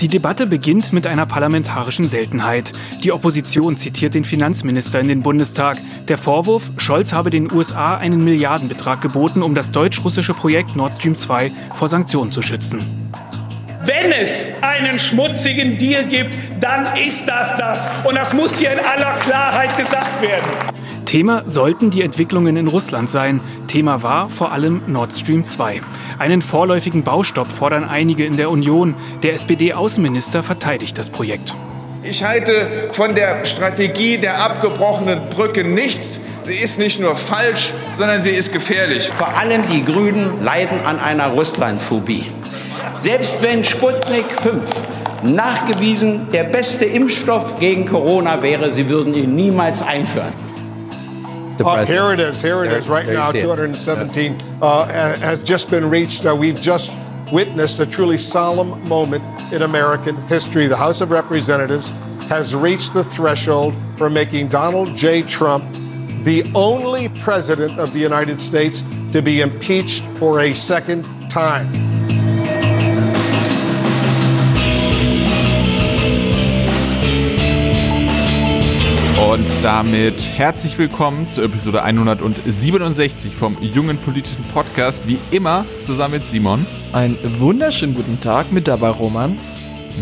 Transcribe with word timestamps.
Die 0.00 0.08
Debatte 0.08 0.46
beginnt 0.46 0.94
mit 0.94 1.06
einer 1.06 1.26
parlamentarischen 1.26 2.08
Seltenheit. 2.08 2.72
Die 3.04 3.12
Opposition 3.12 3.76
zitiert 3.76 4.14
den 4.14 4.24
Finanzminister 4.24 4.98
in 4.98 5.08
den 5.08 5.22
Bundestag. 5.22 5.76
Der 6.08 6.16
Vorwurf, 6.16 6.72
Scholz 6.78 7.12
habe 7.12 7.28
den 7.28 7.52
USA 7.52 7.98
einen 7.98 8.24
Milliardenbetrag 8.24 9.02
geboten, 9.02 9.42
um 9.42 9.54
das 9.54 9.72
deutsch-russische 9.72 10.32
Projekt 10.32 10.74
Nord 10.74 10.94
Stream 10.94 11.18
2 11.18 11.52
vor 11.74 11.88
Sanktionen 11.88 12.32
zu 12.32 12.40
schützen. 12.40 13.10
Wenn 13.82 14.10
es 14.12 14.48
einen 14.62 14.98
schmutzigen 14.98 15.76
Deal 15.76 16.06
gibt, 16.06 16.34
dann 16.60 16.96
ist 16.96 17.26
das 17.26 17.54
das. 17.58 17.90
Und 18.04 18.14
das 18.14 18.32
muss 18.32 18.58
hier 18.58 18.72
in 18.72 18.78
aller 18.78 19.18
Klarheit 19.18 19.76
gesagt 19.76 20.22
werden. 20.22 20.79
Thema 21.10 21.42
sollten 21.44 21.90
die 21.90 22.02
Entwicklungen 22.02 22.56
in 22.56 22.68
Russland 22.68 23.10
sein. 23.10 23.40
Thema 23.66 24.04
war 24.04 24.30
vor 24.30 24.52
allem 24.52 24.82
Nord 24.86 25.12
Stream 25.12 25.44
2. 25.44 25.80
Einen 26.20 26.40
vorläufigen 26.40 27.02
Baustopp 27.02 27.50
fordern 27.50 27.82
einige 27.82 28.24
in 28.24 28.36
der 28.36 28.48
Union. 28.48 28.94
Der 29.24 29.32
SPD-Außenminister 29.32 30.44
verteidigt 30.44 30.96
das 30.98 31.10
Projekt. 31.10 31.52
Ich 32.04 32.22
halte 32.22 32.90
von 32.92 33.16
der 33.16 33.44
Strategie 33.44 34.18
der 34.18 34.40
abgebrochenen 34.40 35.28
Brücke 35.30 35.64
nichts. 35.64 36.20
Sie 36.46 36.54
ist 36.54 36.78
nicht 36.78 37.00
nur 37.00 37.16
falsch, 37.16 37.74
sondern 37.90 38.22
sie 38.22 38.30
ist 38.30 38.52
gefährlich. 38.52 39.10
Vor 39.10 39.36
allem 39.36 39.66
die 39.66 39.84
Grünen 39.84 40.44
leiden 40.44 40.78
an 40.86 41.00
einer 41.00 41.26
Russlandphobie. 41.26 42.26
Selbst 42.98 43.42
wenn 43.42 43.64
Sputnik 43.64 44.26
5 44.44 44.62
nachgewiesen 45.24 46.28
der 46.32 46.44
beste 46.44 46.84
Impfstoff 46.84 47.58
gegen 47.58 47.86
Corona 47.86 48.44
wäre, 48.44 48.70
sie 48.70 48.88
würden 48.88 49.12
ihn 49.12 49.34
niemals 49.34 49.82
einführen. 49.82 50.49
Uh, 51.60 51.84
here 51.84 52.12
it 52.12 52.20
is. 52.20 52.40
Here 52.40 52.64
it 52.64 52.68
there, 52.68 52.78
is. 52.78 52.88
Right 52.88 53.06
now, 53.06 53.32
217 53.32 54.38
uh, 54.62 54.86
has 55.18 55.42
just 55.42 55.70
been 55.70 55.88
reached. 55.88 56.24
Uh, 56.26 56.34
we've 56.34 56.60
just 56.60 56.92
witnessed 57.32 57.80
a 57.80 57.86
truly 57.86 58.18
solemn 58.18 58.86
moment 58.88 59.24
in 59.52 59.62
American 59.62 60.16
history. 60.28 60.66
The 60.66 60.76
House 60.76 61.00
of 61.00 61.10
Representatives 61.10 61.90
has 62.28 62.54
reached 62.54 62.94
the 62.94 63.04
threshold 63.04 63.76
for 63.96 64.08
making 64.08 64.48
Donald 64.48 64.96
J. 64.96 65.22
Trump 65.22 65.64
the 66.22 66.50
only 66.54 67.08
president 67.08 67.78
of 67.78 67.92
the 67.92 67.98
United 67.98 68.42
States 68.42 68.82
to 69.12 69.22
be 69.22 69.40
impeached 69.40 70.04
for 70.04 70.40
a 70.40 70.54
second 70.54 71.04
time. 71.30 71.89
Und 79.28 79.46
damit 79.62 80.14
herzlich 80.34 80.78
willkommen 80.78 81.28
zur 81.28 81.44
Episode 81.44 81.82
167 81.82 83.34
vom 83.34 83.54
Jungen 83.60 83.98
Politischen 83.98 84.42
Podcast. 84.54 85.06
Wie 85.06 85.18
immer 85.30 85.66
zusammen 85.78 86.14
mit 86.14 86.26
Simon. 86.26 86.66
Einen 86.94 87.18
wunderschönen 87.38 87.94
guten 87.94 88.18
Tag 88.22 88.50
mit 88.50 88.66
dabei, 88.66 88.88
Roman. 88.88 89.38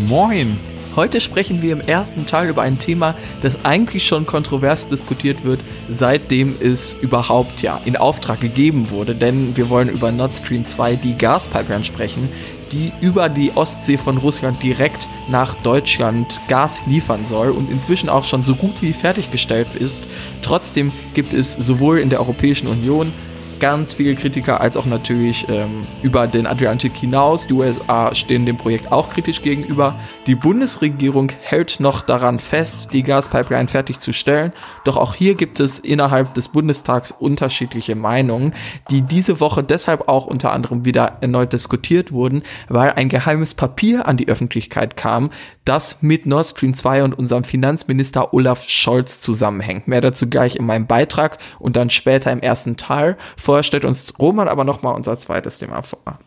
Moin. 0.06 0.56
Heute 0.98 1.20
sprechen 1.20 1.62
wir 1.62 1.74
im 1.74 1.80
ersten 1.80 2.26
Teil 2.26 2.48
über 2.48 2.62
ein 2.62 2.80
Thema, 2.80 3.14
das 3.40 3.64
eigentlich 3.64 4.04
schon 4.04 4.26
kontrovers 4.26 4.88
diskutiert 4.88 5.44
wird, 5.44 5.60
seitdem 5.88 6.56
es 6.58 6.92
überhaupt 6.92 7.62
ja 7.62 7.80
in 7.84 7.96
Auftrag 7.96 8.40
gegeben 8.40 8.90
wurde. 8.90 9.14
Denn 9.14 9.56
wir 9.56 9.70
wollen 9.70 9.90
über 9.90 10.10
Nord 10.10 10.34
Stream 10.34 10.64
2, 10.64 10.96
die 10.96 11.16
Gaspipeline, 11.16 11.84
sprechen, 11.84 12.28
die 12.72 12.90
über 13.00 13.28
die 13.28 13.52
Ostsee 13.54 13.96
von 13.96 14.16
Russland 14.16 14.60
direkt 14.60 15.06
nach 15.30 15.54
Deutschland 15.62 16.40
Gas 16.48 16.82
liefern 16.88 17.24
soll 17.24 17.50
und 17.50 17.70
inzwischen 17.70 18.08
auch 18.08 18.24
schon 18.24 18.42
so 18.42 18.56
gut 18.56 18.74
wie 18.80 18.92
fertiggestellt 18.92 19.76
ist. 19.76 20.04
Trotzdem 20.42 20.90
gibt 21.14 21.32
es 21.32 21.54
sowohl 21.54 22.00
in 22.00 22.10
der 22.10 22.18
Europäischen 22.18 22.66
Union 22.66 23.12
ganz 23.60 23.94
viele 23.94 24.14
Kritiker, 24.14 24.60
als 24.60 24.76
auch 24.76 24.86
natürlich 24.86 25.48
ähm, 25.48 25.86
über 26.02 26.26
den 26.26 26.46
Atlantik 26.46 26.94
hinaus. 26.94 27.46
Die 27.46 27.54
USA 27.54 28.14
stehen 28.14 28.46
dem 28.46 28.56
Projekt 28.56 28.92
auch 28.92 29.10
kritisch 29.10 29.42
gegenüber. 29.42 29.94
Die 30.26 30.34
Bundesregierung 30.34 31.32
hält 31.40 31.80
noch 31.80 32.02
daran 32.02 32.38
fest, 32.38 32.90
die 32.92 33.02
Gaspipeline 33.02 33.68
fertigzustellen. 33.68 34.52
Doch 34.84 34.96
auch 34.96 35.14
hier 35.14 35.34
gibt 35.34 35.60
es 35.60 35.78
innerhalb 35.78 36.34
des 36.34 36.48
Bundestags 36.48 37.12
unterschiedliche 37.12 37.94
Meinungen, 37.94 38.54
die 38.90 39.02
diese 39.02 39.40
Woche 39.40 39.62
deshalb 39.62 40.08
auch 40.08 40.26
unter 40.26 40.52
anderem 40.52 40.84
wieder 40.84 41.18
erneut 41.20 41.52
diskutiert 41.52 42.12
wurden, 42.12 42.42
weil 42.68 42.92
ein 42.92 43.08
geheimes 43.08 43.54
Papier 43.54 44.06
an 44.06 44.16
die 44.16 44.28
Öffentlichkeit 44.28 44.96
kam, 44.96 45.30
das 45.64 45.98
mit 46.00 46.26
Nord 46.26 46.46
Stream 46.46 46.74
2 46.74 47.04
und 47.04 47.18
unserem 47.18 47.44
Finanzminister 47.44 48.32
Olaf 48.32 48.64
Scholz 48.68 49.20
zusammenhängt. 49.20 49.86
Mehr 49.86 50.00
dazu 50.00 50.28
gleich 50.28 50.56
in 50.56 50.64
meinem 50.64 50.86
Beitrag 50.86 51.38
und 51.58 51.76
dann 51.76 51.90
später 51.90 52.32
im 52.32 52.40
ersten 52.40 52.76
Teil. 52.76 53.16
Vorher 53.48 53.62
stellt 53.62 53.86
uns 53.86 54.12
Roman 54.18 54.46
aber 54.46 54.64
nochmal 54.64 54.94
unser 54.94 55.16
zweites 55.16 55.58
Thema 55.58 55.80
vor. 55.80 56.18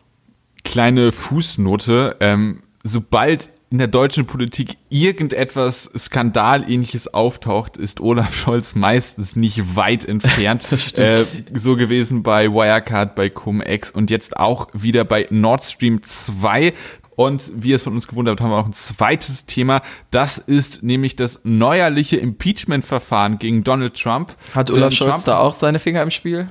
Kleine 0.64 1.12
Fußnote. 1.12 2.16
Ähm, 2.18 2.64
sobald 2.82 3.48
in 3.70 3.78
der 3.78 3.86
deutschen 3.86 4.26
Politik 4.26 4.76
irgendetwas 4.88 5.84
Skandalähnliches 5.84 7.14
auftaucht, 7.14 7.76
ist 7.76 8.00
Olaf 8.00 8.34
Scholz 8.34 8.74
meistens 8.74 9.36
nicht 9.36 9.76
weit 9.76 10.04
entfernt. 10.04 10.66
äh, 10.98 11.24
so 11.54 11.76
gewesen 11.76 12.24
bei 12.24 12.48
Wirecard, 12.48 13.14
bei 13.14 13.30
Cum-Ex 13.30 13.92
und 13.92 14.10
jetzt 14.10 14.36
auch 14.36 14.66
wieder 14.72 15.04
bei 15.04 15.28
Nord 15.30 15.62
Stream 15.62 16.02
2. 16.02 16.74
Und 17.14 17.52
wie 17.54 17.68
ihr 17.68 17.76
es 17.76 17.82
von 17.82 17.94
uns 17.94 18.08
gewundert 18.08 18.32
habt, 18.32 18.40
haben 18.40 18.50
wir 18.50 18.58
auch 18.58 18.66
ein 18.66 18.72
zweites 18.72 19.46
Thema. 19.46 19.82
Das 20.10 20.38
ist 20.38 20.82
nämlich 20.82 21.14
das 21.14 21.42
neuerliche 21.44 22.16
Impeachment-Verfahren 22.16 23.38
gegen 23.38 23.62
Donald 23.62 23.94
Trump. 23.94 24.34
Hat 24.56 24.72
Olaf 24.72 24.92
Scholz 24.92 25.10
Trump 25.10 25.24
da 25.26 25.38
auch 25.38 25.54
seine 25.54 25.78
Finger 25.78 26.02
im 26.02 26.10
Spiel? 26.10 26.48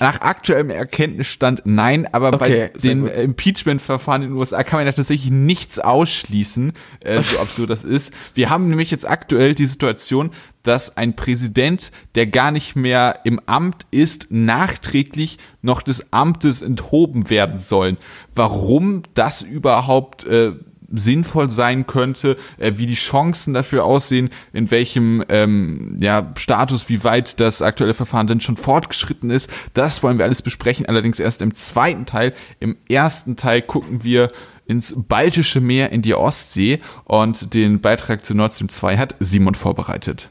Nach 0.00 0.20
aktuellem 0.22 0.70
Erkenntnisstand 0.70 1.62
nein, 1.64 2.06
aber 2.12 2.32
okay, 2.32 2.70
bei 2.72 2.78
den 2.80 3.06
Impeachment-Verfahren 3.06 4.22
in 4.22 4.30
den 4.30 4.36
USA 4.36 4.64
kann 4.64 4.80
man 4.80 4.86
ja 4.86 4.92
tatsächlich 4.92 5.30
nichts 5.30 5.78
ausschließen, 5.78 6.72
äh, 7.00 7.22
so 7.22 7.38
absurd 7.40 7.70
das 7.70 7.84
ist. 7.84 8.12
Wir 8.34 8.50
haben 8.50 8.68
nämlich 8.68 8.90
jetzt 8.90 9.08
aktuell 9.08 9.54
die 9.54 9.66
Situation, 9.66 10.30
dass 10.64 10.96
ein 10.96 11.14
Präsident, 11.14 11.92
der 12.14 12.26
gar 12.26 12.50
nicht 12.50 12.74
mehr 12.74 13.20
im 13.24 13.40
Amt 13.46 13.86
ist, 13.90 14.26
nachträglich 14.30 15.38
noch 15.62 15.82
des 15.82 16.12
Amtes 16.12 16.62
enthoben 16.62 17.30
werden 17.30 17.58
sollen. 17.58 17.98
Warum 18.34 19.02
das 19.14 19.42
überhaupt 19.42 20.24
äh, 20.24 20.52
sinnvoll 20.98 21.50
sein 21.50 21.86
könnte, 21.86 22.36
äh, 22.58 22.72
wie 22.76 22.86
die 22.86 22.94
Chancen 22.94 23.54
dafür 23.54 23.84
aussehen, 23.84 24.30
in 24.52 24.70
welchem 24.70 25.24
ähm, 25.28 25.96
ja, 26.00 26.32
Status, 26.36 26.88
wie 26.88 27.04
weit 27.04 27.40
das 27.40 27.62
aktuelle 27.62 27.94
Verfahren 27.94 28.26
denn 28.26 28.40
schon 28.40 28.56
fortgeschritten 28.56 29.30
ist. 29.30 29.50
Das 29.74 30.02
wollen 30.02 30.18
wir 30.18 30.24
alles 30.24 30.42
besprechen, 30.42 30.86
allerdings 30.86 31.18
erst 31.18 31.42
im 31.42 31.54
zweiten 31.54 32.06
Teil. 32.06 32.32
Im 32.60 32.76
ersten 32.88 33.36
Teil 33.36 33.62
gucken 33.62 34.04
wir 34.04 34.30
ins 34.66 34.94
Baltische 34.96 35.60
Meer, 35.60 35.92
in 35.92 36.02
die 36.02 36.14
Ostsee 36.14 36.80
und 37.04 37.54
den 37.54 37.80
Beitrag 37.80 38.24
zu 38.24 38.34
Nord 38.34 38.54
Stream 38.54 38.68
2 38.68 38.96
hat 38.96 39.14
Simon 39.20 39.54
vorbereitet. 39.54 40.30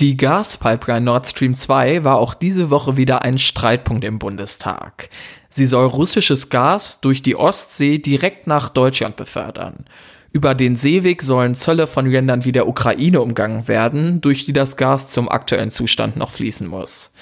Die 0.00 0.16
Gaspipeline 0.16 1.02
Nord 1.02 1.26
Stream 1.26 1.54
2 1.54 2.04
war 2.04 2.16
auch 2.16 2.32
diese 2.32 2.70
Woche 2.70 2.96
wieder 2.96 3.22
ein 3.22 3.38
Streitpunkt 3.38 4.02
im 4.02 4.18
Bundestag. 4.18 5.10
Sie 5.50 5.66
soll 5.66 5.86
russisches 5.86 6.48
Gas 6.48 7.00
durch 7.00 7.22
die 7.22 7.36
Ostsee 7.36 7.98
direkt 7.98 8.46
nach 8.46 8.68
Deutschland 8.68 9.16
befördern. 9.16 9.84
Über 10.32 10.54
den 10.54 10.76
Seeweg 10.76 11.22
sollen 11.22 11.56
Zölle 11.56 11.88
von 11.88 12.06
Ländern 12.06 12.44
wie 12.44 12.52
der 12.52 12.68
Ukraine 12.68 13.20
umgangen 13.20 13.66
werden, 13.66 14.20
durch 14.20 14.44
die 14.44 14.52
das 14.52 14.76
Gas 14.76 15.08
zum 15.08 15.28
aktuellen 15.28 15.70
Zustand 15.70 16.16
noch 16.16 16.30
fließen 16.30 16.68
muss. 16.68 17.12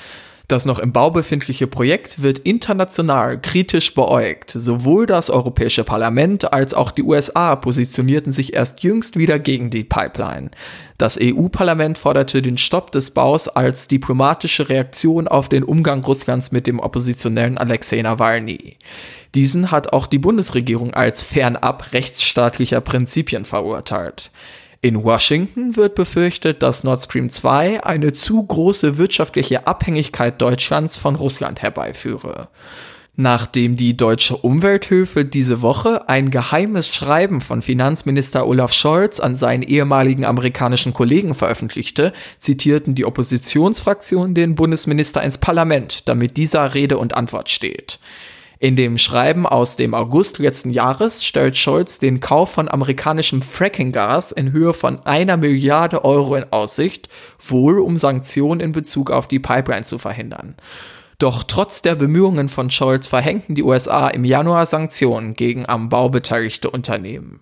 Das 0.48 0.64
noch 0.64 0.78
im 0.78 0.92
Bau 0.92 1.10
befindliche 1.10 1.66
Projekt 1.66 2.22
wird 2.22 2.38
international 2.38 3.38
kritisch 3.38 3.92
beäugt. 3.92 4.50
Sowohl 4.50 5.04
das 5.04 5.28
Europäische 5.28 5.84
Parlament 5.84 6.54
als 6.54 6.72
auch 6.72 6.90
die 6.90 7.02
USA 7.02 7.54
positionierten 7.54 8.32
sich 8.32 8.54
erst 8.54 8.82
jüngst 8.82 9.18
wieder 9.18 9.38
gegen 9.38 9.68
die 9.68 9.84
Pipeline. 9.84 10.50
Das 10.96 11.18
EU-Parlament 11.20 11.98
forderte 11.98 12.40
den 12.40 12.56
Stopp 12.56 12.92
des 12.92 13.10
Baus 13.10 13.48
als 13.48 13.88
diplomatische 13.88 14.70
Reaktion 14.70 15.28
auf 15.28 15.50
den 15.50 15.64
Umgang 15.64 16.02
Russlands 16.02 16.50
mit 16.50 16.66
dem 16.66 16.80
oppositionellen 16.80 17.58
Alexei 17.58 18.00
Nawalny. 18.00 18.78
Diesen 19.34 19.70
hat 19.70 19.92
auch 19.92 20.06
die 20.06 20.18
Bundesregierung 20.18 20.94
als 20.94 21.24
fernab 21.24 21.92
rechtsstaatlicher 21.92 22.80
Prinzipien 22.80 23.44
verurteilt. 23.44 24.30
In 24.80 25.02
Washington 25.02 25.74
wird 25.74 25.96
befürchtet, 25.96 26.62
dass 26.62 26.84
Nord 26.84 27.02
Stream 27.02 27.30
2 27.30 27.82
eine 27.82 28.12
zu 28.12 28.44
große 28.44 28.96
wirtschaftliche 28.96 29.66
Abhängigkeit 29.66 30.40
Deutschlands 30.40 30.96
von 30.96 31.16
Russland 31.16 31.62
herbeiführe. 31.62 32.48
Nachdem 33.16 33.76
die 33.76 33.96
Deutsche 33.96 34.36
Umwelthilfe 34.36 35.24
diese 35.24 35.62
Woche 35.62 36.08
ein 36.08 36.30
geheimes 36.30 36.94
Schreiben 36.94 37.40
von 37.40 37.62
Finanzminister 37.62 38.46
Olaf 38.46 38.72
Scholz 38.72 39.18
an 39.18 39.34
seinen 39.34 39.64
ehemaligen 39.64 40.24
amerikanischen 40.24 40.92
Kollegen 40.92 41.34
veröffentlichte, 41.34 42.12
zitierten 42.38 42.94
die 42.94 43.04
Oppositionsfraktionen 43.04 44.36
den 44.36 44.54
Bundesminister 44.54 45.20
ins 45.24 45.38
Parlament, 45.38 46.08
damit 46.08 46.36
dieser 46.36 46.74
Rede 46.74 46.98
und 46.98 47.16
Antwort 47.16 47.50
steht. 47.50 47.98
In 48.60 48.74
dem 48.74 48.98
Schreiben 48.98 49.46
aus 49.46 49.76
dem 49.76 49.94
August 49.94 50.38
letzten 50.38 50.70
Jahres 50.70 51.24
stellt 51.24 51.56
Scholz 51.56 52.00
den 52.00 52.18
Kauf 52.18 52.50
von 52.50 52.68
amerikanischem 52.68 53.40
Fracking-Gas 53.40 54.32
in 54.32 54.50
Höhe 54.50 54.74
von 54.74 55.06
einer 55.06 55.36
Milliarde 55.36 56.04
Euro 56.04 56.34
in 56.34 56.46
Aussicht, 56.50 57.08
wohl 57.38 57.78
um 57.78 57.98
Sanktionen 57.98 58.60
in 58.60 58.72
Bezug 58.72 59.12
auf 59.12 59.28
die 59.28 59.38
Pipeline 59.38 59.84
zu 59.84 59.98
verhindern. 59.98 60.56
Doch 61.20 61.44
trotz 61.44 61.82
der 61.82 61.94
Bemühungen 61.94 62.48
von 62.48 62.68
Scholz 62.68 63.06
verhängten 63.06 63.54
die 63.54 63.62
USA 63.62 64.08
im 64.08 64.24
Januar 64.24 64.66
Sanktionen 64.66 65.34
gegen 65.34 65.68
am 65.68 65.88
Bau 65.88 66.08
beteiligte 66.08 66.68
Unternehmen. 66.68 67.38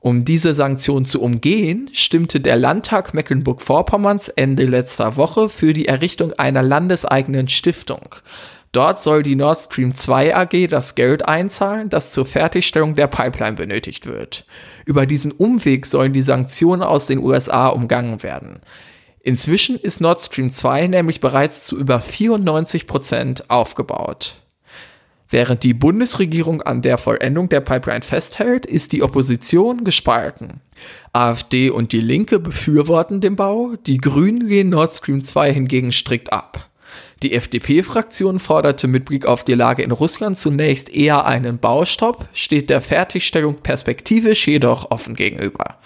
Um 0.00 0.24
diese 0.24 0.54
Sanktionen 0.54 1.04
zu 1.04 1.20
umgehen, 1.20 1.90
stimmte 1.92 2.40
der 2.40 2.56
Landtag 2.56 3.12
Mecklenburg-Vorpommerns 3.14 4.30
Ende 4.30 4.64
letzter 4.64 5.16
Woche 5.16 5.48
für 5.48 5.74
die 5.74 5.86
Errichtung 5.86 6.32
einer 6.32 6.62
landeseigenen 6.62 7.48
Stiftung. 7.48 8.16
Dort 8.72 9.02
soll 9.02 9.24
die 9.24 9.34
Nord 9.34 9.58
Stream 9.58 9.94
2 9.94 10.36
AG 10.36 10.68
das 10.68 10.94
Geld 10.94 11.28
einzahlen, 11.28 11.90
das 11.90 12.12
zur 12.12 12.24
Fertigstellung 12.24 12.94
der 12.94 13.08
Pipeline 13.08 13.56
benötigt 13.56 14.06
wird. 14.06 14.46
Über 14.84 15.06
diesen 15.06 15.32
Umweg 15.32 15.86
sollen 15.86 16.12
die 16.12 16.22
Sanktionen 16.22 16.82
aus 16.82 17.08
den 17.08 17.18
USA 17.18 17.68
umgangen 17.68 18.22
werden. 18.22 18.60
Inzwischen 19.22 19.76
ist 19.76 20.00
Nord 20.00 20.20
Stream 20.22 20.50
2 20.50 20.86
nämlich 20.86 21.20
bereits 21.20 21.64
zu 21.66 21.76
über 21.76 22.00
94 22.00 22.86
Prozent 22.86 23.50
aufgebaut. 23.50 24.36
Während 25.28 25.62
die 25.62 25.74
Bundesregierung 25.74 26.62
an 26.62 26.80
der 26.82 26.96
Vollendung 26.96 27.48
der 27.48 27.60
Pipeline 27.60 28.02
festhält, 28.02 28.66
ist 28.66 28.92
die 28.92 29.02
Opposition 29.02 29.84
gespalten. 29.84 30.60
AfD 31.12 31.70
und 31.70 31.92
die 31.92 32.00
Linke 32.00 32.38
befürworten 32.38 33.20
den 33.20 33.36
Bau, 33.36 33.74
die 33.86 33.98
Grünen 33.98 34.48
gehen 34.48 34.70
Nord 34.70 34.92
Stream 34.92 35.22
2 35.22 35.52
hingegen 35.52 35.92
strikt 35.92 36.32
ab. 36.32 36.69
Die 37.22 37.34
FDP-Fraktion 37.34 38.38
forderte 38.38 38.86
mit 38.88 39.04
Blick 39.04 39.26
auf 39.26 39.44
die 39.44 39.54
Lage 39.54 39.82
in 39.82 39.90
Russland 39.90 40.36
zunächst 40.36 40.94
eher 40.94 41.26
einen 41.26 41.58
Baustopp, 41.58 42.28
steht 42.32 42.70
der 42.70 42.80
Fertigstellung 42.80 43.56
perspektivisch 43.56 44.46
jedoch 44.46 44.90
offen 44.90 45.14
gegenüber. 45.14 45.79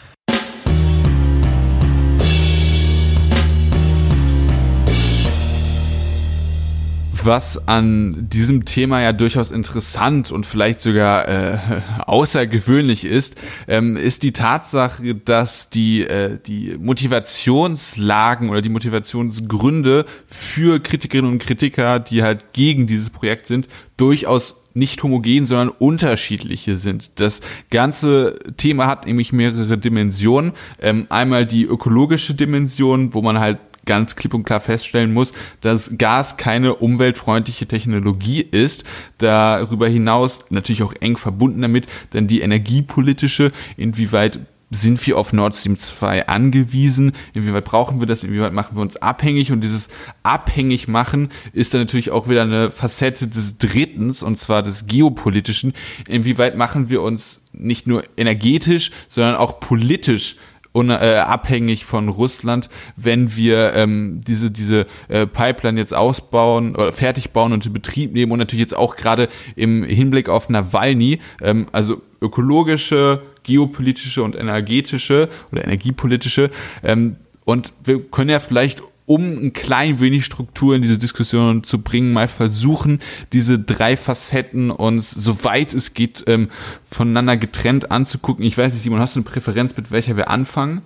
Was 7.24 7.68
an 7.68 8.28
diesem 8.28 8.64
Thema 8.64 9.00
ja 9.00 9.12
durchaus 9.12 9.50
interessant 9.50 10.30
und 10.30 10.46
vielleicht 10.46 10.80
sogar 10.80 11.28
äh, 11.28 11.58
außergewöhnlich 12.06 13.04
ist, 13.04 13.36
ähm, 13.68 13.96
ist 13.96 14.22
die 14.22 14.32
Tatsache, 14.32 15.14
dass 15.14 15.70
die, 15.70 16.02
äh, 16.02 16.38
die 16.44 16.76
Motivationslagen 16.78 18.50
oder 18.50 18.62
die 18.62 18.68
Motivationsgründe 18.68 20.06
für 20.26 20.80
Kritikerinnen 20.80 21.32
und 21.32 21.38
Kritiker, 21.38 22.00
die 22.00 22.22
halt 22.22 22.52
gegen 22.52 22.86
dieses 22.86 23.10
Projekt 23.10 23.46
sind, 23.46 23.68
durchaus 23.96 24.60
nicht 24.74 25.02
homogen, 25.02 25.46
sondern 25.46 25.68
unterschiedliche 25.68 26.76
sind. 26.76 27.20
Das 27.20 27.40
ganze 27.70 28.38
Thema 28.56 28.86
hat 28.86 29.06
nämlich 29.06 29.32
mehrere 29.32 29.78
Dimensionen. 29.78 30.52
Ähm, 30.80 31.06
einmal 31.10 31.46
die 31.46 31.64
ökologische 31.64 32.34
Dimension, 32.34 33.14
wo 33.14 33.22
man 33.22 33.38
halt 33.38 33.58
ganz 33.84 34.16
klipp 34.16 34.34
und 34.34 34.44
klar 34.44 34.60
feststellen 34.60 35.12
muss, 35.12 35.32
dass 35.60 35.96
Gas 35.98 36.36
keine 36.36 36.74
umweltfreundliche 36.74 37.66
Technologie 37.66 38.40
ist. 38.42 38.84
Darüber 39.18 39.88
hinaus 39.88 40.44
natürlich 40.50 40.82
auch 40.82 40.94
eng 41.00 41.16
verbunden 41.16 41.62
damit, 41.62 41.86
denn 42.12 42.26
die 42.26 42.40
energiepolitische, 42.40 43.50
inwieweit 43.76 44.40
sind 44.70 45.04
wir 45.06 45.18
auf 45.18 45.32
Nord 45.32 45.56
Stream 45.56 45.76
2 45.76 46.26
angewiesen? 46.26 47.12
Inwieweit 47.32 47.64
brauchen 47.64 48.00
wir 48.00 48.06
das? 48.06 48.24
Inwieweit 48.24 48.52
machen 48.52 48.76
wir 48.76 48.82
uns 48.82 48.96
abhängig? 48.96 49.52
Und 49.52 49.60
dieses 49.60 49.88
abhängig 50.22 50.88
machen 50.88 51.28
ist 51.52 51.74
dann 51.74 51.82
natürlich 51.82 52.10
auch 52.10 52.28
wieder 52.28 52.42
eine 52.42 52.70
Facette 52.70 53.28
des 53.28 53.58
Drittens, 53.58 54.22
und 54.22 54.38
zwar 54.38 54.62
des 54.62 54.86
geopolitischen. 54.86 55.72
Inwieweit 56.08 56.56
machen 56.56 56.88
wir 56.88 57.02
uns 57.02 57.42
nicht 57.52 57.86
nur 57.86 58.04
energetisch, 58.16 58.90
sondern 59.08 59.36
auch 59.36 59.60
politisch 59.60 60.36
un, 60.74 60.90
äh, 60.90 61.22
abhängig 61.24 61.84
von 61.84 62.08
Russland, 62.08 62.68
wenn 62.96 63.36
wir 63.36 63.74
ähm, 63.74 64.20
diese, 64.26 64.50
diese 64.50 64.86
äh, 65.08 65.26
Pipeline 65.26 65.78
jetzt 65.78 65.94
ausbauen 65.94 66.74
oder 66.74 66.92
fertig 66.92 67.30
bauen 67.30 67.52
und 67.52 67.64
in 67.64 67.72
Betrieb 67.72 68.12
nehmen 68.12 68.32
und 68.32 68.38
natürlich 68.38 68.62
jetzt 68.62 68.76
auch 68.76 68.96
gerade 68.96 69.28
im 69.56 69.84
Hinblick 69.84 70.28
auf 70.28 70.48
Nawalny, 70.48 71.20
ähm, 71.40 71.66
also 71.72 72.02
ökologische, 72.20 73.22
geopolitische 73.44 74.22
und 74.22 74.34
energetische 74.34 75.28
oder 75.52 75.64
energiepolitische. 75.64 76.50
Ähm, 76.82 77.16
und 77.44 77.72
wir 77.84 78.02
können 78.02 78.30
ja 78.30 78.40
vielleicht 78.40 78.82
um 79.06 79.46
ein 79.46 79.52
klein 79.52 80.00
wenig 80.00 80.24
Struktur 80.24 80.74
in 80.74 80.82
diese 80.82 80.98
Diskussion 80.98 81.62
zu 81.62 81.82
bringen, 81.82 82.12
mal 82.12 82.28
versuchen, 82.28 83.00
diese 83.32 83.58
drei 83.58 83.96
Facetten 83.96 84.70
uns, 84.70 85.10
soweit 85.10 85.74
es 85.74 85.94
geht, 85.94 86.24
ähm, 86.26 86.48
voneinander 86.90 87.36
getrennt 87.36 87.90
anzugucken. 87.90 88.44
Ich 88.44 88.56
weiß 88.56 88.72
nicht, 88.72 88.82
Simon, 88.82 89.00
hast 89.00 89.16
du 89.16 89.20
eine 89.20 89.28
Präferenz, 89.28 89.76
mit 89.76 89.90
welcher 89.90 90.16
wir 90.16 90.28
anfangen? 90.30 90.82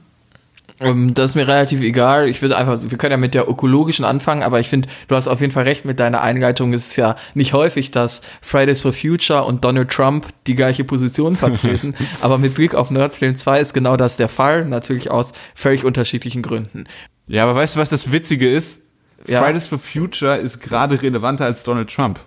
Ähm, 0.81 1.15
das 1.15 1.33
ist 1.33 1.35
mir 1.35 1.49
relativ 1.49 1.81
egal. 1.81 2.29
Ich 2.29 2.43
würde 2.43 2.57
einfach, 2.57 2.79
wir 2.83 2.99
können 2.99 3.13
ja 3.13 3.17
mit 3.17 3.35
der 3.35 3.49
ökologischen 3.49 4.05
anfangen, 4.05 4.43
aber 4.43 4.61
ich 4.61 4.69
finde, 4.69 4.89
du 5.09 5.17
hast 5.17 5.29
auf 5.29 5.41
jeden 5.41 5.53
Fall 5.53 5.65
recht 5.65 5.85
mit 5.85 5.99
deiner 5.99 6.21
Einleitung. 6.23 6.73
Es 6.73 6.89
ist 6.89 6.97
ja 6.97 7.17
nicht 7.35 7.53
häufig, 7.53 7.91
dass 7.91 8.23
Fridays 8.41 8.83
for 8.83 8.93
Future 8.93 9.45
und 9.45 9.65
Donald 9.65 9.91
Trump 9.91 10.27
die 10.47 10.55
gleiche 10.55 10.85
Position 10.85 11.37
vertreten. 11.37 11.95
aber 12.21 12.39
mit 12.39 12.55
Blick 12.55 12.75
auf 12.75 12.91
Nerd 12.91 13.13
Stream 13.13 13.37
2 13.37 13.61
ist 13.61 13.75
genau 13.75 13.97
das 13.97 14.17
der 14.17 14.29
Fall, 14.29 14.65
natürlich 14.65 15.11
aus 15.11 15.33
völlig 15.55 15.85
unterschiedlichen 15.85 16.43
Gründen. 16.43 16.85
Ja, 17.29 17.45
aber 17.45 17.55
weißt 17.55 17.77
du, 17.77 17.81
was 17.81 17.91
das 17.91 18.11
Witzige 18.11 18.49
ist? 18.49 18.83
Ja. 19.27 19.43
Fridays 19.43 19.67
for 19.67 19.79
Future 19.79 20.37
ist 20.37 20.61
gerade 20.61 21.01
relevanter 21.01 21.45
als 21.45 21.63
Donald 21.63 21.91
Trump. 21.91 22.21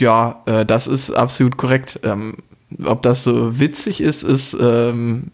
Ja, 0.00 0.42
äh, 0.46 0.64
das 0.64 0.86
ist 0.86 1.10
absolut 1.10 1.56
korrekt. 1.56 2.00
Ähm, 2.02 2.36
ob 2.84 3.02
das 3.02 3.24
so 3.24 3.58
witzig 3.58 4.00
ist, 4.02 4.22
ist. 4.22 4.54
Ähm, 4.60 5.32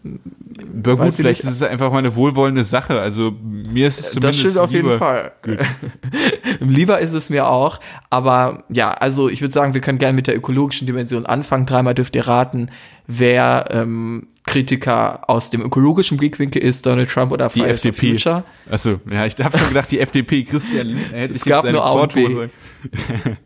ja, 0.85 0.93
gut, 0.93 1.13
vielleicht 1.13 1.41
ist 1.41 1.49
es 1.49 1.61
einfach 1.61 1.91
mal 1.91 1.99
eine 1.99 2.15
wohlwollende 2.15 2.63
Sache. 2.63 2.99
Also 2.99 3.33
mir 3.41 3.87
ist 3.87 3.99
es 3.99 4.11
zumindest. 4.11 4.43
Das 4.43 4.51
stimmt 4.51 4.63
auf 4.63 4.71
lieber. 4.71 4.89
jeden 4.91 4.99
Fall. 4.99 5.31
lieber 6.59 6.99
ist 6.99 7.13
es 7.13 7.29
mir 7.29 7.47
auch. 7.47 7.79
Aber 8.09 8.63
ja, 8.69 8.91
also 8.91 9.27
ich 9.27 9.41
würde 9.41 9.53
sagen, 9.53 9.73
wir 9.73 9.81
können 9.81 9.97
gerne 9.97 10.13
mit 10.13 10.27
der 10.27 10.37
ökologischen 10.37 10.87
Dimension 10.87 11.25
anfangen. 11.25 11.65
Dreimal 11.65 11.93
dürft 11.93 12.15
ihr 12.15 12.25
raten, 12.25 12.69
wer 13.05 13.65
ähm, 13.69 14.27
Kritiker 14.45 15.29
aus 15.29 15.49
dem 15.49 15.61
ökologischen 15.61 16.17
Blickwinkel 16.17 16.61
ist, 16.61 16.85
Donald 16.85 17.09
Trump 17.09 17.31
oder 17.31 17.49
Fridays 17.49 17.81
die 17.81 17.89
FDP. 17.89 18.07
for 18.07 18.17
Future. 18.19 18.43
Achso, 18.69 18.99
ja, 19.11 19.25
ich 19.25 19.35
habe 19.37 19.57
schon 19.57 19.69
gedacht, 19.69 19.91
die 19.91 19.99
FDP, 19.99 20.43
Christian 20.43 20.87
Lindner 20.87 21.17
hätte 21.17 21.33
es 21.33 21.43
gab 21.43 21.69
nur 21.69 21.83
A 21.83 22.07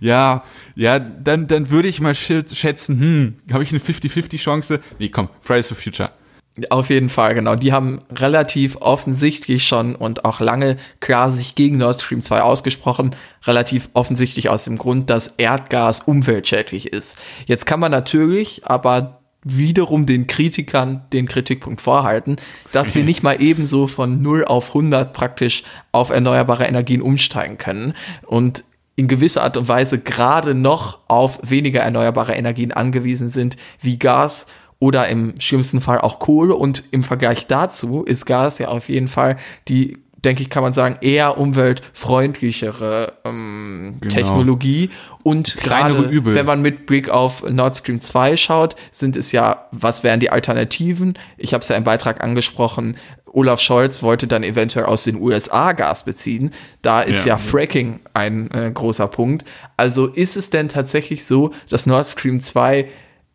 Ja, 0.00 0.44
ja, 0.74 0.98
dann, 0.98 1.46
dann 1.46 1.70
würde 1.70 1.88
ich 1.88 2.00
mal 2.00 2.14
schätzen, 2.14 3.00
hm, 3.00 3.34
habe 3.52 3.62
ich 3.62 3.70
eine 3.70 3.80
50-50 3.80 4.38
Chance? 4.38 4.80
Nee, 4.98 5.08
komm, 5.08 5.28
Fridays 5.40 5.68
for 5.68 5.76
Future. 5.76 6.10
Auf 6.68 6.90
jeden 6.90 7.08
Fall, 7.08 7.34
genau. 7.34 7.54
Die 7.54 7.72
haben 7.72 8.00
relativ 8.12 8.76
offensichtlich 8.80 9.66
schon 9.66 9.94
und 9.94 10.24
auch 10.24 10.40
lange 10.40 10.76
klar 10.98 11.30
sich 11.30 11.54
gegen 11.54 11.78
Nord 11.78 12.02
Stream 12.02 12.22
2 12.22 12.42
ausgesprochen. 12.42 13.14
Relativ 13.44 13.88
offensichtlich 13.94 14.50
aus 14.50 14.64
dem 14.64 14.76
Grund, 14.76 15.08
dass 15.10 15.28
Erdgas 15.38 16.00
umweltschädlich 16.00 16.92
ist. 16.92 17.18
Jetzt 17.46 17.66
kann 17.66 17.80
man 17.80 17.92
natürlich 17.92 18.66
aber 18.66 19.19
wiederum 19.42 20.06
den 20.06 20.26
Kritikern 20.26 21.02
den 21.12 21.26
Kritikpunkt 21.26 21.80
vorhalten, 21.80 22.36
dass 22.72 22.94
wir 22.94 23.04
nicht 23.04 23.22
mal 23.22 23.40
ebenso 23.40 23.86
von 23.86 24.20
0 24.20 24.44
auf 24.44 24.68
100 24.68 25.12
praktisch 25.12 25.64
auf 25.92 26.10
erneuerbare 26.10 26.66
Energien 26.66 27.00
umsteigen 27.00 27.56
können 27.56 27.94
und 28.26 28.64
in 28.96 29.08
gewisser 29.08 29.42
Art 29.42 29.56
und 29.56 29.66
Weise 29.66 29.98
gerade 29.98 30.54
noch 30.54 30.98
auf 31.08 31.38
weniger 31.42 31.80
erneuerbare 31.80 32.34
Energien 32.34 32.70
angewiesen 32.70 33.30
sind, 33.30 33.56
wie 33.80 33.98
Gas 33.98 34.46
oder 34.78 35.08
im 35.08 35.34
schlimmsten 35.40 35.80
Fall 35.80 36.00
auch 36.00 36.18
Kohle. 36.18 36.54
Und 36.54 36.84
im 36.90 37.02
Vergleich 37.02 37.46
dazu 37.46 38.02
ist 38.02 38.26
Gas 38.26 38.58
ja 38.58 38.68
auf 38.68 38.90
jeden 38.90 39.08
Fall 39.08 39.38
die 39.68 39.98
denke 40.24 40.42
ich, 40.42 40.50
kann 40.50 40.62
man 40.62 40.72
sagen, 40.72 40.96
eher 41.00 41.38
umweltfreundlichere 41.38 43.14
ähm, 43.24 43.96
genau. 44.00 44.14
Technologie. 44.14 44.90
Und 45.22 45.56
gerade 45.58 46.10
wenn 46.24 46.46
man 46.46 46.62
mit 46.62 46.86
Blick 46.86 47.08
auf 47.08 47.48
Nord 47.48 47.76
Stream 47.76 48.00
2 48.00 48.36
schaut, 48.36 48.76
sind 48.90 49.16
es 49.16 49.32
ja, 49.32 49.66
was 49.70 50.02
wären 50.02 50.20
die 50.20 50.30
Alternativen? 50.30 51.14
Ich 51.36 51.52
habe 51.52 51.62
es 51.62 51.68
ja 51.68 51.76
im 51.76 51.84
Beitrag 51.84 52.22
angesprochen, 52.22 52.96
Olaf 53.32 53.60
Scholz 53.60 54.02
wollte 54.02 54.26
dann 54.26 54.42
eventuell 54.42 54.86
aus 54.86 55.04
den 55.04 55.20
USA 55.20 55.72
Gas 55.72 56.04
beziehen. 56.04 56.50
Da 56.82 57.00
ist 57.00 57.24
ja, 57.24 57.34
ja 57.34 57.38
Fracking 57.38 58.00
ein 58.12 58.50
äh, 58.50 58.70
großer 58.72 59.06
Punkt. 59.06 59.44
Also 59.76 60.06
ist 60.06 60.36
es 60.36 60.50
denn 60.50 60.68
tatsächlich 60.68 61.24
so, 61.24 61.52
dass 61.68 61.86
Nord 61.86 62.08
Stream 62.08 62.40
2 62.40 62.88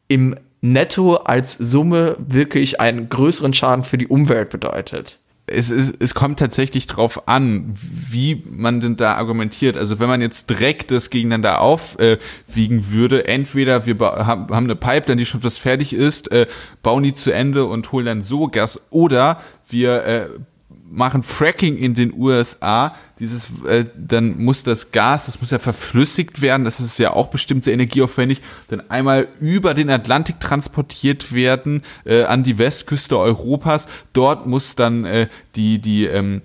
im 0.08 0.36
Netto 0.62 1.16
als 1.16 1.54
Summe 1.54 2.18
wirklich 2.20 2.82
einen 2.82 3.08
größeren 3.10 3.54
Schaden 3.54 3.84
für 3.84 3.98
die 3.98 4.08
Umwelt 4.08 4.50
bedeutet? 4.50 5.20
Es, 5.48 5.70
es, 5.70 5.94
es 6.00 6.16
kommt 6.16 6.40
tatsächlich 6.40 6.88
drauf 6.88 7.28
an, 7.28 7.74
wie 7.76 8.44
man 8.50 8.80
denn 8.80 8.98
da 8.98 9.16
argumentiert. 9.16 9.78
Also 9.78 10.00
wenn 10.00 10.08
man 10.08 10.22
jetzt 10.22 10.50
direkt 10.50 10.90
das 10.90 11.10
gegeneinander 11.10 11.62
aufwiegen 11.62 12.90
würde, 12.90 13.28
entweder 13.28 13.86
wir 13.86 14.00
haben, 14.00 14.52
eine 14.52 14.76
Pipeline, 14.76 15.20
die 15.20 15.26
schon 15.26 15.42
fast 15.42 15.60
fertig 15.60 15.94
ist, 15.94 16.32
äh, 16.32 16.48
bauen 16.82 17.04
die 17.04 17.14
zu 17.14 17.32
Ende 17.32 17.66
und 17.66 17.92
holen 17.92 18.06
dann 18.08 18.22
so 18.22 18.48
Gas, 18.48 18.82
oder 18.90 19.42
wir 19.70 20.06
äh, 20.06 20.30
machen 20.90 21.24
Fracking 21.24 21.78
in 21.78 21.94
den 21.94 22.14
USA, 22.14 22.96
dieses, 23.20 23.48
äh, 23.66 23.86
dann 23.98 24.38
muss 24.42 24.64
das 24.64 24.92
Gas, 24.92 25.26
das 25.26 25.40
muss 25.42 25.52
ja 25.52 25.60
verflüssigt 25.60 26.42
werden, 26.42 26.66
das 26.66 26.80
ist 26.80 26.98
ja 26.98 27.14
auch 27.14 27.28
bestimmt 27.28 27.64
sehr 27.64 27.74
energieaufwendig, 27.74 28.42
dann 28.68 28.90
einmal 28.90 29.28
über 29.40 29.74
den 29.74 29.90
Atlantik 29.90 30.40
transportiert 30.40 31.34
werden 31.34 31.84
äh, 32.06 32.24
an 32.24 32.44
die 32.44 32.58
Westküste 32.58 33.18
Europas. 33.18 33.88
Dort 34.14 34.46
muss 34.46 34.76
dann 34.76 35.06
äh, 35.06 35.28
die, 35.56 35.80
die, 35.80 36.06
ähm, 36.06 36.42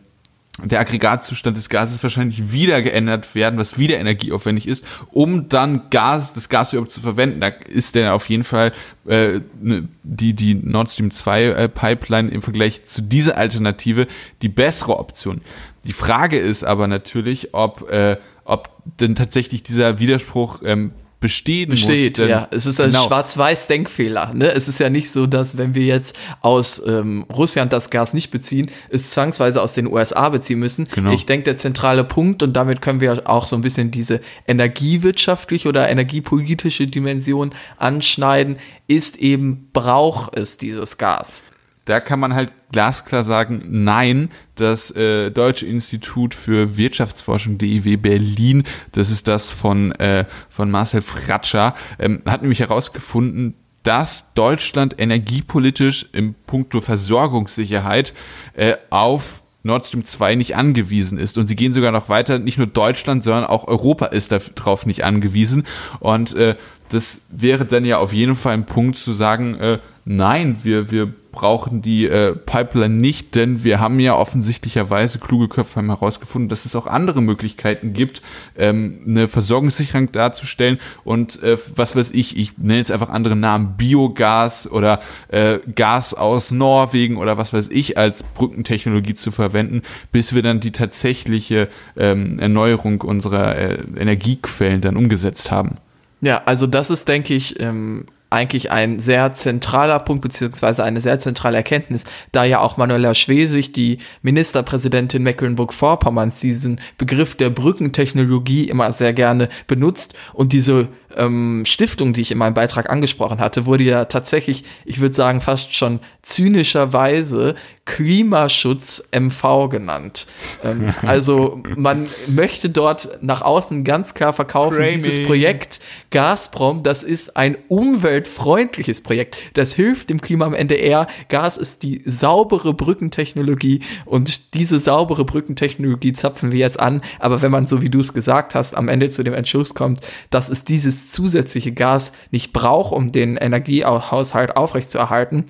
der 0.64 0.80
Aggregatzustand 0.80 1.56
des 1.56 1.68
Gases 1.68 2.02
wahrscheinlich 2.02 2.52
wieder 2.52 2.82
geändert 2.82 3.34
werden, 3.34 3.58
was 3.58 3.78
wieder 3.78 3.98
energieaufwendig 3.98 4.66
ist, 4.66 4.86
um 5.10 5.48
dann 5.48 5.90
Gas, 5.90 6.32
das 6.32 6.48
Gas 6.48 6.72
überhaupt 6.72 6.92
zu 6.92 7.00
verwenden. 7.00 7.40
Da 7.40 7.48
ist 7.48 7.94
der 7.94 8.14
auf 8.14 8.28
jeden 8.28 8.44
Fall 8.44 8.72
äh, 9.06 9.40
ne, 9.60 9.88
die, 10.02 10.34
die 10.34 10.54
Nord 10.54 10.90
Stream 10.90 11.10
2 11.10 11.44
äh, 11.44 11.68
Pipeline 11.68 12.30
im 12.30 12.42
Vergleich 12.42 12.84
zu 12.84 13.02
dieser 13.02 13.36
Alternative 13.36 14.06
die 14.42 14.48
bessere 14.48 14.98
Option. 14.98 15.40
Die 15.84 15.92
Frage 15.92 16.38
ist 16.38 16.64
aber 16.64 16.88
natürlich, 16.88 17.54
ob, 17.54 17.90
äh, 17.90 18.16
ob 18.44 18.70
denn 19.00 19.14
tatsächlich 19.14 19.62
dieser 19.62 19.98
Widerspruch 19.98 20.62
ähm, 20.64 20.92
bestehen 21.20 21.68
Besteht, 21.68 22.18
muss. 22.18 22.28
ja. 22.28 22.48
Es 22.50 22.64
ist 22.64 22.80
ein 22.80 22.90
genau. 22.90 23.04
Schwarz-Weiß-Denkfehler. 23.04 24.32
Ne? 24.34 24.52
Es 24.52 24.68
ist 24.68 24.80
ja 24.80 24.88
nicht 24.88 25.10
so, 25.10 25.26
dass 25.26 25.58
wenn 25.58 25.74
wir 25.74 25.84
jetzt 25.84 26.18
aus 26.40 26.82
ähm, 26.86 27.24
Russland 27.30 27.72
das 27.72 27.90
Gas 27.90 28.14
nicht 28.14 28.30
beziehen, 28.30 28.70
es 28.88 29.10
zwangsweise 29.10 29.62
aus 29.62 29.74
den 29.74 29.86
USA 29.86 30.30
beziehen 30.30 30.58
müssen. 30.58 30.88
Genau. 30.92 31.12
Ich 31.12 31.26
denke, 31.26 31.44
der 31.44 31.58
zentrale 31.58 32.04
Punkt, 32.04 32.42
und 32.42 32.54
damit 32.54 32.80
können 32.80 33.00
wir 33.00 33.28
auch 33.28 33.46
so 33.46 33.54
ein 33.54 33.62
bisschen 33.62 33.90
diese 33.90 34.20
energiewirtschaftliche 34.48 35.68
oder 35.68 35.88
energiepolitische 35.90 36.86
Dimension 36.86 37.50
anschneiden, 37.76 38.56
ist 38.86 39.18
eben, 39.18 39.68
braucht 39.72 40.36
es 40.38 40.56
dieses 40.56 40.96
Gas? 40.96 41.44
Da 41.84 42.00
kann 42.00 42.20
man 42.20 42.34
halt 42.34 42.52
glasklar 42.72 43.24
sagen, 43.24 43.62
nein, 43.66 44.30
das 44.54 44.90
äh, 44.92 45.30
Deutsche 45.30 45.66
Institut 45.66 46.34
für 46.34 46.76
Wirtschaftsforschung 46.76 47.58
DIW 47.58 47.96
Berlin, 47.96 48.64
das 48.92 49.10
ist 49.10 49.28
das 49.28 49.50
von, 49.50 49.92
äh, 49.92 50.26
von 50.48 50.70
Marcel 50.70 51.02
Fratscher, 51.02 51.74
ähm, 51.98 52.22
hat 52.26 52.42
nämlich 52.42 52.60
herausgefunden, 52.60 53.54
dass 53.82 54.34
Deutschland 54.34 55.00
energiepolitisch 55.00 56.06
im 56.12 56.34
Punkto 56.46 56.80
Versorgungssicherheit 56.80 58.12
äh, 58.54 58.76
auf 58.90 59.42
Nord 59.62 59.86
Stream 59.86 60.04
2 60.04 60.36
nicht 60.36 60.56
angewiesen 60.56 61.18
ist. 61.18 61.38
Und 61.38 61.46
sie 61.46 61.56
gehen 61.56 61.72
sogar 61.72 61.92
noch 61.92 62.08
weiter, 62.08 62.38
nicht 62.38 62.58
nur 62.58 62.66
Deutschland, 62.66 63.22
sondern 63.22 63.44
auch 63.44 63.68
Europa 63.68 64.06
ist 64.06 64.32
darauf 64.32 64.86
nicht 64.86 65.04
angewiesen. 65.04 65.64
Und 65.98 66.34
äh, 66.34 66.56
das 66.88 67.22
wäre 67.30 67.64
dann 67.64 67.84
ja 67.84 67.98
auf 67.98 68.12
jeden 68.12 68.36
Fall 68.36 68.54
ein 68.54 68.66
Punkt 68.66 68.98
zu 68.98 69.12
sagen, 69.12 69.54
äh, 69.54 69.78
nein, 70.04 70.58
wir, 70.62 70.90
wir 70.90 71.14
brauchen 71.32 71.82
die 71.82 72.06
äh, 72.06 72.34
Pipeline 72.34 72.94
nicht, 72.94 73.34
denn 73.34 73.64
wir 73.64 73.80
haben 73.80 74.00
ja 74.00 74.14
offensichtlicherweise, 74.16 75.18
kluge 75.18 75.48
Köpfe 75.48 75.76
haben 75.76 75.88
herausgefunden, 75.88 76.48
dass 76.48 76.64
es 76.64 76.74
auch 76.74 76.86
andere 76.86 77.22
Möglichkeiten 77.22 77.92
gibt, 77.92 78.22
ähm, 78.56 79.00
eine 79.06 79.28
Versorgungssicherung 79.28 80.12
darzustellen 80.12 80.78
und 81.04 81.42
äh, 81.42 81.56
was 81.76 81.96
weiß 81.96 82.10
ich, 82.12 82.36
ich 82.36 82.58
nenne 82.58 82.78
jetzt 82.78 82.92
einfach 82.92 83.10
andere 83.10 83.36
Namen, 83.36 83.74
Biogas 83.76 84.70
oder 84.70 85.00
äh, 85.28 85.58
Gas 85.74 86.14
aus 86.14 86.50
Norwegen 86.50 87.16
oder 87.16 87.38
was 87.38 87.52
weiß 87.52 87.68
ich 87.68 87.96
als 87.96 88.22
Brückentechnologie 88.22 89.14
zu 89.14 89.30
verwenden, 89.30 89.82
bis 90.12 90.34
wir 90.34 90.42
dann 90.42 90.60
die 90.60 90.72
tatsächliche 90.72 91.68
ähm, 91.96 92.38
Erneuerung 92.38 93.00
unserer 93.00 93.56
äh, 93.56 93.78
Energiequellen 93.96 94.80
dann 94.80 94.96
umgesetzt 94.96 95.50
haben. 95.50 95.76
Ja, 96.20 96.42
also 96.44 96.66
das 96.66 96.90
ist, 96.90 97.08
denke 97.08 97.34
ich, 97.34 97.58
ähm, 97.60 98.04
eigentlich 98.30 98.70
ein 98.70 99.00
sehr 99.00 99.32
zentraler 99.32 99.98
Punkt 99.98 100.22
beziehungsweise 100.22 100.84
eine 100.84 101.00
sehr 101.00 101.18
zentrale 101.18 101.56
Erkenntnis, 101.56 102.04
da 102.32 102.44
ja 102.44 102.60
auch 102.60 102.76
Manuela 102.76 103.14
Schwesig, 103.14 103.72
die 103.72 103.98
Ministerpräsidentin 104.22 105.22
Mecklenburg-Vorpommerns, 105.22 106.40
diesen 106.40 106.80
Begriff 106.96 107.34
der 107.34 107.50
Brückentechnologie 107.50 108.68
immer 108.68 108.92
sehr 108.92 109.12
gerne 109.12 109.48
benutzt 109.66 110.14
und 110.32 110.52
diese 110.52 110.88
ähm, 111.16 111.64
Stiftung, 111.66 112.12
die 112.12 112.20
ich 112.20 112.30
in 112.30 112.38
meinem 112.38 112.54
Beitrag 112.54 112.90
angesprochen 112.90 113.40
hatte, 113.40 113.66
wurde 113.66 113.84
ja 113.84 114.04
tatsächlich, 114.04 114.64
ich 114.84 115.00
würde 115.00 115.14
sagen, 115.14 115.40
fast 115.40 115.74
schon 115.74 116.00
zynischerweise 116.22 117.54
Klimaschutz 117.90 119.08
MV 119.12 119.68
genannt. 119.68 120.26
Ähm, 120.62 120.94
also 121.02 121.60
man 121.76 122.06
möchte 122.28 122.70
dort 122.70 123.18
nach 123.20 123.42
außen 123.42 123.82
ganz 123.82 124.14
klar 124.14 124.32
verkaufen, 124.32 124.76
Framing. 124.76 124.94
dieses 124.94 125.26
Projekt 125.26 125.80
Gazprom, 126.10 126.82
das 126.82 127.02
ist 127.02 127.36
ein 127.36 127.56
umweltfreundliches 127.68 129.02
Projekt. 129.02 129.36
Das 129.54 129.74
hilft 129.74 130.10
dem 130.10 130.20
Klima 130.20 130.46
am 130.46 130.54
Ende 130.54 130.74
eher. 130.74 131.08
Gas 131.28 131.56
ist 131.56 131.82
die 131.82 132.02
saubere 132.04 132.74
Brückentechnologie 132.74 133.80
und 134.04 134.54
diese 134.54 134.78
saubere 134.78 135.24
Brückentechnologie 135.24 136.12
zapfen 136.12 136.52
wir 136.52 136.58
jetzt 136.58 136.78
an. 136.78 137.02
Aber 137.18 137.42
wenn 137.42 137.50
man, 137.50 137.66
so 137.66 137.82
wie 137.82 137.90
du 137.90 138.00
es 138.00 138.12
gesagt 138.12 138.54
hast, 138.54 138.76
am 138.76 138.88
Ende 138.88 139.10
zu 139.10 139.24
dem 139.24 139.34
Entschluss 139.34 139.74
kommt, 139.74 140.00
dass 140.30 140.48
es 140.48 140.64
dieses 140.64 140.99
zusätzliche 141.08 141.72
Gas 141.72 142.12
nicht 142.30 142.52
braucht, 142.52 142.92
um 142.92 143.12
den 143.12 143.36
Energiehaushalt 143.36 144.56
aufrechtzuerhalten, 144.56 145.46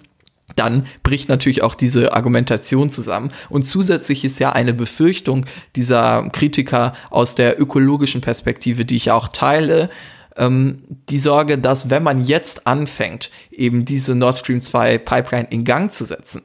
dann 0.56 0.86
bricht 1.02 1.28
natürlich 1.28 1.62
auch 1.62 1.74
diese 1.74 2.12
Argumentation 2.12 2.90
zusammen. 2.90 3.30
Und 3.48 3.62
zusätzlich 3.64 4.24
ist 4.24 4.38
ja 4.38 4.52
eine 4.52 4.74
Befürchtung 4.74 5.46
dieser 5.76 6.28
Kritiker 6.30 6.92
aus 7.10 7.34
der 7.34 7.60
ökologischen 7.60 8.20
Perspektive, 8.20 8.84
die 8.84 8.96
ich 8.96 9.10
auch 9.10 9.28
teile, 9.28 9.90
ähm, 10.36 10.82
die 11.08 11.18
Sorge, 11.18 11.58
dass 11.58 11.90
wenn 11.90 12.02
man 12.02 12.24
jetzt 12.24 12.66
anfängt, 12.66 13.30
eben 13.50 13.84
diese 13.84 14.14
Nord 14.14 14.38
Stream 14.38 14.60
2 14.60 14.98
Pipeline 14.98 15.48
in 15.50 15.64
Gang 15.64 15.92
zu 15.92 16.04
setzen, 16.04 16.42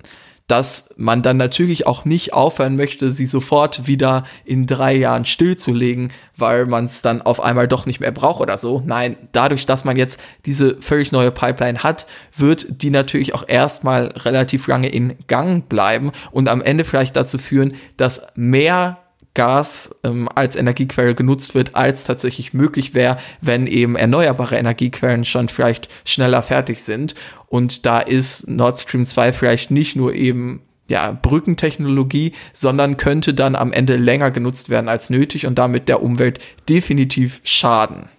dass 0.48 0.90
man 0.96 1.24
dann 1.24 1.38
natürlich 1.38 1.88
auch 1.88 2.06
nicht 2.06 2.34
aufhören 2.34 2.76
möchte, 2.76 3.12
sie 3.12 3.26
sofort 3.26 3.88
wieder 3.88 4.24
in 4.44 4.68
drei 4.68 4.94
Jahren 4.94 5.26
stillzulegen, 5.26 6.12
weil 6.38 6.66
man 6.68 6.86
es 6.86 7.02
dann 7.02 7.22
auf 7.22 7.42
einmal 7.42 7.68
doch 7.68 7.86
nicht 7.86 8.00
mehr 8.00 8.12
braucht 8.12 8.42
oder 8.42 8.58
so. 8.58 8.84
Nein, 8.86 9.18
dadurch, 9.32 9.66
dass 9.66 9.86
man 9.86 9.98
jetzt 9.98 10.20
diese 10.46 10.80
völlig 10.82 11.12
neue 11.12 11.32
Pipeline 11.32 11.82
hat, 11.82 12.06
wird 12.36 12.84
die 12.84 12.92
natürlich 12.92 13.34
auch 13.34 13.48
erstmal 13.48 14.08
relativ 14.08 14.68
lange 14.68 14.90
in 14.90 15.16
Gang 15.28 15.68
bleiben 15.68 16.12
und 16.32 16.48
am 16.48 16.62
Ende 16.62 16.84
vielleicht 16.84 17.16
dazu 17.16 17.40
führen, 17.40 17.74
dass 17.98 18.28
mehr 18.36 19.00
Gas 19.36 19.96
ähm, 20.04 20.28
als 20.34 20.56
Energiequelle 20.56 21.14
genutzt 21.14 21.54
wird, 21.54 21.76
als 21.76 22.04
tatsächlich 22.04 22.54
möglich 22.54 22.96
wäre, 22.96 23.18
wenn 23.42 23.68
eben 23.68 23.96
erneuerbare 23.96 24.58
Energiequellen 24.58 25.26
schon 25.26 25.48
vielleicht 25.48 25.90
schneller 26.04 26.42
fertig 26.42 26.82
sind. 26.82 27.14
Und 27.48 27.86
da 27.86 28.00
ist 28.00 28.48
Nord 28.48 28.80
Stream 28.80 29.06
2 29.06 29.32
vielleicht 29.32 29.70
nicht 29.70 29.96
nur 29.96 30.14
eben 30.14 30.62
ja, 30.90 31.12
Brückentechnologie, 31.12 32.34
sondern 32.54 32.98
könnte 32.98 33.34
dann 33.34 33.56
am 33.56 33.72
Ende 33.72 33.96
länger 33.96 34.32
genutzt 34.32 34.70
werden 34.70 34.90
als 34.90 35.10
nötig 35.10 35.46
und 35.46 35.56
damit 35.56 35.90
der 35.90 36.02
Umwelt 36.02 36.40
definitiv 36.70 37.42
schaden. 37.44 38.10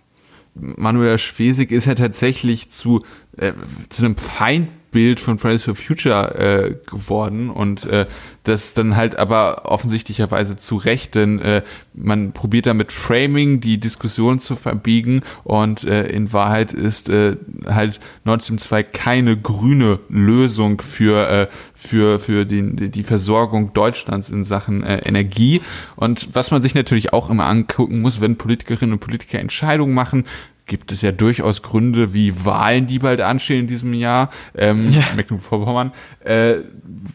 Manuel 0.54 1.18
Schwesig 1.18 1.70
ist 1.70 1.86
ja 1.86 1.94
tatsächlich 1.94 2.70
zu, 2.70 3.04
äh, 3.36 3.52
zu 3.88 4.04
einem 4.04 4.16
Feind 4.16 4.68
Bild 4.90 5.20
von 5.20 5.38
Fridays 5.38 5.64
for 5.64 5.74
Future 5.74 6.34
äh, 6.38 6.74
geworden 6.90 7.50
und 7.50 7.86
äh, 7.86 8.06
das 8.44 8.74
dann 8.74 8.96
halt 8.96 9.18
aber 9.18 9.70
offensichtlicherweise 9.70 10.56
zu 10.56 10.76
Recht, 10.76 11.14
denn 11.14 11.40
äh, 11.40 11.62
man 11.94 12.32
probiert 12.32 12.66
da 12.66 12.74
mit 12.74 12.92
Framing 12.92 13.60
die 13.60 13.78
Diskussion 13.78 14.38
zu 14.38 14.56
verbiegen 14.56 15.22
und 15.44 15.84
äh, 15.84 16.06
in 16.06 16.32
Wahrheit 16.32 16.72
ist 16.72 17.08
äh, 17.08 17.36
halt 17.66 18.00
Nord 18.24 18.44
Stream 18.44 18.58
2 18.58 18.82
keine 18.84 19.36
grüne 19.36 19.98
Lösung 20.08 20.80
für, 20.80 21.28
äh, 21.28 21.46
für, 21.74 22.18
für 22.18 22.46
den, 22.46 22.90
die 22.90 23.02
Versorgung 23.02 23.72
Deutschlands 23.72 24.30
in 24.30 24.44
Sachen 24.44 24.82
äh, 24.82 24.98
Energie. 24.98 25.60
Und 25.96 26.34
was 26.34 26.50
man 26.50 26.62
sich 26.62 26.74
natürlich 26.74 27.12
auch 27.12 27.30
immer 27.30 27.46
angucken 27.46 28.00
muss, 28.00 28.20
wenn 28.20 28.36
Politikerinnen 28.36 28.94
und 28.94 29.00
Politiker 29.00 29.40
Entscheidungen 29.40 29.94
machen, 29.94 30.24
gibt 30.66 30.92
es 30.92 31.02
ja 31.02 31.12
durchaus 31.12 31.62
Gründe 31.62 32.12
wie 32.12 32.44
Wahlen, 32.44 32.86
die 32.86 32.98
bald 32.98 33.20
anstehen 33.20 33.60
in 33.60 33.66
diesem 33.66 33.94
Jahr, 33.94 34.30
ähm, 34.56 34.92
ja. 34.92 35.02
Mecklenburg-Vorpommern. 35.14 35.92
Äh, 36.24 36.56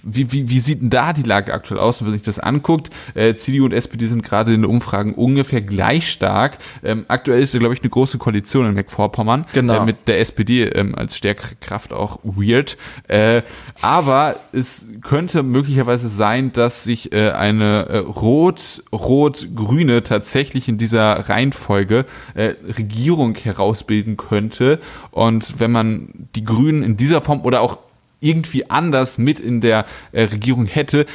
wie, 0.03 0.31
wie, 0.31 0.50
wie 0.50 0.60
sieht 0.60 0.81
denn 0.81 0.89
da 0.89 1.13
die 1.13 1.24
Lage 1.24 1.53
aktuell 1.53 1.79
aus, 1.79 2.01
wenn 2.01 2.08
man 2.08 2.13
sich 2.13 2.24
das 2.24 2.39
anguckt? 2.39 2.89
Äh, 3.13 3.36
CDU 3.36 3.65
und 3.65 3.74
SPD 3.74 4.08
sind 4.08 4.24
gerade 4.24 4.53
in 4.53 4.62
den 4.62 4.70
Umfragen 4.70 5.13
ungefähr 5.13 5.62
gleich 5.62 6.10
stark. 6.10 6.58
Ähm, 6.84 7.05
aktuell 7.10 7.41
ist 7.41 7.53
ja, 7.53 7.60
glaube 7.60 7.74
ich, 7.74 7.81
eine 7.81 7.89
große 7.89 8.17
Koalition 8.17 8.65
in 8.65 8.74
Mecklenburg-Vorpommern 8.74 9.46
genau. 9.53 9.81
äh, 9.81 9.86
mit 9.86 10.08
der 10.08 10.22
SPD 10.22 10.63
ähm, 10.63 10.96
als 10.96 11.17
stärkere 11.17 11.55
Kraft 11.60 11.91
auch 11.91 12.20
weird. 12.24 12.77
Äh, 13.08 13.41
aber 13.81 14.38
es 14.53 14.88
könnte 15.01 15.43
möglicherweise 15.43 16.08
sein, 16.08 16.53
dass 16.53 16.84
sich 16.84 17.12
äh, 17.12 17.31
eine 17.31 17.88
äh, 17.89 17.98
rot-rot-grüne 17.98 20.03
tatsächlich 20.03 20.70
in 20.70 20.77
dieser 20.77 21.29
Reihenfolge 21.29 22.05
äh, 22.34 22.53
Regierung 22.77 23.36
herausbilden 23.45 24.17
könnte. 24.17 24.79
Und 25.12 25.60
wenn 25.60 25.71
man 25.71 26.27
die 26.36 26.43
Grünen 26.43 26.83
in 26.83 26.98
dieser 26.98 27.21
Form 27.21 27.41
oder 27.41 27.62
auch 27.62 27.79
irgendwie 28.19 28.69
anders 28.69 29.17
mit 29.17 29.39
in 29.39 29.62
der 29.62 29.86
äh, 30.12 30.24
Regierung 30.24 30.65
hätte, 30.65 31.05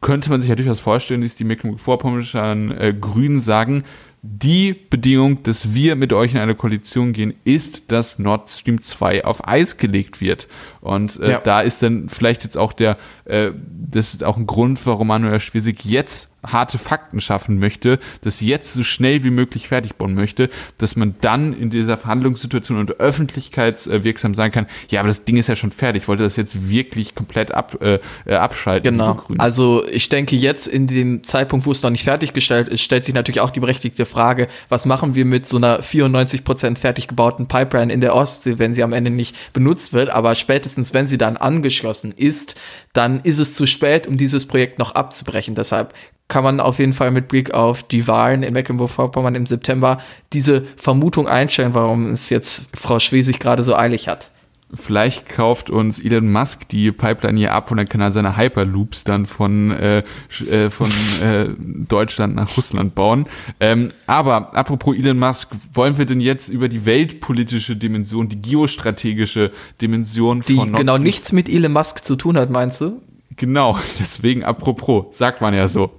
könnte 0.00 0.30
man 0.30 0.40
sich 0.40 0.50
ja 0.50 0.56
durchaus 0.56 0.80
vorstellen, 0.80 1.20
dass 1.20 1.36
die 1.36 1.44
Mecklenburg-Vorpommernischen 1.44 2.70
äh, 2.72 2.94
Grünen 2.98 3.40
sagen, 3.40 3.84
die 4.24 4.72
Bedingung, 4.72 5.42
dass 5.42 5.74
wir 5.74 5.96
mit 5.96 6.12
euch 6.12 6.32
in 6.34 6.40
eine 6.40 6.54
Koalition 6.54 7.12
gehen, 7.12 7.34
ist, 7.44 7.90
dass 7.90 8.20
Nord 8.20 8.50
Stream 8.50 8.80
2 8.80 9.24
auf 9.24 9.48
Eis 9.48 9.78
gelegt 9.78 10.20
wird. 10.20 10.46
Und 10.80 11.18
äh, 11.20 11.32
ja. 11.32 11.40
da 11.40 11.60
ist 11.60 11.82
dann 11.82 12.08
vielleicht 12.08 12.44
jetzt 12.44 12.56
auch 12.56 12.72
der, 12.72 12.98
äh, 13.24 13.50
das 13.90 14.14
ist 14.14 14.22
auch 14.22 14.36
ein 14.36 14.46
Grund, 14.46 14.84
warum 14.86 15.08
Manuel 15.08 15.40
Schwesig 15.40 15.84
jetzt 15.84 16.28
harte 16.44 16.78
Fakten 16.78 17.20
schaffen 17.20 17.58
möchte, 17.58 17.98
das 18.22 18.40
jetzt 18.40 18.74
so 18.74 18.82
schnell 18.82 19.22
wie 19.24 19.30
möglich 19.30 19.68
fertig 19.68 19.94
bauen 19.96 20.14
möchte, 20.14 20.50
dass 20.78 20.96
man 20.96 21.14
dann 21.20 21.52
in 21.52 21.70
dieser 21.70 21.96
Verhandlungssituation 21.96 22.78
und 22.78 23.00
öffentlichkeitswirksam 23.00 24.34
sein 24.34 24.50
kann, 24.50 24.66
ja, 24.88 25.00
aber 25.00 25.08
das 25.08 25.24
Ding 25.24 25.36
ist 25.36 25.48
ja 25.48 25.56
schon 25.56 25.70
fertig, 25.70 26.02
ich 26.02 26.08
wollte 26.08 26.24
das 26.24 26.36
jetzt 26.36 26.68
wirklich 26.68 27.14
komplett 27.14 27.52
ab, 27.52 27.78
äh, 27.80 27.98
äh 28.26 28.34
abschalten. 28.34 28.92
Genau. 28.92 29.22
Also 29.38 29.86
ich 29.86 30.08
denke 30.08 30.36
jetzt 30.36 30.66
in 30.66 30.86
dem 30.86 31.22
Zeitpunkt, 31.22 31.66
wo 31.66 31.72
es 31.72 31.82
noch 31.82 31.90
nicht 31.90 32.04
fertiggestellt 32.04 32.68
ist, 32.68 32.82
stellt 32.82 33.04
sich 33.04 33.14
natürlich 33.14 33.40
auch 33.40 33.50
die 33.50 33.60
berechtigte 33.60 34.04
Frage, 34.04 34.48
was 34.68 34.86
machen 34.86 35.14
wir 35.14 35.24
mit 35.24 35.46
so 35.46 35.56
einer 35.56 35.80
94% 35.80 36.76
fertig 36.76 37.08
gebauten 37.08 37.46
Pipeline 37.46 37.92
in 37.92 38.00
der 38.00 38.14
Ostsee, 38.14 38.58
wenn 38.58 38.74
sie 38.74 38.82
am 38.82 38.92
Ende 38.92 39.10
nicht 39.10 39.36
benutzt 39.52 39.92
wird, 39.92 40.10
aber 40.10 40.34
spätestens 40.34 40.92
wenn 40.94 41.06
sie 41.06 41.18
dann 41.18 41.36
angeschlossen 41.36 42.12
ist, 42.16 42.56
dann 42.92 43.20
ist 43.20 43.38
es 43.38 43.54
zu 43.54 43.66
spät, 43.66 44.06
um 44.06 44.16
dieses 44.16 44.46
Projekt 44.46 44.78
noch 44.78 44.94
abzubrechen. 44.94 45.54
Deshalb 45.54 45.94
kann 46.28 46.44
man 46.44 46.60
auf 46.60 46.78
jeden 46.78 46.92
Fall 46.92 47.10
mit 47.10 47.28
Blick 47.28 47.52
auf 47.52 47.82
die 47.82 48.08
Wahlen 48.08 48.42
in 48.42 48.54
Mecklenburg-Vorpommern 48.54 49.34
im 49.34 49.46
September 49.46 49.98
diese 50.32 50.64
Vermutung 50.76 51.28
einstellen, 51.28 51.74
warum 51.74 52.06
es 52.06 52.30
jetzt 52.30 52.68
Frau 52.74 52.98
Schwesig 52.98 53.38
gerade 53.38 53.64
so 53.64 53.76
eilig 53.76 54.08
hat. 54.08 54.30
Vielleicht 54.74 55.28
kauft 55.28 55.70
uns 55.70 56.00
Elon 56.00 56.30
Musk 56.32 56.68
die 56.68 56.92
Pipeline 56.92 57.38
hier 57.38 57.52
ab 57.52 57.70
und 57.70 57.76
dann 57.76 57.88
kann 57.88 58.00
er 58.00 58.10
seine 58.10 58.36
Hyperloops 58.36 59.04
dann 59.04 59.26
von, 59.26 59.70
äh, 59.70 60.02
äh, 60.50 60.70
von 60.70 60.88
äh, 61.22 61.48
Deutschland 61.58 62.34
nach 62.34 62.56
Russland 62.56 62.94
bauen. 62.94 63.26
Ähm, 63.60 63.90
aber 64.06 64.56
apropos 64.56 64.96
Elon 64.96 65.18
Musk, 65.18 65.50
wollen 65.74 65.98
wir 65.98 66.06
denn 66.06 66.20
jetzt 66.20 66.48
über 66.48 66.68
die 66.68 66.86
weltpolitische 66.86 67.76
Dimension, 67.76 68.28
die 68.28 68.40
geostrategische 68.40 69.52
Dimension 69.80 70.42
die 70.46 70.54
von 70.54 70.68
Die 70.68 70.74
genau 70.74 70.98
nichts 70.98 71.32
mit 71.32 71.48
Elon 71.48 71.72
Musk 71.72 72.04
zu 72.04 72.16
tun 72.16 72.36
hat, 72.38 72.50
meinst 72.50 72.80
du? 72.80 73.00
Genau, 73.36 73.78
deswegen 73.98 74.44
apropos, 74.44 75.06
sagt 75.16 75.40
man 75.40 75.54
ja 75.54 75.68
so. 75.68 75.90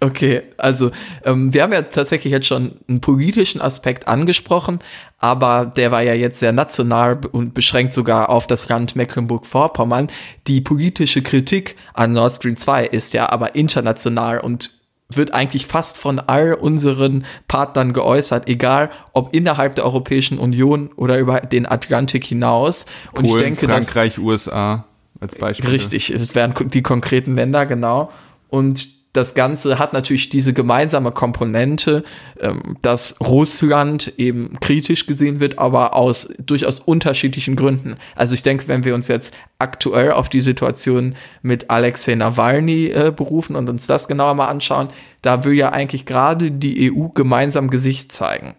Okay, 0.00 0.42
also 0.58 0.92
ähm, 1.24 1.52
wir 1.52 1.64
haben 1.64 1.72
ja 1.72 1.82
tatsächlich 1.82 2.32
jetzt 2.32 2.46
schon 2.46 2.76
einen 2.88 3.00
politischen 3.00 3.60
Aspekt 3.60 4.06
angesprochen, 4.06 4.78
aber 5.18 5.66
der 5.66 5.90
war 5.90 6.02
ja 6.02 6.14
jetzt 6.14 6.38
sehr 6.38 6.52
national 6.52 7.18
und 7.32 7.52
beschränkt 7.52 7.92
sogar 7.92 8.30
auf 8.30 8.46
das 8.46 8.68
Land 8.68 8.94
Mecklenburg-Vorpommern. 8.94 10.06
Die 10.46 10.60
politische 10.60 11.22
Kritik 11.22 11.74
an 11.94 12.12
Nord 12.12 12.32
Stream 12.32 12.56
2 12.56 12.86
ist 12.86 13.12
ja 13.12 13.28
aber 13.30 13.56
international 13.56 14.38
und 14.38 14.70
wird 15.08 15.34
eigentlich 15.34 15.66
fast 15.66 15.98
von 15.98 16.20
all 16.20 16.54
unseren 16.54 17.24
Partnern 17.48 17.92
geäußert, 17.92 18.46
egal 18.46 18.90
ob 19.14 19.34
innerhalb 19.34 19.74
der 19.74 19.84
Europäischen 19.84 20.38
Union 20.38 20.90
oder 20.94 21.18
über 21.18 21.40
den 21.40 21.66
Atlantik 21.66 22.24
hinaus. 22.24 22.86
Und 23.12 23.26
Polen, 23.26 23.52
ich 23.52 23.58
denke, 23.58 23.66
Frankreich, 23.66 24.14
dass, 24.14 24.22
USA 24.22 24.84
als 25.18 25.34
Beispiel. 25.34 25.70
Richtig, 25.70 26.10
es 26.10 26.36
wären 26.36 26.54
die 26.68 26.82
konkreten 26.82 27.34
Länder, 27.34 27.66
genau. 27.66 28.12
Und 28.48 28.97
das 29.12 29.34
Ganze 29.34 29.78
hat 29.78 29.92
natürlich 29.92 30.28
diese 30.28 30.52
gemeinsame 30.52 31.12
Komponente, 31.12 32.04
ähm, 32.40 32.76
dass 32.82 33.16
Russland 33.20 34.12
eben 34.18 34.58
kritisch 34.60 35.06
gesehen 35.06 35.40
wird, 35.40 35.58
aber 35.58 35.96
aus 35.96 36.28
durchaus 36.38 36.80
unterschiedlichen 36.80 37.56
Gründen. 37.56 37.96
Also 38.14 38.34
ich 38.34 38.42
denke, 38.42 38.68
wenn 38.68 38.84
wir 38.84 38.94
uns 38.94 39.08
jetzt 39.08 39.34
aktuell 39.58 40.12
auf 40.12 40.28
die 40.28 40.40
Situation 40.40 41.16
mit 41.42 41.70
Alexei 41.70 42.14
Nawalny 42.14 42.86
äh, 42.86 43.12
berufen 43.14 43.56
und 43.56 43.68
uns 43.68 43.86
das 43.86 44.08
genauer 44.08 44.34
mal 44.34 44.46
anschauen, 44.46 44.88
da 45.22 45.44
will 45.44 45.54
ja 45.54 45.70
eigentlich 45.70 46.06
gerade 46.06 46.50
die 46.50 46.92
EU 46.92 47.08
gemeinsam 47.08 47.70
Gesicht 47.70 48.12
zeigen. 48.12 48.54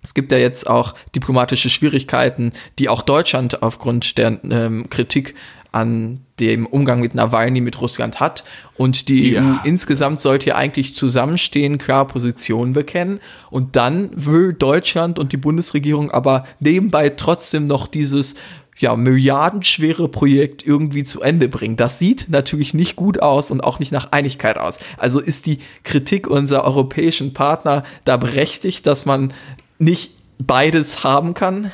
Es 0.00 0.14
gibt 0.14 0.30
ja 0.30 0.38
jetzt 0.38 0.70
auch 0.70 0.94
diplomatische 1.14 1.68
Schwierigkeiten, 1.68 2.52
die 2.78 2.88
auch 2.88 3.02
Deutschland 3.02 3.62
aufgrund 3.62 4.16
der 4.16 4.38
ähm, 4.44 4.88
Kritik 4.90 5.34
an 5.72 6.20
dem 6.40 6.66
Umgang 6.66 7.00
mit 7.00 7.14
Nawalny 7.14 7.60
mit 7.60 7.80
Russland 7.80 8.20
hat. 8.20 8.44
Und 8.76 9.08
die 9.08 9.32
ja. 9.32 9.42
EU 9.42 9.66
insgesamt 9.66 10.20
sollte 10.20 10.48
ja 10.48 10.56
eigentlich 10.56 10.94
zusammenstehen, 10.94 11.78
klar 11.78 12.06
Positionen 12.06 12.72
bekennen. 12.72 13.20
Und 13.50 13.76
dann 13.76 14.10
will 14.14 14.52
Deutschland 14.52 15.18
und 15.18 15.32
die 15.32 15.36
Bundesregierung 15.36 16.10
aber 16.10 16.46
nebenbei 16.60 17.10
trotzdem 17.10 17.66
noch 17.66 17.86
dieses 17.86 18.34
ja, 18.78 18.94
milliardenschwere 18.94 20.08
Projekt 20.08 20.64
irgendwie 20.64 21.02
zu 21.02 21.20
Ende 21.20 21.48
bringen. 21.48 21.76
Das 21.76 21.98
sieht 21.98 22.28
natürlich 22.28 22.74
nicht 22.74 22.96
gut 22.96 23.20
aus 23.20 23.50
und 23.50 23.62
auch 23.62 23.80
nicht 23.80 23.92
nach 23.92 24.12
Einigkeit 24.12 24.56
aus. 24.56 24.78
Also 24.96 25.20
ist 25.20 25.46
die 25.46 25.58
Kritik 25.82 26.28
unserer 26.28 26.64
europäischen 26.64 27.34
Partner 27.34 27.82
da 28.04 28.16
berechtigt, 28.16 28.86
dass 28.86 29.04
man 29.04 29.32
nicht 29.78 30.12
beides 30.38 31.02
haben 31.02 31.34
kann? 31.34 31.72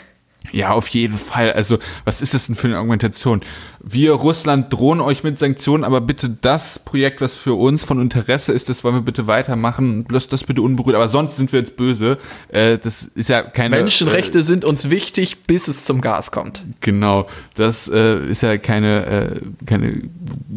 Ja, 0.53 0.73
auf 0.73 0.89
jeden 0.89 1.19
Fall. 1.19 1.53
Also, 1.53 1.79
was 2.05 2.23
ist 2.23 2.35
das 2.35 2.47
denn 2.47 2.55
für 2.55 2.69
eine 2.69 2.77
Argumentation? 2.77 3.41
Wir, 3.87 4.13
Russland, 4.13 4.73
drohen 4.73 5.03
euch 5.03 5.25
mit 5.25 5.39
Sanktionen, 5.39 5.85
aber 5.85 6.01
bitte 6.01 6.31
das 6.31 6.79
Projekt, 6.79 7.21
was 7.21 7.35
für 7.35 7.53
uns 7.53 7.85
von 7.85 8.01
Interesse 8.01 8.53
ist, 8.53 8.71
das 8.71 8.83
wollen 8.83 8.95
wir 8.95 9.03
bitte 9.03 9.27
weitermachen. 9.27 10.05
Bloß 10.05 10.29
das 10.29 10.45
bitte 10.45 10.63
unberührt. 10.63 10.97
Aber 10.97 11.09
sonst 11.09 11.37
sind 11.37 11.53
wir 11.53 11.61
jetzt 11.61 11.77
böse. 11.77 12.17
Äh, 12.49 12.79
das 12.79 13.03
ist 13.03 13.29
ja 13.29 13.43
keine. 13.43 13.77
Menschenrechte 13.77 14.39
äh, 14.39 14.43
sind 14.43 14.65
uns 14.65 14.89
wichtig, 14.89 15.45
bis 15.47 15.69
es 15.69 15.85
zum 15.85 16.01
Gas 16.01 16.33
kommt. 16.33 16.63
Genau. 16.81 17.27
Das 17.57 17.87
äh, 17.89 18.27
ist 18.27 18.43
ja 18.43 18.57
keine, 18.57 19.07
äh, 19.07 19.41
keine 19.67 20.01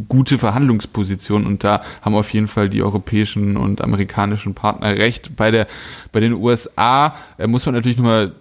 gute 0.08 0.38
Verhandlungsposition. 0.38 1.46
Und 1.46 1.66
da 1.66 1.82
haben 2.02 2.16
auf 2.16 2.32
jeden 2.32 2.48
Fall 2.48 2.70
die 2.70 2.82
europäischen 2.82 3.58
und 3.58 3.82
amerikanischen 3.82 4.54
Partner 4.54 4.96
recht. 4.96 5.36
Bei 5.36 5.52
der, 5.52 5.68
bei 6.14 6.22
den 6.22 6.32
USA 6.32 7.16
äh, 7.38 7.46
muss 7.46 7.66
man 7.66 7.76
natürlich 7.76 7.98
nur 7.98 8.08
mal 8.08 8.32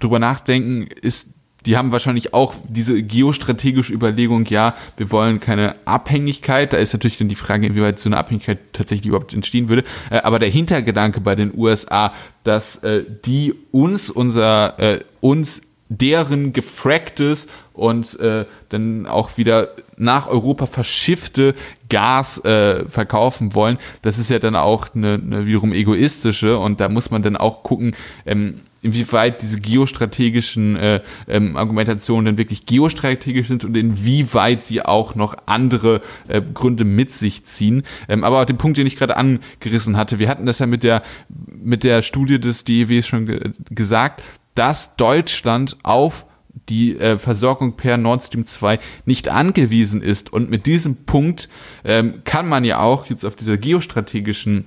drüber 0.00 0.18
nachdenken, 0.18 0.86
ist, 1.00 1.30
die 1.66 1.76
haben 1.76 1.92
wahrscheinlich 1.92 2.34
auch 2.34 2.54
diese 2.68 3.02
geostrategische 3.02 3.92
Überlegung, 3.92 4.46
ja, 4.46 4.74
wir 4.96 5.10
wollen 5.10 5.40
keine 5.40 5.76
Abhängigkeit. 5.84 6.72
Da 6.72 6.76
ist 6.76 6.92
natürlich 6.92 7.18
dann 7.18 7.28
die 7.28 7.36
Frage, 7.36 7.66
inwieweit 7.66 7.98
so 7.98 8.08
eine 8.08 8.16
Abhängigkeit 8.16 8.58
tatsächlich 8.72 9.06
überhaupt 9.06 9.34
entstehen 9.34 9.68
würde. 9.68 9.84
Äh, 10.10 10.18
aber 10.18 10.38
der 10.38 10.48
Hintergedanke 10.48 11.20
bei 11.20 11.34
den 11.34 11.52
USA, 11.56 12.12
dass 12.44 12.76
äh, 12.78 13.04
die 13.24 13.54
uns 13.70 14.10
unser, 14.10 14.78
äh, 14.78 15.00
uns 15.20 15.62
deren 15.88 16.52
gefracktes 16.52 17.48
und 17.74 18.18
äh, 18.20 18.46
dann 18.70 19.06
auch 19.06 19.36
wieder 19.36 19.68
nach 19.96 20.26
Europa 20.26 20.66
verschiffte 20.66 21.54
Gas 21.88 22.42
äh, 22.44 22.88
verkaufen 22.88 23.54
wollen, 23.54 23.78
das 24.00 24.18
ist 24.18 24.30
ja 24.30 24.38
dann 24.38 24.56
auch 24.56 24.94
eine, 24.94 25.14
eine 25.14 25.46
wiederum 25.46 25.72
egoistische 25.72 26.58
und 26.58 26.80
da 26.80 26.88
muss 26.88 27.10
man 27.10 27.22
dann 27.22 27.36
auch 27.36 27.62
gucken, 27.62 27.94
ähm, 28.26 28.60
inwieweit 28.82 29.42
diese 29.42 29.60
geostrategischen 29.60 30.76
äh, 30.76 31.00
ähm, 31.28 31.56
Argumentationen 31.56 32.26
denn 32.26 32.38
wirklich 32.38 32.66
geostrategisch 32.66 33.48
sind 33.48 33.64
und 33.64 33.76
inwieweit 33.76 34.64
sie 34.64 34.84
auch 34.84 35.14
noch 35.14 35.36
andere 35.46 36.02
äh, 36.28 36.42
Gründe 36.42 36.84
mit 36.84 37.12
sich 37.12 37.44
ziehen. 37.44 37.84
Ähm, 38.08 38.24
aber 38.24 38.44
den 38.44 38.58
Punkt, 38.58 38.76
den 38.76 38.86
ich 38.86 38.96
gerade 38.96 39.16
angerissen 39.16 39.96
hatte, 39.96 40.18
wir 40.18 40.28
hatten 40.28 40.46
das 40.46 40.58
ja 40.58 40.66
mit 40.66 40.82
der, 40.82 41.02
mit 41.28 41.84
der 41.84 42.02
Studie 42.02 42.40
des 42.40 42.64
DEWs 42.64 43.06
schon 43.06 43.26
ge 43.26 43.52
gesagt, 43.70 44.22
dass 44.54 44.96
Deutschland 44.96 45.78
auf 45.82 46.26
die 46.68 46.98
äh, 46.98 47.18
Versorgung 47.18 47.76
per 47.76 47.96
Nord 47.96 48.24
Stream 48.24 48.46
2 48.46 48.78
nicht 49.06 49.28
angewiesen 49.28 50.02
ist. 50.02 50.32
Und 50.32 50.50
mit 50.50 50.66
diesem 50.66 50.96
Punkt 51.04 51.48
ähm, 51.84 52.22
kann 52.24 52.48
man 52.48 52.64
ja 52.64 52.80
auch 52.80 53.06
jetzt 53.06 53.24
auf 53.24 53.36
dieser 53.36 53.56
geostrategischen 53.56 54.66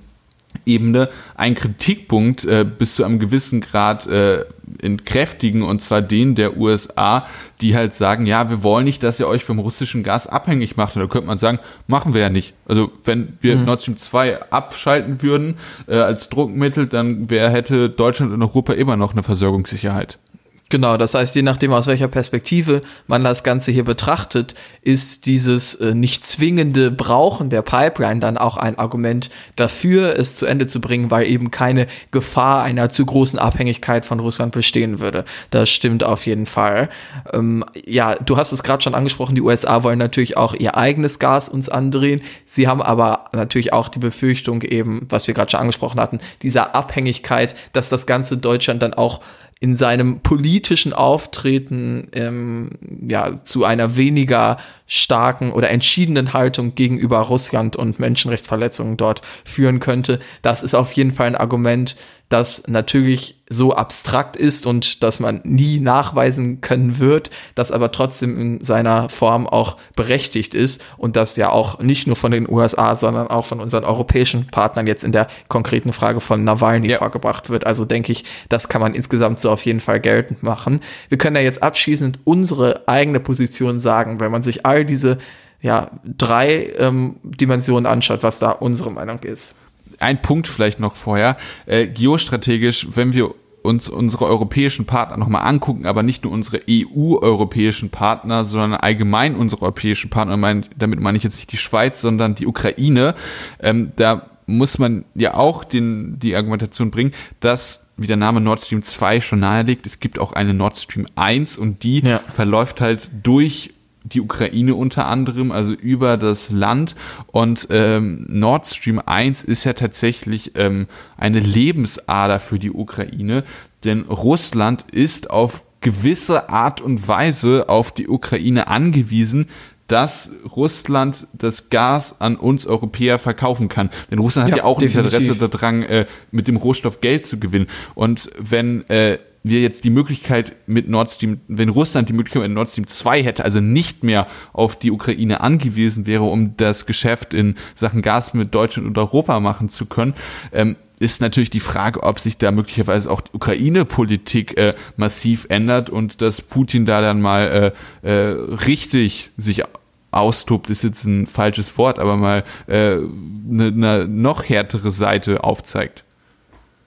Ebene 0.64 1.08
einen 1.34 1.54
Kritikpunkt 1.54 2.44
äh, 2.44 2.64
bis 2.64 2.94
zu 2.94 3.04
einem 3.04 3.18
gewissen 3.18 3.60
Grad 3.60 4.06
äh, 4.06 4.44
entkräftigen, 4.80 5.62
und 5.62 5.80
zwar 5.80 6.02
den 6.02 6.34
der 6.34 6.56
USA, 6.56 7.26
die 7.60 7.76
halt 7.76 7.94
sagen, 7.94 8.26
ja, 8.26 8.50
wir 8.50 8.62
wollen 8.62 8.84
nicht, 8.84 9.02
dass 9.02 9.20
ihr 9.20 9.28
euch 9.28 9.44
vom 9.44 9.58
russischen 9.58 10.02
Gas 10.02 10.26
abhängig 10.26 10.76
macht. 10.76 10.96
Und 10.96 11.02
da 11.02 11.08
könnte 11.08 11.26
man 11.26 11.38
sagen, 11.38 11.58
machen 11.86 12.14
wir 12.14 12.20
ja 12.20 12.28
nicht. 12.28 12.54
Also 12.66 12.90
wenn 13.04 13.38
wir 13.40 13.56
mhm. 13.56 13.64
Nord 13.64 13.82
Stream 13.82 13.96
2 13.96 14.50
abschalten 14.50 15.22
würden 15.22 15.56
äh, 15.86 15.96
als 15.96 16.28
Druckmittel, 16.28 16.86
dann 16.86 17.30
wär, 17.30 17.50
hätte 17.50 17.88
Deutschland 17.88 18.32
und 18.32 18.42
Europa 18.42 18.72
immer 18.72 18.96
noch 18.96 19.12
eine 19.12 19.22
Versorgungssicherheit. 19.22 20.18
Genau, 20.68 20.96
das 20.96 21.14
heißt, 21.14 21.36
je 21.36 21.42
nachdem, 21.42 21.72
aus 21.72 21.86
welcher 21.86 22.08
Perspektive 22.08 22.82
man 23.06 23.22
das 23.22 23.44
Ganze 23.44 23.70
hier 23.70 23.84
betrachtet, 23.84 24.56
ist 24.82 25.26
dieses 25.26 25.76
äh, 25.76 25.94
nicht 25.94 26.24
zwingende 26.24 26.90
Brauchen 26.90 27.50
der 27.50 27.62
Pipeline 27.62 28.18
dann 28.18 28.36
auch 28.36 28.56
ein 28.56 28.76
Argument 28.76 29.30
dafür, 29.54 30.18
es 30.18 30.34
zu 30.34 30.44
Ende 30.44 30.66
zu 30.66 30.80
bringen, 30.80 31.08
weil 31.12 31.28
eben 31.28 31.52
keine 31.52 31.86
Gefahr 32.10 32.64
einer 32.64 32.88
zu 32.88 33.06
großen 33.06 33.38
Abhängigkeit 33.38 34.04
von 34.04 34.18
Russland 34.18 34.52
bestehen 34.52 34.98
würde. 34.98 35.24
Das 35.50 35.70
stimmt 35.70 36.02
auf 36.02 36.26
jeden 36.26 36.46
Fall. 36.46 36.88
Ähm, 37.32 37.64
ja, 37.86 38.16
du 38.16 38.36
hast 38.36 38.50
es 38.50 38.64
gerade 38.64 38.82
schon 38.82 38.96
angesprochen, 38.96 39.36
die 39.36 39.42
USA 39.42 39.84
wollen 39.84 40.00
natürlich 40.00 40.36
auch 40.36 40.52
ihr 40.52 40.76
eigenes 40.76 41.20
Gas 41.20 41.48
uns 41.48 41.68
andrehen. 41.68 42.22
Sie 42.44 42.66
haben 42.66 42.82
aber 42.82 43.26
natürlich 43.32 43.72
auch 43.72 43.86
die 43.86 44.00
Befürchtung 44.00 44.62
eben, 44.62 45.06
was 45.10 45.28
wir 45.28 45.34
gerade 45.34 45.52
schon 45.52 45.60
angesprochen 45.60 46.00
hatten, 46.00 46.18
dieser 46.42 46.74
Abhängigkeit, 46.74 47.54
dass 47.72 47.88
das 47.88 48.06
ganze 48.06 48.36
Deutschland 48.36 48.82
dann 48.82 48.94
auch 48.94 49.20
in 49.58 49.74
seinem 49.74 50.20
politischen 50.20 50.92
Auftreten 50.92 52.08
ähm, 52.12 52.70
ja 53.06 53.42
zu 53.42 53.64
einer 53.64 53.96
weniger 53.96 54.58
starken 54.86 55.52
oder 55.52 55.70
entschiedenen 55.70 56.32
Haltung 56.32 56.74
gegenüber 56.74 57.18
Russland 57.18 57.76
und 57.76 57.98
Menschenrechtsverletzungen 57.98 58.96
dort 58.96 59.22
führen 59.44 59.80
könnte. 59.80 60.20
Das 60.42 60.62
ist 60.62 60.74
auf 60.74 60.92
jeden 60.92 61.12
Fall 61.12 61.26
ein 61.26 61.36
Argument, 61.36 61.96
das 62.28 62.64
natürlich 62.66 63.36
so 63.48 63.72
abstrakt 63.72 64.34
ist 64.34 64.66
und 64.66 65.04
dass 65.04 65.20
man 65.20 65.40
nie 65.44 65.78
nachweisen 65.78 66.60
können 66.60 66.98
wird, 66.98 67.30
das 67.54 67.70
aber 67.70 67.92
trotzdem 67.92 68.40
in 68.40 68.64
seiner 68.64 69.08
Form 69.08 69.46
auch 69.46 69.76
berechtigt 69.94 70.54
ist 70.56 70.82
und 70.96 71.14
das 71.14 71.36
ja 71.36 71.50
auch 71.50 71.78
nicht 71.78 72.08
nur 72.08 72.16
von 72.16 72.32
den 72.32 72.50
USA, 72.50 72.96
sondern 72.96 73.28
auch 73.28 73.46
von 73.46 73.60
unseren 73.60 73.84
europäischen 73.84 74.48
Partnern 74.48 74.88
jetzt 74.88 75.04
in 75.04 75.12
der 75.12 75.28
konkreten 75.46 75.92
Frage 75.92 76.20
von 76.20 76.42
Nawalny 76.42 76.88
ja. 76.88 76.98
vorgebracht 76.98 77.48
wird. 77.48 77.64
Also 77.66 77.84
denke 77.84 78.10
ich, 78.10 78.24
das 78.48 78.68
kann 78.68 78.80
man 78.80 78.94
insgesamt 78.94 79.38
so 79.38 79.50
auf 79.52 79.64
jeden 79.64 79.80
Fall 79.80 80.00
geltend 80.00 80.42
machen. 80.42 80.80
Wir 81.08 81.18
können 81.18 81.36
ja 81.36 81.42
jetzt 81.42 81.62
abschließend 81.62 82.18
unsere 82.24 82.88
eigene 82.88 83.20
Position 83.20 83.78
sagen, 83.78 84.18
wenn 84.18 84.32
man 84.32 84.42
sich 84.42 84.66
all 84.66 84.75
diese 84.84 85.18
ja, 85.60 85.90
drei 86.04 86.72
ähm, 86.78 87.16
Dimensionen 87.22 87.86
anschaut, 87.86 88.22
was 88.22 88.38
da 88.38 88.50
unsere 88.50 88.90
Meinung 88.90 89.20
ist 89.20 89.54
ein 90.00 90.22
Punkt 90.22 90.48
vielleicht 90.48 90.80
noch 90.80 90.96
vorher. 90.96 91.36
Äh, 91.66 91.86
geostrategisch, 91.86 92.88
wenn 92.92 93.14
wir 93.14 93.34
uns 93.62 93.88
unsere 93.88 94.26
europäischen 94.26 94.84
Partner 94.84 95.16
nochmal 95.16 95.42
angucken, 95.42 95.86
aber 95.86 96.02
nicht 96.02 96.22
nur 96.22 96.32
unsere 96.32 96.60
EU-europäischen 96.70 97.90
Partner, 97.90 98.44
sondern 98.44 98.74
allgemein 98.74 99.34
unsere 99.34 99.62
europäischen 99.62 100.08
Partner, 100.08 100.36
mein, 100.36 100.66
damit 100.76 101.00
meine 101.00 101.18
ich 101.18 101.24
jetzt 101.24 101.36
nicht 101.36 101.50
die 101.50 101.56
Schweiz, 101.56 102.00
sondern 102.00 102.36
die 102.36 102.46
Ukraine, 102.46 103.14
ähm, 103.60 103.92
da 103.96 104.30
muss 104.46 104.78
man 104.78 105.04
ja 105.16 105.34
auch 105.34 105.64
den, 105.64 106.20
die 106.20 106.36
Argumentation 106.36 106.92
bringen, 106.92 107.10
dass, 107.40 107.86
wie 107.96 108.06
der 108.06 108.16
Name 108.16 108.40
Nord 108.40 108.60
Stream 108.60 108.82
2 108.82 109.20
schon 109.20 109.40
nahelegt, 109.40 109.84
es 109.86 109.98
gibt 109.98 110.20
auch 110.20 110.32
eine 110.32 110.54
Nord 110.54 110.78
Stream 110.78 111.08
1 111.16 111.58
und 111.58 111.82
die 111.82 112.00
ja. 112.06 112.20
verläuft 112.32 112.80
halt 112.80 113.10
durch 113.24 113.74
die 114.12 114.20
Ukraine 114.20 114.74
unter 114.74 115.06
anderem, 115.06 115.52
also 115.52 115.72
über 115.72 116.16
das 116.16 116.50
Land. 116.50 116.94
Und 117.26 117.68
ähm, 117.70 118.26
Nord 118.28 118.68
Stream 118.68 119.00
1 119.04 119.42
ist 119.44 119.64
ja 119.64 119.72
tatsächlich 119.72 120.52
ähm, 120.54 120.86
eine 121.16 121.40
Lebensader 121.40 122.40
für 122.40 122.58
die 122.58 122.70
Ukraine, 122.70 123.44
denn 123.84 124.02
Russland 124.02 124.84
ist 124.92 125.30
auf 125.30 125.62
gewisse 125.80 126.48
Art 126.48 126.80
und 126.80 127.06
Weise 127.06 127.68
auf 127.68 127.92
die 127.92 128.08
Ukraine 128.08 128.66
angewiesen, 128.66 129.46
dass 129.88 130.30
Russland 130.56 131.28
das 131.32 131.70
Gas 131.70 132.20
an 132.20 132.36
uns 132.36 132.66
Europäer 132.66 133.18
verkaufen 133.18 133.68
kann. 133.68 133.90
Denn 134.10 134.18
Russland 134.18 134.50
hat 134.50 134.58
ja, 134.58 134.64
ja 134.64 134.64
auch 134.64 134.78
definitiv. 134.80 135.14
ein 135.14 135.22
Interesse 135.22 135.48
daran, 135.48 135.82
äh, 135.84 136.06
mit 136.32 136.48
dem 136.48 136.56
Rohstoff 136.56 137.00
Geld 137.00 137.26
zu 137.26 137.38
gewinnen. 137.38 137.68
Und 137.94 138.30
wenn 138.38 138.82
äh, 138.88 139.18
wir 139.48 139.60
jetzt 139.60 139.84
die 139.84 139.90
Möglichkeit 139.90 140.56
mit 140.66 140.88
Nord 140.88 141.10
Stream, 141.10 141.40
wenn 141.48 141.68
Russland 141.68 142.08
die 142.08 142.12
Möglichkeit 142.12 142.42
mit 142.42 142.52
Nord 142.52 142.68
Stream 142.68 142.86
2 142.86 143.22
hätte, 143.22 143.44
also 143.44 143.60
nicht 143.60 144.04
mehr 144.04 144.26
auf 144.52 144.76
die 144.76 144.90
Ukraine 144.90 145.40
angewiesen 145.40 146.06
wäre, 146.06 146.24
um 146.24 146.56
das 146.56 146.86
Geschäft 146.86 147.34
in 147.34 147.54
Sachen 147.74 148.02
Gas 148.02 148.34
mit 148.34 148.54
Deutschland 148.54 148.88
und 148.88 148.98
Europa 148.98 149.38
machen 149.40 149.68
zu 149.68 149.86
können, 149.86 150.14
ähm, 150.52 150.76
ist 150.98 151.20
natürlich 151.20 151.50
die 151.50 151.60
Frage, 151.60 152.02
ob 152.02 152.20
sich 152.20 152.38
da 152.38 152.50
möglicherweise 152.50 153.10
auch 153.10 153.20
die 153.20 153.32
Ukraine-Politik 153.34 154.56
äh, 154.56 154.74
massiv 154.96 155.46
ändert 155.50 155.90
und 155.90 156.22
dass 156.22 156.40
Putin 156.40 156.86
da 156.86 157.00
dann 157.00 157.20
mal 157.20 157.74
äh, 158.02 158.08
äh, 158.08 158.30
richtig 158.66 159.30
sich 159.36 159.62
austobt, 160.10 160.70
ist 160.70 160.82
jetzt 160.82 161.04
ein 161.04 161.26
falsches 161.26 161.76
Wort, 161.76 161.98
aber 161.98 162.16
mal 162.16 162.44
eine 162.66 162.96
äh, 162.96 163.70
ne, 163.70 164.06
noch 164.08 164.44
härtere 164.48 164.90
Seite 164.90 165.44
aufzeigt. 165.44 166.04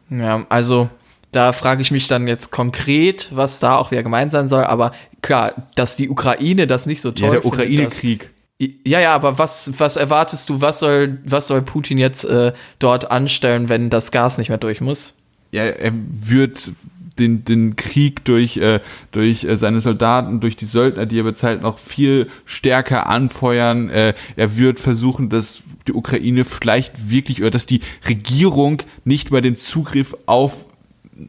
Ja, 0.10 0.46
also 0.50 0.90
da 1.32 1.54
frage 1.54 1.82
ich 1.82 1.92
mich 1.92 2.08
dann 2.08 2.28
jetzt 2.28 2.52
konkret, 2.52 3.30
was 3.34 3.60
da 3.60 3.76
auch 3.76 3.92
wieder 3.92 4.04
gemeint 4.04 4.32
sein 4.32 4.48
soll. 4.48 4.64
Aber 4.64 4.92
klar, 5.22 5.54
dass 5.76 5.96
die 5.96 6.10
Ukraine 6.10 6.68
das 6.68 6.86
nicht 6.86 7.02
so 7.02 7.12
toll 7.12 7.28
Ja, 7.28 7.32
der 7.34 7.46
Ukraine-Krieg. 7.46 8.32
Ja, 8.86 9.00
ja, 9.00 9.16
aber 9.16 9.38
was, 9.38 9.80
was 9.80 9.96
erwartest 9.96 10.50
du, 10.50 10.60
was 10.60 10.80
soll, 10.80 11.20
was 11.24 11.48
soll 11.48 11.62
Putin 11.62 11.98
jetzt 11.98 12.26
äh, 12.26 12.52
dort 12.80 13.10
anstellen, 13.10 13.70
wenn 13.70 13.90
das 13.90 14.12
Gas 14.12 14.38
nicht 14.38 14.50
mehr 14.50 14.58
durch 14.58 14.82
muss? 14.82 15.16
Ja, 15.52 15.64
er 15.64 15.94
wird 15.94 16.72
den, 17.20 17.46
den 17.46 17.76
Krieg 17.76 18.26
durch, 18.26 18.58
äh, 18.58 18.82
durch 19.12 19.44
äh, 19.44 19.56
seine 19.56 19.82
Soldaten, 19.82 20.40
durch 20.40 20.56
die 20.56 20.66
Söldner, 20.66 21.06
die 21.06 21.20
er 21.20 21.24
bezahlt, 21.24 21.62
noch 21.62 21.80
viel 21.80 22.30
stärker 22.46 23.08
anfeuern. 23.08 23.90
Äh, 23.90 24.14
er 24.36 24.58
wird 24.58 24.80
versuchen, 24.80 25.30
dass 25.30 25.62
die 25.88 25.94
Ukraine 25.94 26.46
vielleicht 26.46 27.10
wirklich 27.10 27.42
oder 27.42 27.52
dass 27.52 27.66
die 27.66 27.82
Regierung 28.08 28.82
nicht 29.06 29.32
mehr 29.32 29.42
den 29.42 29.56
Zugriff 29.56 30.16
auf 30.26 30.69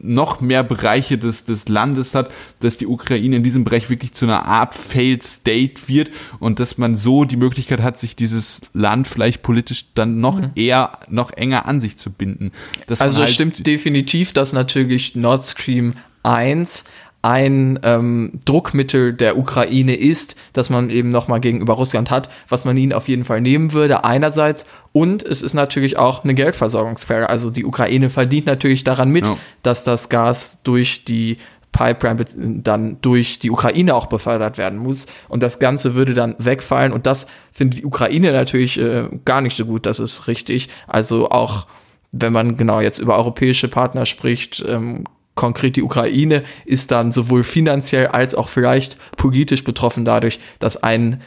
noch 0.01 0.41
mehr 0.41 0.63
Bereiche 0.63 1.17
des, 1.17 1.45
des 1.45 1.67
Landes 1.67 2.15
hat, 2.15 2.31
dass 2.59 2.77
die 2.77 2.87
Ukraine 2.87 3.37
in 3.37 3.43
diesem 3.43 3.63
Bereich 3.63 3.89
wirklich 3.89 4.13
zu 4.13 4.25
einer 4.25 4.45
Art 4.45 4.73
Failed 4.73 5.23
State 5.23 5.87
wird 5.87 6.11
und 6.39 6.59
dass 6.59 6.77
man 6.77 6.95
so 6.97 7.25
die 7.25 7.37
Möglichkeit 7.37 7.81
hat, 7.81 7.99
sich 7.99 8.15
dieses 8.15 8.61
Land 8.73 9.07
vielleicht 9.07 9.41
politisch 9.41 9.93
dann 9.93 10.19
noch 10.19 10.39
mhm. 10.39 10.51
eher, 10.55 10.91
noch 11.09 11.31
enger 11.31 11.65
an 11.67 11.81
sich 11.81 11.97
zu 11.97 12.11
binden. 12.11 12.51
also 12.99 13.21
halt 13.21 13.29
stimmt 13.29 13.65
definitiv, 13.65 14.33
dass 14.33 14.53
natürlich 14.53 15.15
Nord 15.15 15.45
Stream 15.45 15.93
1 16.23 16.85
ein 17.21 17.79
ähm, 17.83 18.39
Druckmittel 18.45 19.13
der 19.13 19.37
Ukraine 19.37 19.95
ist, 19.95 20.35
dass 20.53 20.69
man 20.69 20.89
eben 20.89 21.11
nochmal 21.11 21.39
gegenüber 21.39 21.73
Russland 21.73 22.09
hat, 22.09 22.29
was 22.49 22.65
man 22.65 22.77
ihnen 22.77 22.93
auf 22.93 23.07
jeden 23.07 23.25
Fall 23.25 23.41
nehmen 23.41 23.73
würde, 23.73 24.03
einerseits. 24.05 24.65
Und 24.91 25.23
es 25.23 25.41
ist 25.41 25.53
natürlich 25.53 25.97
auch 25.97 26.23
eine 26.23 26.33
Geldversorgungsquelle. 26.33 27.29
Also 27.29 27.51
die 27.51 27.65
Ukraine 27.65 28.09
verdient 28.09 28.47
natürlich 28.47 28.83
daran 28.83 29.11
mit, 29.11 29.27
ja. 29.27 29.37
dass 29.61 29.83
das 29.83 30.09
Gas 30.09 30.59
durch 30.63 31.05
die 31.05 31.37
Pipeline 31.71 32.25
dann 32.63 32.97
durch 33.01 33.39
die 33.39 33.51
Ukraine 33.51 33.95
auch 33.95 34.07
befördert 34.07 34.57
werden 34.57 34.79
muss. 34.79 35.05
Und 35.29 35.41
das 35.43 35.59
Ganze 35.59 35.95
würde 35.95 36.13
dann 36.13 36.35
wegfallen. 36.37 36.91
Und 36.91 37.05
das 37.05 37.27
findet 37.51 37.79
die 37.79 37.85
Ukraine 37.85 38.31
natürlich 38.33 38.79
äh, 38.79 39.07
gar 39.25 39.41
nicht 39.41 39.55
so 39.55 39.65
gut. 39.65 39.85
Das 39.85 39.99
ist 39.99 40.27
richtig. 40.27 40.69
Also 40.87 41.29
auch 41.29 41.67
wenn 42.11 42.33
man 42.33 42.57
genau 42.57 42.81
jetzt 42.81 42.99
über 42.99 43.17
europäische 43.17 43.69
Partner 43.69 44.05
spricht, 44.05 44.65
ähm, 44.67 45.05
konkret 45.35 45.75
die 45.75 45.83
Ukraine 45.83 46.43
ist 46.65 46.91
dann 46.91 47.11
sowohl 47.11 47.43
finanziell 47.43 48.07
als 48.07 48.35
auch 48.35 48.49
vielleicht 48.49 48.97
politisch 49.17 49.63
betroffen 49.63 50.05
dadurch, 50.05 50.39
dass 50.59 50.81
ein 50.81 51.21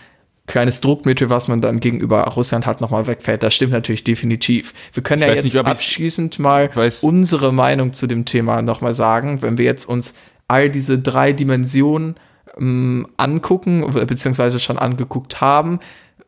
kleines 0.47 0.81
Druckmittel, 0.81 1.31
was 1.31 1.49
man 1.49 1.63
dann 1.63 1.81
gegenüber 1.81 2.23
Russland 2.25 2.67
hat, 2.67 2.81
nochmal 2.81 3.07
wegfällt. 3.07 3.43
Das 3.43 3.55
stimmt 3.55 3.73
natürlich 3.73 4.05
definitiv. 4.05 4.75
Wir 4.93 5.03
können 5.03 5.23
ich 5.23 5.29
ja 5.29 5.35
jetzt 5.35 5.45
nicht, 5.45 5.57
abschließend 5.57 6.39
mal 6.39 6.71
unsere 7.03 7.53
Meinung 7.53 7.95
zu 7.95 8.07
dem 8.07 8.25
Thema 8.25 8.61
nochmal 8.61 8.95
sagen, 8.95 9.41
wenn 9.41 9.57
wir 9.57 9.65
jetzt 9.65 9.87
uns 9.87 10.15
all 10.47 10.69
diese 10.69 10.99
drei 10.99 11.33
Dimensionen 11.33 12.17
ähm, 12.59 13.09
angucken, 13.17 13.87
beziehungsweise 14.07 14.61
schon 14.61 14.79
angeguckt 14.79 15.41
haben, 15.41 15.81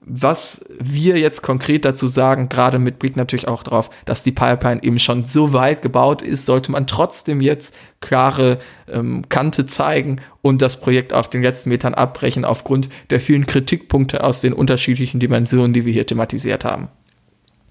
was 0.08 0.64
wir 0.78 1.18
jetzt 1.18 1.42
konkret 1.42 1.84
dazu 1.84 2.06
sagen, 2.06 2.48
gerade 2.48 2.78
mit 2.78 3.00
Blick 3.00 3.16
natürlich 3.16 3.48
auch 3.48 3.64
darauf, 3.64 3.90
dass 4.04 4.22
die 4.22 4.30
Pipeline 4.30 4.80
eben 4.84 5.00
schon 5.00 5.26
so 5.26 5.52
weit 5.52 5.82
gebaut 5.82 6.22
ist, 6.22 6.46
sollte 6.46 6.70
man 6.70 6.86
trotzdem 6.86 7.40
jetzt 7.40 7.74
klare 8.00 8.60
ähm, 8.88 9.24
Kante 9.28 9.66
zeigen 9.66 10.20
und 10.42 10.62
das 10.62 10.80
Projekt 10.80 11.12
auf 11.12 11.28
den 11.28 11.42
letzten 11.42 11.70
Metern 11.70 11.92
abbrechen 11.92 12.44
aufgrund 12.44 12.88
der 13.10 13.20
vielen 13.20 13.46
Kritikpunkte 13.46 14.22
aus 14.22 14.40
den 14.40 14.52
unterschiedlichen 14.52 15.18
Dimensionen, 15.18 15.72
die 15.72 15.84
wir 15.84 15.92
hier 15.92 16.06
thematisiert 16.06 16.64
haben. 16.64 16.86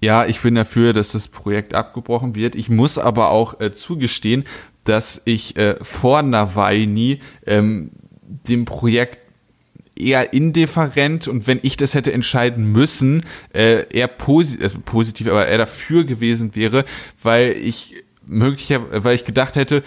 Ja, 0.02 0.26
ich 0.26 0.40
bin 0.40 0.54
dafür, 0.54 0.92
dass 0.92 1.12
das 1.12 1.28
Projekt 1.28 1.72
abgebrochen 1.72 2.34
wird. 2.34 2.54
Ich 2.54 2.68
muss 2.68 2.98
aber 2.98 3.30
auch 3.30 3.60
äh, 3.60 3.72
zugestehen, 3.72 4.44
dass 4.84 5.22
ich 5.24 5.56
äh, 5.56 5.76
vor 5.82 6.20
Nawalny 6.20 7.20
ähm, 7.46 7.92
dem 8.46 8.66
Projekt 8.66 9.25
eher 9.96 10.32
indifferent 10.32 11.26
und 11.26 11.46
wenn 11.46 11.58
ich 11.62 11.76
das 11.76 11.94
hätte 11.94 12.12
entscheiden 12.12 12.70
müssen, 12.70 13.24
äh, 13.54 13.86
eher 13.92 14.08
posi 14.08 14.58
also 14.62 14.78
positiv, 14.84 15.28
aber 15.28 15.46
eher 15.46 15.58
dafür 15.58 16.04
gewesen 16.04 16.54
wäre, 16.54 16.84
weil 17.22 17.52
ich 17.52 17.94
möglicherweise, 18.26 19.04
weil 19.04 19.14
ich 19.14 19.24
gedacht 19.24 19.56
hätte, 19.56 19.82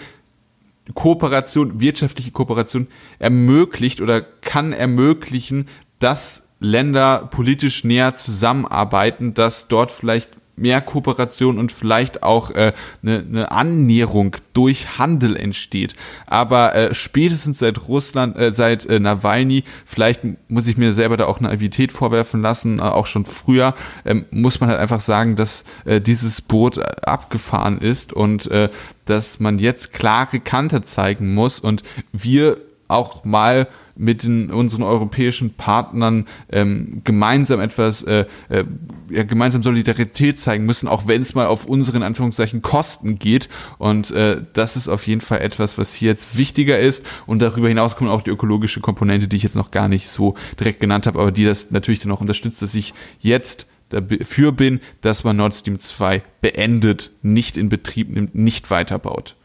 Kooperation, 0.94 1.80
wirtschaftliche 1.80 2.32
Kooperation 2.32 2.88
ermöglicht 3.18 4.00
oder 4.00 4.20
kann 4.20 4.72
ermöglichen, 4.72 5.68
dass 6.00 6.48
Länder 6.58 7.28
politisch 7.30 7.84
näher 7.84 8.16
zusammenarbeiten, 8.16 9.34
dass 9.34 9.68
dort 9.68 9.92
vielleicht 9.92 10.30
mehr 10.60 10.80
Kooperation 10.80 11.58
und 11.58 11.72
vielleicht 11.72 12.22
auch 12.22 12.50
äh, 12.50 12.72
eine, 13.02 13.18
eine 13.18 13.50
Annäherung 13.50 14.36
durch 14.52 14.98
Handel 14.98 15.36
entsteht. 15.36 15.94
Aber 16.26 16.74
äh, 16.74 16.94
spätestens 16.94 17.58
seit 17.58 17.88
Russland, 17.88 18.36
äh, 18.36 18.52
seit 18.52 18.86
äh, 18.86 19.00
Nawalny, 19.00 19.64
vielleicht 19.84 20.22
muss 20.48 20.66
ich 20.66 20.76
mir 20.76 20.92
selber 20.92 21.16
da 21.16 21.26
auch 21.26 21.40
Naivität 21.40 21.92
vorwerfen 21.92 22.42
lassen, 22.42 22.78
äh, 22.78 22.82
auch 22.82 23.06
schon 23.06 23.24
früher, 23.24 23.74
äh, 24.04 24.16
muss 24.30 24.60
man 24.60 24.70
halt 24.70 24.80
einfach 24.80 25.00
sagen, 25.00 25.36
dass 25.36 25.64
äh, 25.84 26.00
dieses 26.00 26.40
Boot 26.40 26.78
äh, 26.78 26.82
abgefahren 27.02 27.78
ist 27.78 28.12
und 28.12 28.50
äh, 28.50 28.68
dass 29.06 29.40
man 29.40 29.58
jetzt 29.58 29.92
klare 29.92 30.40
Kante 30.40 30.82
zeigen 30.82 31.34
muss 31.34 31.58
und 31.58 31.82
wir 32.12 32.58
auch 32.88 33.24
mal 33.24 33.68
mit 34.00 34.22
den, 34.22 34.50
unseren 34.50 34.82
europäischen 34.82 35.52
Partnern 35.52 36.24
ähm, 36.50 37.02
gemeinsam 37.04 37.60
etwas, 37.60 38.02
äh, 38.02 38.24
äh, 38.48 38.64
ja, 39.10 39.24
gemeinsam 39.24 39.62
Solidarität 39.62 40.40
zeigen 40.40 40.64
müssen, 40.64 40.88
auch 40.88 41.06
wenn 41.06 41.20
es 41.20 41.34
mal 41.34 41.46
auf 41.46 41.66
unseren 41.66 42.02
Anführungszeichen 42.02 42.62
Kosten 42.62 43.18
geht. 43.18 43.50
Und 43.78 44.10
äh, 44.10 44.40
das 44.54 44.76
ist 44.76 44.88
auf 44.88 45.06
jeden 45.06 45.20
Fall 45.20 45.42
etwas, 45.42 45.76
was 45.76 45.92
hier 45.92 46.08
jetzt 46.08 46.38
wichtiger 46.38 46.78
ist. 46.78 47.04
Und 47.26 47.42
darüber 47.42 47.68
hinaus 47.68 47.94
kommt 47.94 48.10
auch 48.10 48.22
die 48.22 48.30
ökologische 48.30 48.80
Komponente, 48.80 49.28
die 49.28 49.36
ich 49.36 49.42
jetzt 49.42 49.56
noch 49.56 49.70
gar 49.70 49.88
nicht 49.88 50.08
so 50.08 50.34
direkt 50.58 50.80
genannt 50.80 51.06
habe, 51.06 51.20
aber 51.20 51.30
die 51.30 51.44
das 51.44 51.70
natürlich 51.70 52.00
dann 52.00 52.10
auch 52.10 52.22
unterstützt, 52.22 52.62
dass 52.62 52.74
ich 52.74 52.94
jetzt 53.20 53.66
dafür 53.90 54.52
bin, 54.52 54.80
dass 55.02 55.24
man 55.24 55.36
Nord 55.36 55.54
Stream 55.54 55.78
2 55.78 56.22
beendet, 56.40 57.10
nicht 57.22 57.58
in 57.58 57.68
Betrieb 57.68 58.08
nimmt, 58.08 58.34
nicht 58.34 58.70
weiterbaut. 58.70 59.36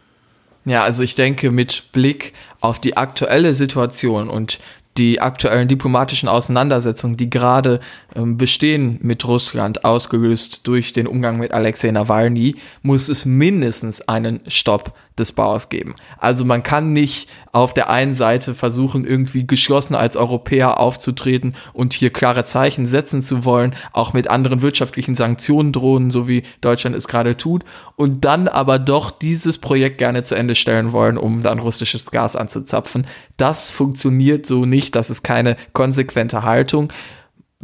Ja, 0.65 0.83
also 0.83 1.03
ich 1.03 1.15
denke, 1.15 1.51
mit 1.51 1.91
Blick 1.91 2.33
auf 2.59 2.79
die 2.79 2.97
aktuelle 2.97 3.53
Situation 3.53 4.29
und 4.29 4.59
die 4.97 5.21
aktuellen 5.21 5.67
diplomatischen 5.67 6.29
Auseinandersetzungen, 6.29 7.17
die 7.17 7.29
gerade 7.29 7.81
ähm, 8.15 8.37
bestehen 8.37 8.97
mit 9.01 9.27
Russland, 9.27 9.83
ausgelöst 9.83 10.61
durch 10.63 10.93
den 10.93 11.05
Umgang 11.05 11.37
mit 11.37 11.51
Alexei 11.51 11.91
Nawalny, 11.91 12.55
muss 12.81 13.09
es 13.09 13.25
mindestens 13.25 14.01
einen 14.07 14.39
Stopp 14.47 14.93
des 15.17 15.31
Baus 15.31 15.69
geben. 15.69 15.95
Also 16.17 16.43
man 16.43 16.61
kann 16.61 16.93
nicht 16.93 17.29
auf 17.53 17.73
der 17.73 17.89
einen 17.89 18.13
Seite 18.13 18.53
versuchen, 18.53 19.05
irgendwie 19.05 19.47
geschlossen 19.47 19.95
als 19.95 20.17
Europäer 20.17 20.79
aufzutreten 20.79 21.55
und 21.71 21.93
hier 21.93 22.11
klare 22.11 22.43
Zeichen 22.43 22.85
setzen 22.85 23.21
zu 23.21 23.45
wollen, 23.45 23.75
auch 23.93 24.11
mit 24.11 24.29
anderen 24.29 24.61
wirtschaftlichen 24.61 25.15
Sanktionen 25.15 25.71
drohen, 25.71 26.11
so 26.11 26.27
wie 26.27 26.43
Deutschland 26.59 26.95
es 26.95 27.07
gerade 27.07 27.37
tut, 27.37 27.63
und 27.95 28.25
dann 28.25 28.49
aber 28.49 28.77
doch 28.77 29.11
dieses 29.11 29.57
Projekt 29.57 29.99
gerne 29.99 30.23
zu 30.23 30.35
Ende 30.35 30.55
stellen 30.55 30.91
wollen, 30.91 31.17
um 31.17 31.41
dann 31.41 31.59
russisches 31.59 32.11
Gas 32.11 32.35
anzuzapfen. 32.35 33.07
Das 33.37 33.71
funktioniert 33.71 34.45
so 34.45 34.65
nicht, 34.65 34.95
das 34.95 35.09
ist 35.09 35.23
keine 35.23 35.55
konsequente 35.71 36.43
Haltung 36.43 36.89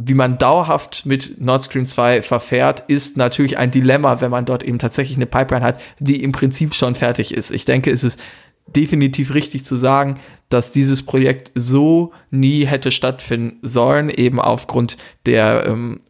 wie 0.04 0.14
man 0.14 0.38
dauerhaft 0.38 1.06
mit 1.06 1.40
Nord 1.40 1.64
Stream 1.64 1.86
2 1.86 2.22
verfährt, 2.22 2.84
ist 2.88 3.16
natürlich 3.16 3.58
ein 3.58 3.70
Dilemma, 3.70 4.20
wenn 4.20 4.30
man 4.30 4.44
dort 4.44 4.62
eben 4.62 4.78
tatsächlich 4.78 5.16
eine 5.16 5.26
Pipeline 5.26 5.64
hat, 5.64 5.80
die 5.98 6.22
im 6.22 6.32
Prinzip 6.32 6.74
schon 6.74 6.94
fertig 6.94 7.34
ist. 7.34 7.50
Ich 7.50 7.64
denke, 7.64 7.90
es 7.90 8.04
ist 8.04 8.20
definitiv 8.66 9.34
richtig 9.34 9.64
zu 9.64 9.76
sagen, 9.76 10.18
dass 10.48 10.70
dieses 10.70 11.02
Projekt 11.02 11.50
so 11.54 12.12
nie 12.30 12.64
hätte 12.64 12.90
stattfinden 12.90 13.58
sollen, 13.62 14.10
eben 14.10 14.40
aufgrund 14.40 14.96
der 15.26 15.66
ähm, 15.66 16.00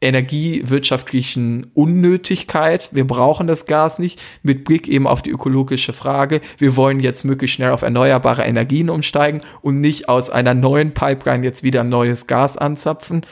energiewirtschaftlichen 0.00 1.70
Unnötigkeit. 1.74 2.90
Wir 2.92 3.06
brauchen 3.06 3.46
das 3.46 3.64
Gas 3.64 3.98
nicht 3.98 4.20
mit 4.42 4.64
Blick 4.64 4.88
eben 4.88 5.06
auf 5.06 5.22
die 5.22 5.30
ökologische 5.30 5.94
Frage. 5.94 6.42
Wir 6.58 6.76
wollen 6.76 7.00
jetzt 7.00 7.24
möglichst 7.24 7.56
schnell 7.56 7.70
auf 7.70 7.82
erneuerbare 7.82 8.42
Energien 8.42 8.90
umsteigen 8.90 9.40
und 9.62 9.80
nicht 9.80 10.08
aus 10.08 10.28
einer 10.28 10.54
neuen 10.54 10.92
Pipeline 10.92 11.44
jetzt 11.44 11.62
wieder 11.62 11.82
neues 11.82 12.26
Gas 12.26 12.58
anzapfen. 12.58 13.24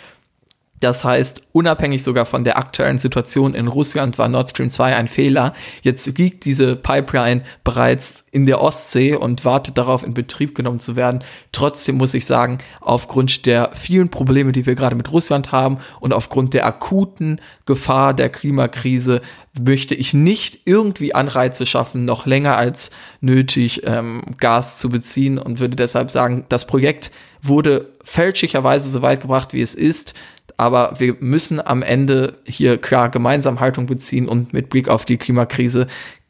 Das 0.81 1.05
heißt, 1.05 1.43
unabhängig 1.53 2.03
sogar 2.03 2.27
von 2.27 2.45
der 2.45 2.59
aktuellen 2.59 2.99
Situation 2.99 3.55
in 3.55 3.69
Russland 3.69 4.19
war 4.19 4.29
Nord 4.29 4.51
Stream 4.51 4.69
2 4.69 4.97
ein 4.97 5.09
Fehler. 5.09 5.55
Jetzt 5.83 6.19
liegt 6.19 6.45
diese 6.45 6.77
Pipeline 6.77 7.43
bereits 7.63 8.25
in 8.33 8.45
der 8.45 8.61
Ostsee 8.61 9.15
und 9.15 9.45
wartet 9.45 9.79
darauf, 9.79 10.05
in 10.05 10.13
Betrieb 10.13 10.55
genommen 10.55 10.81
zu 10.81 10.95
werden. 10.97 11.23
Trotzdem 11.53 11.97
muss 11.97 12.13
ich 12.13 12.27
sagen, 12.27 12.59
aufgrund 12.81 13.47
der 13.47 13.71
vielen 13.73 14.11
Probleme, 14.11 14.53
die 14.53 14.67
wir 14.67 14.75
gerade 14.75 14.97
mit 14.97 15.11
Russland 15.11 15.53
haben 15.53 15.79
und 16.01 16.13
aufgrund 16.13 16.53
der 16.53 16.67
akuten 16.67 17.41
Gefahr 17.67 18.13
der 18.13 18.29
Klimakrise 18.29 19.23
möchte 19.59 19.95
ich 19.95 20.13
nicht 20.13 20.63
irgendwie 20.67 21.15
Anreize 21.15 21.65
schaffen, 21.65 22.05
noch 22.05 22.27
länger 22.27 22.57
als 22.57 22.91
nötig 23.21 23.83
ähm, 23.87 24.23
Gas 24.39 24.81
zu 24.81 24.91
beziehen 24.91 25.39
und 25.39 25.61
würde 25.61 25.77
deshalb 25.77 26.11
sagen, 26.11 26.45
das 26.49 26.67
Projekt 26.67 27.11
wurde 27.41 27.93
fälschlicherweise 28.03 28.91
so 28.91 29.03
weit 29.03 29.21
gebracht, 29.21 29.53
wie 29.53 29.63
es 29.63 29.75
ist 29.75 30.15
aber 30.57 30.95
wir 30.99 31.17
müssen 31.21 31.65
am 31.65 31.83
Ende 31.83 32.39
hier 32.45 32.79
klar 32.79 33.09
gemeinsam 33.09 33.61
Haltung 33.61 33.87
beziehen 33.87 34.29
und 34.29 34.53
mit 34.53 34.71
Blick 34.71 34.89
auf 34.89 35.05
die 35.05 35.17
Klimakrise 35.17 35.87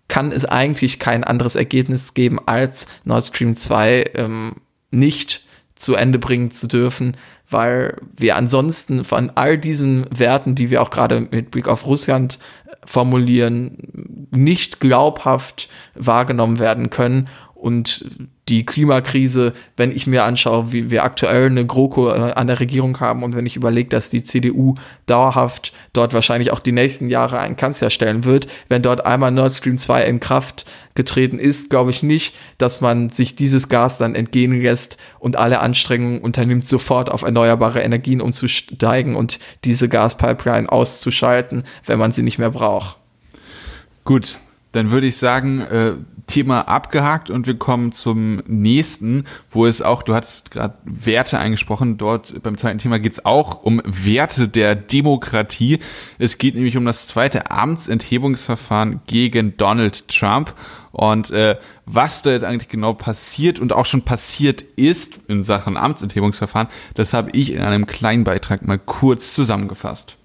kann 0.09 0.33
es 0.33 0.45
eigentlich 0.45 0.99
kein 0.99 1.25
anderes 1.25 1.57
Ergebnis 1.57 2.15
geben, 2.15 2.39
als 2.47 2.87
Nord 3.05 3.27
Stream 3.27 3.57
2 3.57 4.13
ähm, 4.15 4.57
nicht 4.91 5.45
zu 5.75 5.95
Ende 5.95 6.19
bringen 6.19 6.51
zu 6.51 6.67
dürfen, 6.67 7.17
weil 7.49 7.97
wir 8.17 8.37
ansonsten 8.37 9.05
von 9.05 9.31
all 9.35 9.59
diesen 9.59 10.07
Werten, 10.11 10.55
die 10.55 10.71
wir 10.71 10.83
auch 10.83 10.91
gerade 10.91 11.21
mit 11.21 11.51
Blick 11.51 11.69
auf 11.69 11.87
Russland 11.87 12.39
formulieren, 12.85 14.29
nicht 14.35 14.81
glaubhaft 14.81 15.69
wahrgenommen 15.95 16.59
werden 16.59 16.91
können. 16.91 17.29
Und 17.55 18.05
die 18.49 18.67
Klimakrise, 18.67 19.55
wenn 19.77 19.91
ich 19.91 20.07
mir 20.07 20.25
anschaue, 20.25 20.73
wie 20.73 20.91
wir 20.91 21.05
aktuell 21.05 21.47
eine 21.47 21.65
GroKo 21.65 22.11
äh, 22.11 22.33
an 22.33 22.47
der 22.47 22.61
Regierung 22.61 23.01
haben 23.01 23.23
und 23.23 23.35
wenn 23.35 23.47
ich 23.47 23.57
überlege, 23.57 23.89
dass 23.89 24.11
die 24.11 24.23
CDU 24.23 24.75
dauerhaft 25.07 25.73
dort 25.95 26.13
wahrscheinlich 26.13 26.53
auch 26.53 26.61
die 26.61 26.73
nächsten 26.73 27.09
Jahre 27.09 27.39
einen 27.39 27.57
Kanzler 27.57 27.89
stellen 27.89 28.25
wird, 28.25 28.47
wenn 28.69 28.83
dort 28.83 29.07
einmal 29.07 29.31
Nord 29.31 29.55
Stream 29.55 29.79
2 29.79 30.05
in 30.05 30.21
Kraft 30.21 30.67
getreten 30.95 31.39
ist, 31.39 31.71
glaube 31.71 31.91
ich 31.91 32.03
nicht, 32.03 32.35
dass 32.59 32.81
man 32.81 33.09
sich 33.09 33.35
dieses 33.35 33.69
Gas 33.69 33.97
dann 33.99 34.15
entgehen 34.15 34.61
lässt 34.61 34.99
und 35.19 35.37
alle 35.37 35.61
Anstrengungen 35.61 36.21
unternimmt, 36.21 36.67
sofort 36.67 37.11
auf 37.11 37.23
erneuerbare 37.23 37.81
Energien 37.81 38.21
umzusteigen 38.21 39.17
und 39.17 39.41
diese 39.65 39.89
Gaspipeline 39.89 40.71
auszuschalten, 40.71 41.65
wenn 41.87 41.99
man 41.99 42.13
sie 42.13 42.23
nicht 42.23 42.39
mehr 42.39 42.51
braucht. 42.51 42.99
Gut, 44.05 44.39
dann 44.75 44.91
würde 44.91 45.07
ich 45.07 45.17
sagen, 45.17 45.61
äh, 45.61 45.93
Thema 46.27 46.69
abgehakt 46.69 47.31
und 47.31 47.47
wir 47.47 47.59
kommen 47.59 47.93
zum 47.93 48.43
nächsten, 48.47 49.25
wo 49.51 49.67
es 49.67 49.83
auch, 49.83 50.03
du 50.03 50.15
hattest 50.15 50.51
gerade 50.51 50.79
Werte 50.85 51.39
angesprochen, 51.39 51.97
dort 51.97 52.43
beim 52.43 52.57
zweiten 52.57 52.79
Thema 52.79 52.99
geht 52.99 53.13
es 53.13 53.25
auch 53.25 53.63
um 53.63 53.83
Werte 53.85 54.49
der 54.49 54.75
Demokratie. 54.75 55.81
Es 56.19 56.39
geht 56.39 56.55
nämlich 56.55 56.77
um 56.77 56.85
das 56.87 57.07
zweite 57.07 57.51
Amtsenthebungsverfahren 57.51 59.01
gegen 59.07 59.57
Donald 59.57 60.09
Trump. 60.09 60.55
Und 60.93 61.31
äh, 61.31 61.57
was 61.87 62.23
da 62.23 62.31
jetzt 62.31 62.45
eigentlich 62.45 62.69
genau 62.69 62.95
passiert 62.95 63.59
und 63.59 63.73
auch 63.73 63.85
schon 63.85 64.03
passiert 64.03 64.63
ist 64.63 65.19
in 65.29 65.43
Sachen 65.43 65.77
Amtsenthebungsverfahren, 65.77 66.69
das 66.95 67.13
habe 67.13 67.31
ich 67.33 67.53
in 67.53 67.61
einem 67.61 67.87
kleinen 67.87 68.25
Beitrag 68.25 68.67
mal 68.67 68.79
kurz 68.79 69.35
zusammengefasst. 69.35 70.17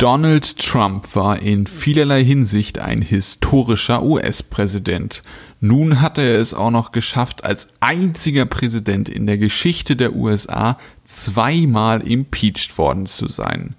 Donald 0.00 0.56
Trump 0.56 1.14
war 1.14 1.42
in 1.42 1.66
vielerlei 1.66 2.24
Hinsicht 2.24 2.78
ein 2.78 3.02
historischer 3.02 4.02
US-Präsident. 4.02 5.22
Nun 5.60 6.00
hat 6.00 6.16
er 6.16 6.38
es 6.38 6.54
auch 6.54 6.70
noch 6.70 6.90
geschafft, 6.90 7.44
als 7.44 7.68
einziger 7.80 8.46
Präsident 8.46 9.10
in 9.10 9.26
der 9.26 9.36
Geschichte 9.36 9.96
der 9.96 10.16
USA 10.16 10.78
zweimal 11.04 12.00
impeached 12.00 12.78
worden 12.78 13.04
zu 13.04 13.28
sein. 13.28 13.74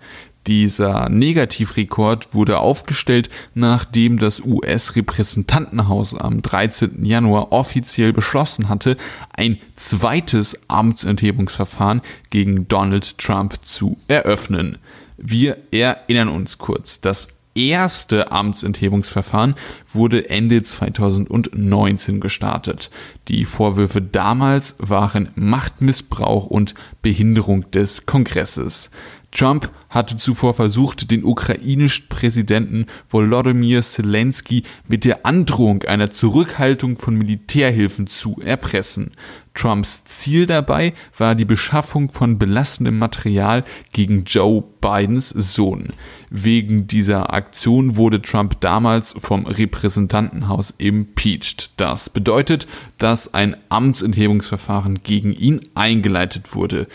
Dieser 0.46 1.10
Negativrekord 1.10 2.36
wurde 2.36 2.60
aufgestellt, 2.60 3.32
nachdem 3.56 4.20
das 4.20 4.42
US-Repräsentantenhaus 4.42 6.14
am 6.14 6.44
13. 6.44 7.04
Januar 7.04 7.52
offiziell 7.52 8.14
beschlossen 8.14 8.70
hatte, 8.70 8.96
ein 9.34 9.58
zweites 9.76 10.70
Amtsenthebungsverfahren 10.70 12.02
gegen 12.30 12.68
Donald 12.68 13.18
Trump 13.18 13.66
zu 13.66 13.98
eröffnen. 14.08 14.78
Wir 15.24 15.58
erinnern 15.72 16.30
uns 16.30 16.58
kurz. 16.58 17.00
Das 17.00 17.28
erste 17.54 18.32
Amtsenthebungsverfahren 18.32 19.56
wurde 19.92 20.30
Ende 20.30 20.64
2019 20.64 22.20
gestartet. 22.20 22.90
Die 23.28 23.46
Vorwürfe 23.46 24.02
damals 24.02 24.78
waren 24.80 25.30
Machtmissbrauch 25.36 26.48
und 26.48 26.74
Behinderung 27.04 27.70
des 27.70 28.08
Kongresses. 28.08 28.90
Trump 29.32 29.72
hatte 29.90 30.18
zuvor 30.18 30.54
versucht, 30.54 31.10
den 31.12 31.24
ukrainischen 31.24 32.08
Präsidenten 32.10 32.86
Volodymyr 33.10 33.82
Zelensky 33.82 34.64
mit 34.88 35.06
der 35.06 35.26
Androhung 35.26 35.84
einer 35.84 36.12
Zurückhaltung 36.12 36.98
von 36.98 37.16
Militärhilfen 37.16 38.08
zu 38.08 38.40
erpressen. 38.42 39.12
Trumps 39.54 40.06
Ziel 40.06 40.46
dabei 40.46 40.94
war 41.18 41.36
die 41.36 41.46
Beschaffung 41.46 42.10
von 42.12 42.40
belastendem 42.40 42.98
Material 42.98 43.66
gegen 43.92 44.24
Joe 44.24 44.64
Bidens 44.80 45.30
Sohn. 45.30 45.90
Wegen 46.30 46.88
dieser 46.88 47.34
Aktion 47.34 47.98
wurde 47.98 48.22
Trump 48.22 48.62
damals 48.62 49.14
vom 49.20 49.46
Repräsentantenhaus 49.46 50.74
impeached. 50.78 51.72
Das 51.76 52.10
bedeutet, 52.10 52.66
dass 52.98 53.34
ein 53.34 53.58
Amtsenthebungsverfahren 53.68 55.04
gegen 55.04 55.34
ihn 55.34 55.60
eingeleitet 55.76 56.56
wurde. 56.56 56.88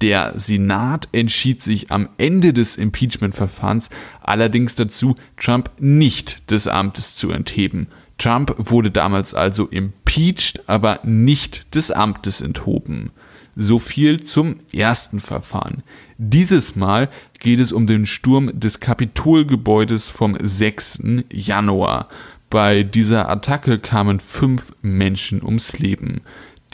Der 0.00 0.34
Senat 0.36 1.08
entschied 1.12 1.62
sich 1.62 1.90
am 1.90 2.08
Ende 2.18 2.52
des 2.52 2.76
Impeachment-Verfahrens 2.76 3.90
allerdings 4.20 4.76
dazu, 4.76 5.16
Trump 5.36 5.70
nicht 5.78 6.50
des 6.50 6.68
Amtes 6.68 7.16
zu 7.16 7.30
entheben. 7.30 7.88
Trump 8.18 8.54
wurde 8.58 8.90
damals 8.90 9.32
also 9.34 9.66
impeached, 9.66 10.68
aber 10.68 11.00
nicht 11.04 11.74
des 11.74 11.90
Amtes 11.90 12.40
enthoben. 12.40 13.10
So 13.56 13.78
viel 13.78 14.22
zum 14.22 14.56
ersten 14.72 15.20
Verfahren. 15.20 15.82
Dieses 16.16 16.76
Mal 16.76 17.08
geht 17.40 17.58
es 17.58 17.72
um 17.72 17.86
den 17.86 18.06
Sturm 18.06 18.58
des 18.58 18.80
Kapitolgebäudes 18.80 20.08
vom 20.08 20.36
6. 20.40 21.00
Januar. 21.32 22.08
Bei 22.50 22.82
dieser 22.82 23.28
Attacke 23.28 23.78
kamen 23.78 24.20
fünf 24.20 24.72
Menschen 24.80 25.42
ums 25.44 25.78
Leben. 25.78 26.20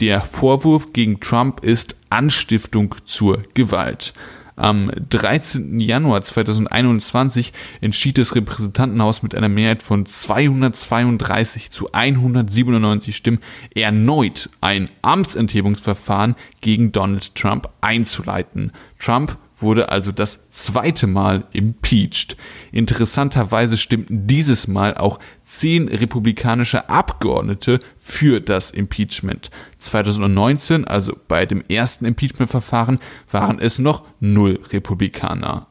Der 0.01 0.21
Vorwurf 0.21 0.91
gegen 0.91 1.21
Trump 1.21 1.63
ist 1.63 1.95
Anstiftung 2.09 2.95
zur 3.05 3.43
Gewalt. 3.53 4.13
Am 4.57 4.91
13. 5.09 5.79
Januar 5.79 6.21
2021 6.21 7.53
entschied 7.81 8.17
das 8.17 8.35
Repräsentantenhaus 8.35 9.23
mit 9.23 9.35
einer 9.35 9.49
Mehrheit 9.49 9.83
von 9.83 10.05
232 10.05 11.71
zu 11.71 11.91
197 11.91 13.15
Stimmen 13.15 13.39
erneut 13.73 14.49
ein 14.61 14.89
Amtsenthebungsverfahren 15.01 16.35
gegen 16.61 16.91
Donald 16.91 17.35
Trump 17.35 17.69
einzuleiten. 17.81 18.71
Trump 18.99 19.37
wurde 19.65 19.89
also 19.89 20.13
das 20.13 20.49
zweite 20.51 21.07
Mal 21.07 21.43
impeached. 21.51 22.37
Interessanterweise 22.71 23.75
stimmten 23.75 24.27
dieses 24.27 24.67
Mal 24.69 24.95
auch 24.95 25.19
zehn 25.43 25.89
republikanische 25.89 26.87
Abgeordnete 26.89 27.79
für 27.97 28.39
das 28.39 28.71
Impeachment. 28.71 29.51
2019, 29.79 30.85
also 30.85 31.17
bei 31.27 31.45
dem 31.45 31.63
ersten 31.67 32.05
Impeachment-Verfahren, 32.05 32.99
waren 33.29 33.59
es 33.59 33.79
noch 33.79 34.03
null 34.21 34.61
Republikaner. 34.71 35.67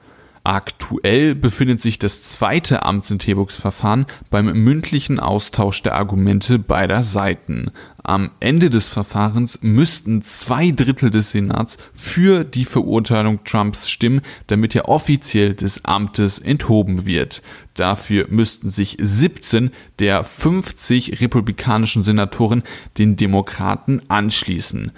Aktuell 0.47 1.35
befindet 1.35 1.81
sich 1.81 1.99
das 1.99 2.23
zweite 2.23 2.83
Amtsenthebungsverfahren 2.83 4.05
beim 4.29 4.45
mündlichen 4.53 5.19
Austausch 5.19 5.83
der 5.83 5.95
Argumente 5.95 6.59
beider 6.59 7.03
Seiten. 7.03 7.71
Am 8.03 8.31
Ende 8.41 8.69
des 8.69 8.91
Verfahrens 8.91 9.61
müssten 9.63 10.21
zwei 10.21 10.71
Drittel 10.71 11.09
des 11.09 11.31
Senats 11.31 11.79
für 11.95 12.45
die 12.45 12.67
Verurteilung 12.67 13.43
Trumps 13.45 13.89
stimmen, 13.89 14.21
damit 14.47 14.75
er 14.75 14.91
offiziell 14.91 15.55
des 15.55 15.87
Amtes 15.87 16.41
enthoben 16.41 17.07
wird. 17.07 17.41
Dafür 17.73 18.27
müssten 18.29 18.69
sich 18.69 18.99
17 19.01 19.71
der 19.99 20.25
50 20.25 21.23
republikanischen 21.23 22.05
Senatoren 22.05 22.63
den 22.99 23.17
Demokraten 23.17 24.03
anschließen. 24.09 24.93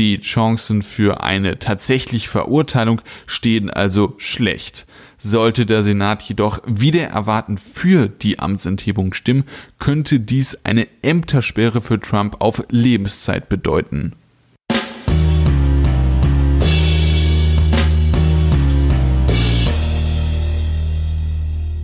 Die 0.00 0.18
Chancen 0.22 0.80
für 0.80 1.22
eine 1.22 1.58
tatsächliche 1.58 2.26
Verurteilung 2.26 3.02
stehen 3.26 3.68
also 3.68 4.14
schlecht. 4.16 4.86
Sollte 5.18 5.66
der 5.66 5.82
Senat 5.82 6.22
jedoch 6.22 6.62
wieder 6.64 7.08
erwarten 7.08 7.58
für 7.58 8.08
die 8.08 8.38
Amtsenthebung 8.38 9.12
stimmen, 9.12 9.44
könnte 9.78 10.18
dies 10.18 10.58
eine 10.64 10.88
Ämtersperre 11.02 11.82
für 11.82 12.00
Trump 12.00 12.36
auf 12.38 12.62
Lebenszeit 12.70 13.50
bedeuten. 13.50 14.14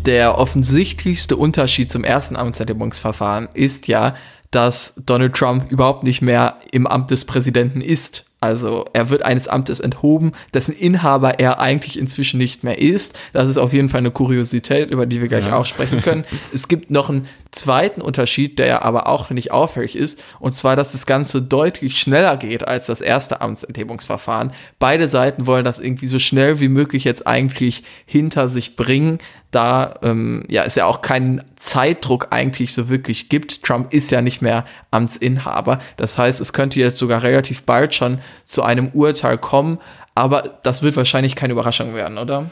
Der 0.06 0.38
offensichtlichste 0.38 1.36
Unterschied 1.36 1.90
zum 1.90 2.04
ersten 2.04 2.36
Amtsenthebungsverfahren 2.36 3.48
ist 3.54 3.88
ja, 3.88 4.14
dass 4.56 4.94
Donald 5.04 5.34
Trump 5.34 5.70
überhaupt 5.70 6.02
nicht 6.02 6.22
mehr 6.22 6.56
im 6.72 6.86
Amt 6.86 7.10
des 7.10 7.26
Präsidenten 7.26 7.82
ist. 7.82 8.24
Also 8.40 8.86
er 8.94 9.10
wird 9.10 9.22
eines 9.22 9.48
Amtes 9.48 9.80
enthoben, 9.80 10.32
dessen 10.54 10.74
Inhaber 10.74 11.38
er 11.38 11.60
eigentlich 11.60 11.98
inzwischen 11.98 12.38
nicht 12.38 12.64
mehr 12.64 12.78
ist. 12.78 13.18
Das 13.34 13.50
ist 13.50 13.58
auf 13.58 13.74
jeden 13.74 13.90
Fall 13.90 13.98
eine 13.98 14.10
Kuriosität, 14.10 14.90
über 14.90 15.04
die 15.04 15.20
wir 15.20 15.28
gleich 15.28 15.44
ja. 15.44 15.58
auch 15.58 15.66
sprechen 15.66 16.00
können. 16.00 16.24
es 16.54 16.68
gibt 16.68 16.90
noch 16.90 17.10
einen 17.10 17.28
zweiten 17.52 18.02
Unterschied, 18.02 18.58
der 18.58 18.84
aber 18.84 19.06
auch 19.06 19.30
nicht 19.30 19.50
auffällig 19.50 19.96
ist, 19.96 20.22
und 20.40 20.54
zwar, 20.54 20.76
dass 20.76 20.92
das 20.92 21.06
Ganze 21.06 21.42
deutlich 21.42 21.98
schneller 21.98 22.36
geht 22.36 22.66
als 22.66 22.86
das 22.86 23.00
erste 23.00 23.40
Amtsenthebungsverfahren. 23.40 24.52
Beide 24.78 25.08
Seiten 25.08 25.46
wollen 25.46 25.64
das 25.64 25.80
irgendwie 25.80 26.06
so 26.06 26.18
schnell 26.18 26.60
wie 26.60 26.68
möglich 26.68 27.04
jetzt 27.04 27.26
eigentlich 27.26 27.84
hinter 28.04 28.48
sich 28.48 28.76
bringen, 28.76 29.18
da 29.50 29.94
ähm, 30.02 30.42
ja 30.48 30.64
es 30.64 30.74
ja 30.74 30.84
auch 30.84 31.00
keinen 31.00 31.42
Zeitdruck 31.56 32.28
eigentlich 32.30 32.74
so 32.74 32.88
wirklich 32.88 33.28
gibt. 33.28 33.62
Trump 33.62 33.92
ist 33.94 34.10
ja 34.10 34.20
nicht 34.20 34.42
mehr 34.42 34.66
Amtsinhaber. 34.90 35.78
Das 35.96 36.18
heißt, 36.18 36.40
es 36.40 36.52
könnte 36.52 36.78
jetzt 36.78 36.98
sogar 36.98 37.22
relativ 37.22 37.62
bald 37.62 37.94
schon 37.94 38.18
zu 38.44 38.62
einem 38.62 38.88
Urteil 38.88 39.38
kommen, 39.38 39.78
aber 40.14 40.58
das 40.62 40.82
wird 40.82 40.96
wahrscheinlich 40.96 41.36
keine 41.36 41.52
Überraschung 41.52 41.94
werden, 41.94 42.18
oder? 42.18 42.50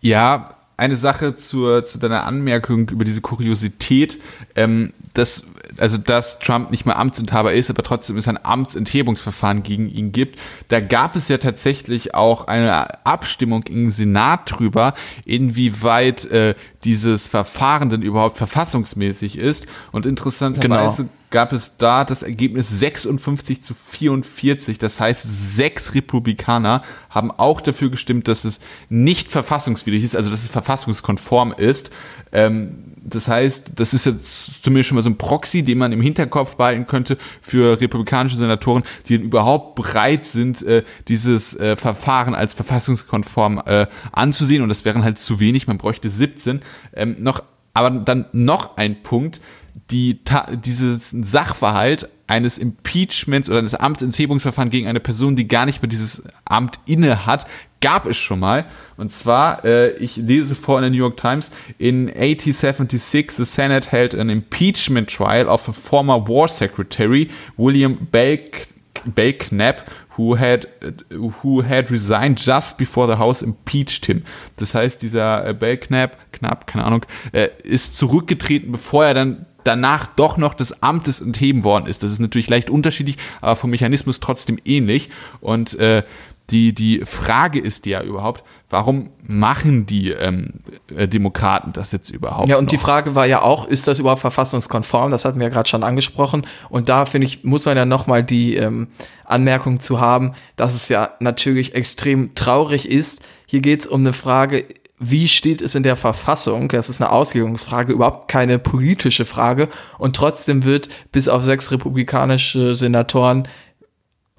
Ja, 0.00 0.50
eine 0.76 0.96
Sache 0.96 1.36
zur, 1.36 1.86
zu 1.86 1.98
deiner 1.98 2.24
Anmerkung 2.24 2.90
über 2.90 3.04
diese 3.04 3.20
Kuriosität. 3.20 4.20
Ähm, 4.54 4.92
das, 5.14 5.46
also, 5.78 5.96
dass 5.96 6.38
Trump 6.38 6.70
nicht 6.70 6.84
mehr 6.84 6.98
Amtsinhaber 6.98 7.54
ist, 7.54 7.70
aber 7.70 7.82
trotzdem 7.82 8.16
es 8.16 8.28
ein 8.28 8.38
Amtsenthebungsverfahren 8.42 9.62
gegen 9.62 9.88
ihn 9.88 10.12
gibt. 10.12 10.38
Da 10.68 10.80
gab 10.80 11.16
es 11.16 11.28
ja 11.28 11.38
tatsächlich 11.38 12.14
auch 12.14 12.46
eine 12.46 13.06
Abstimmung 13.06 13.62
im 13.64 13.90
Senat 13.90 14.52
drüber, 14.52 14.94
inwieweit 15.24 16.26
äh, 16.26 16.54
dieses 16.84 17.26
Verfahren 17.26 17.88
denn 17.88 18.02
überhaupt 18.02 18.36
verfassungsmäßig 18.36 19.38
ist. 19.38 19.66
Und 19.92 20.04
interessanterweise 20.04 21.04
genau 21.04 21.15
gab 21.30 21.52
es 21.52 21.76
da 21.76 22.04
das 22.04 22.22
Ergebnis 22.22 22.78
56 22.78 23.62
zu 23.62 23.74
44. 23.74 24.78
Das 24.78 25.00
heißt, 25.00 25.24
sechs 25.56 25.94
Republikaner 25.94 26.82
haben 27.10 27.30
auch 27.30 27.60
dafür 27.60 27.90
gestimmt, 27.90 28.28
dass 28.28 28.44
es 28.44 28.60
nicht 28.88 29.30
verfassungswidrig 29.30 30.04
ist, 30.04 30.16
also 30.16 30.30
dass 30.30 30.42
es 30.42 30.48
verfassungskonform 30.48 31.54
ist. 31.56 31.90
Ähm, 32.32 32.94
das 33.08 33.28
heißt, 33.28 33.72
das 33.76 33.94
ist 33.94 34.06
jetzt 34.06 34.62
zumindest 34.64 34.88
schon 34.88 34.96
mal 34.96 35.02
so 35.02 35.10
ein 35.10 35.18
Proxy, 35.18 35.62
den 35.62 35.78
man 35.78 35.92
im 35.92 36.00
Hinterkopf 36.00 36.56
behalten 36.56 36.86
könnte 36.86 37.18
für 37.40 37.80
republikanische 37.80 38.36
Senatoren, 38.36 38.82
die 39.08 39.14
überhaupt 39.14 39.76
bereit 39.76 40.26
sind, 40.26 40.62
äh, 40.62 40.82
dieses 41.08 41.58
äh, 41.58 41.76
Verfahren 41.76 42.34
als 42.34 42.54
verfassungskonform 42.54 43.62
äh, 43.64 43.86
anzusehen. 44.12 44.62
Und 44.62 44.68
das 44.68 44.84
wären 44.84 45.04
halt 45.04 45.18
zu 45.18 45.38
wenig, 45.38 45.66
man 45.66 45.78
bräuchte 45.78 46.10
17. 46.10 46.60
Ähm, 46.94 47.16
noch, 47.18 47.42
aber 47.74 47.90
dann 47.90 48.26
noch 48.32 48.76
ein 48.76 49.02
Punkt, 49.02 49.40
die, 49.90 50.20
dieses 50.64 51.10
Sachverhalt 51.10 52.08
eines 52.26 52.58
Impeachments 52.58 53.48
oder 53.48 53.60
eines 53.60 53.74
Amtsenthebungsverfahrens 53.74 54.72
gegen 54.72 54.88
eine 54.88 55.00
Person, 55.00 55.36
die 55.36 55.46
gar 55.46 55.66
nicht 55.66 55.80
mehr 55.80 55.88
dieses 55.88 56.24
Amt 56.44 56.80
inne 56.86 57.24
hat, 57.24 57.46
gab 57.80 58.06
es 58.06 58.16
schon 58.16 58.40
mal. 58.40 58.64
Und 58.96 59.12
zwar, 59.12 59.64
äh, 59.64 59.92
ich 59.98 60.16
lese 60.16 60.54
vor 60.54 60.78
in 60.78 60.82
der 60.82 60.90
New 60.90 60.96
York 60.96 61.16
Times, 61.16 61.50
in 61.78 62.08
1876 62.08 63.36
the 63.36 63.44
Senate 63.44 63.90
held 63.90 64.14
an 64.14 64.28
impeachment 64.28 65.08
trial 65.08 65.46
of 65.46 65.68
a 65.68 65.72
former 65.72 66.26
war 66.26 66.48
secretary, 66.48 67.28
William 67.56 68.08
Belk 68.10 68.68
Belknap, 69.14 69.88
who 70.16 70.36
had, 70.36 70.66
who 71.10 71.62
had 71.62 71.90
resigned 71.90 72.40
just 72.40 72.76
before 72.76 73.06
the 73.06 73.18
House 73.18 73.42
impeached 73.42 74.06
him. 74.06 74.24
Das 74.56 74.74
heißt, 74.74 75.02
dieser 75.02 75.46
äh, 75.46 75.54
Belknap, 75.54 76.16
knapp, 76.32 76.66
keine 76.66 76.84
Ahnung, 76.84 77.06
äh, 77.32 77.50
ist 77.62 77.94
zurückgetreten, 77.96 78.72
bevor 78.72 79.04
er 79.04 79.14
dann 79.14 79.46
danach 79.66 80.06
doch 80.06 80.36
noch 80.36 80.54
des 80.54 80.82
Amtes 80.82 81.20
entheben 81.20 81.64
worden 81.64 81.86
ist. 81.86 82.02
Das 82.02 82.10
ist 82.10 82.18
natürlich 82.20 82.48
leicht 82.48 82.70
unterschiedlich, 82.70 83.16
aber 83.40 83.56
vom 83.56 83.70
Mechanismus 83.70 84.20
trotzdem 84.20 84.58
ähnlich. 84.64 85.10
Und 85.40 85.78
äh, 85.78 86.02
die, 86.50 86.72
die 86.72 87.02
Frage 87.04 87.58
ist 87.58 87.86
ja 87.86 88.02
überhaupt, 88.02 88.44
warum 88.70 89.10
machen 89.26 89.86
die 89.86 90.10
ähm, 90.10 90.54
äh, 90.94 91.08
Demokraten 91.08 91.72
das 91.72 91.90
jetzt 91.90 92.10
überhaupt? 92.10 92.48
Ja, 92.48 92.56
und 92.56 92.64
noch? 92.64 92.70
die 92.70 92.78
Frage 92.78 93.14
war 93.14 93.26
ja 93.26 93.42
auch, 93.42 93.66
ist 93.66 93.88
das 93.88 93.98
überhaupt 93.98 94.20
verfassungskonform? 94.20 95.10
Das 95.10 95.24
hatten 95.24 95.40
wir 95.40 95.46
ja 95.46 95.52
gerade 95.52 95.68
schon 95.68 95.82
angesprochen. 95.82 96.46
Und 96.68 96.88
da 96.88 97.04
finde 97.04 97.26
ich, 97.26 97.42
muss 97.42 97.64
man 97.66 97.76
ja 97.76 97.84
nochmal 97.84 98.22
die 98.22 98.54
ähm, 98.54 98.88
Anmerkung 99.24 99.80
zu 99.80 100.00
haben, 100.00 100.34
dass 100.54 100.74
es 100.74 100.88
ja 100.88 101.10
natürlich 101.18 101.74
extrem 101.74 102.34
traurig 102.34 102.88
ist. 102.88 103.22
Hier 103.46 103.60
geht 103.60 103.80
es 103.80 103.86
um 103.88 104.00
eine 104.00 104.12
Frage, 104.12 104.64
wie 104.98 105.28
steht 105.28 105.60
es 105.60 105.74
in 105.74 105.82
der 105.82 105.96
Verfassung? 105.96 106.68
Das 106.68 106.88
ist 106.88 107.02
eine 107.02 107.12
Auslegungsfrage, 107.12 107.92
überhaupt 107.92 108.28
keine 108.28 108.58
politische 108.58 109.24
Frage. 109.24 109.68
Und 109.98 110.16
trotzdem 110.16 110.64
wird 110.64 110.88
bis 111.12 111.28
auf 111.28 111.42
sechs 111.42 111.70
republikanische 111.70 112.74
Senatoren 112.74 113.46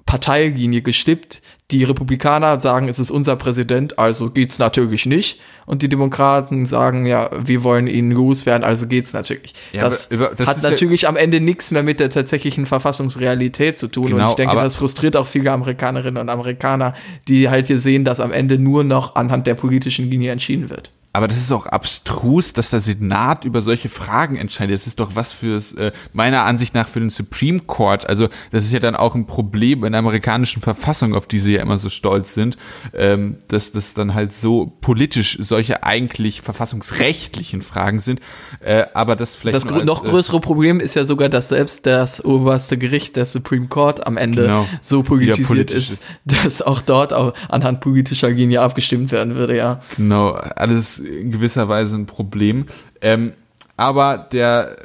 Parteilinie 0.04 0.82
gestippt. 0.82 1.42
Die 1.70 1.84
Republikaner 1.84 2.58
sagen, 2.60 2.88
es 2.88 2.98
ist 2.98 3.10
unser 3.10 3.36
Präsident, 3.36 3.98
also 3.98 4.30
geht's 4.30 4.58
natürlich 4.58 5.04
nicht. 5.04 5.38
Und 5.66 5.82
die 5.82 5.90
Demokraten 5.90 6.64
sagen, 6.64 7.04
ja, 7.04 7.28
wir 7.38 7.62
wollen 7.62 7.88
ihn 7.88 8.10
loswerden, 8.10 8.64
also 8.64 8.86
geht's 8.86 9.12
natürlich. 9.12 9.52
Ja, 9.74 9.82
das, 9.82 10.06
über, 10.06 10.32
das 10.34 10.48
hat 10.48 10.62
natürlich 10.62 11.02
ja 11.02 11.10
am 11.10 11.16
Ende 11.16 11.42
nichts 11.42 11.70
mehr 11.70 11.82
mit 11.82 12.00
der 12.00 12.08
tatsächlichen 12.08 12.64
Verfassungsrealität 12.64 13.76
zu 13.76 13.88
tun. 13.88 14.06
Genau, 14.06 14.24
und 14.24 14.30
ich 14.30 14.36
denke, 14.36 14.54
das 14.56 14.76
frustriert 14.76 15.14
auch 15.14 15.26
viele 15.26 15.52
Amerikanerinnen 15.52 16.22
und 16.22 16.30
Amerikaner, 16.30 16.94
die 17.28 17.50
halt 17.50 17.66
hier 17.66 17.78
sehen, 17.78 18.02
dass 18.02 18.18
am 18.18 18.32
Ende 18.32 18.58
nur 18.58 18.82
noch 18.82 19.14
anhand 19.14 19.46
der 19.46 19.54
politischen 19.54 20.08
Linie 20.08 20.32
entschieden 20.32 20.70
wird. 20.70 20.90
Aber 21.18 21.26
das 21.26 21.38
ist 21.38 21.50
auch 21.50 21.66
abstrus, 21.66 22.52
dass 22.52 22.70
der 22.70 22.78
Senat 22.78 23.44
über 23.44 23.60
solche 23.60 23.88
Fragen 23.88 24.36
entscheidet. 24.36 24.76
Das 24.76 24.86
ist 24.86 25.00
doch 25.00 25.16
was 25.16 25.32
fürs, 25.32 25.72
äh, 25.72 25.90
meiner 26.12 26.44
Ansicht 26.44 26.76
nach, 26.76 26.86
für 26.86 27.00
den 27.00 27.10
Supreme 27.10 27.58
Court. 27.58 28.08
Also, 28.08 28.28
das 28.52 28.62
ist 28.62 28.72
ja 28.72 28.78
dann 28.78 28.94
auch 28.94 29.16
ein 29.16 29.26
Problem 29.26 29.82
in 29.82 29.90
der 29.90 29.98
amerikanischen 29.98 30.62
Verfassung, 30.62 31.16
auf 31.16 31.26
die 31.26 31.40
sie 31.40 31.54
ja 31.54 31.62
immer 31.62 31.76
so 31.76 31.88
stolz 31.88 32.34
sind, 32.34 32.56
ähm, 32.94 33.38
dass 33.48 33.72
das 33.72 33.94
dann 33.94 34.14
halt 34.14 34.32
so 34.32 34.72
politisch 34.80 35.38
solche 35.40 35.82
eigentlich 35.82 36.40
verfassungsrechtlichen 36.40 37.62
Fragen 37.62 37.98
sind. 37.98 38.20
Äh, 38.60 38.84
aber 38.94 39.16
das 39.16 39.34
vielleicht. 39.34 39.56
Das 39.56 39.66
als, 39.66 39.84
noch 39.84 40.04
äh, 40.04 40.08
größere 40.10 40.38
Problem 40.38 40.78
ist 40.78 40.94
ja 40.94 41.04
sogar, 41.04 41.28
dass 41.28 41.48
selbst 41.48 41.84
das 41.84 42.24
oberste 42.24 42.78
Gericht, 42.78 43.16
der 43.16 43.26
Supreme 43.26 43.66
Court, 43.66 44.06
am 44.06 44.16
Ende 44.16 44.42
genau, 44.42 44.68
so 44.82 45.02
politisiert 45.02 45.48
politisch 45.48 45.90
ist, 45.90 46.06
ist, 46.24 46.44
dass 46.44 46.62
auch 46.62 46.80
dort 46.80 47.12
auch 47.12 47.34
anhand 47.48 47.80
politischer 47.80 48.30
Linie 48.30 48.60
abgestimmt 48.60 49.10
werden 49.10 49.34
würde, 49.34 49.56
ja. 49.56 49.80
Genau, 49.96 50.30
alles 50.30 51.02
in 51.08 51.30
gewisser 51.30 51.68
Weise 51.68 51.96
ein 51.96 52.06
Problem. 52.06 52.66
Ähm, 53.00 53.32
aber 53.76 54.18
der 54.18 54.76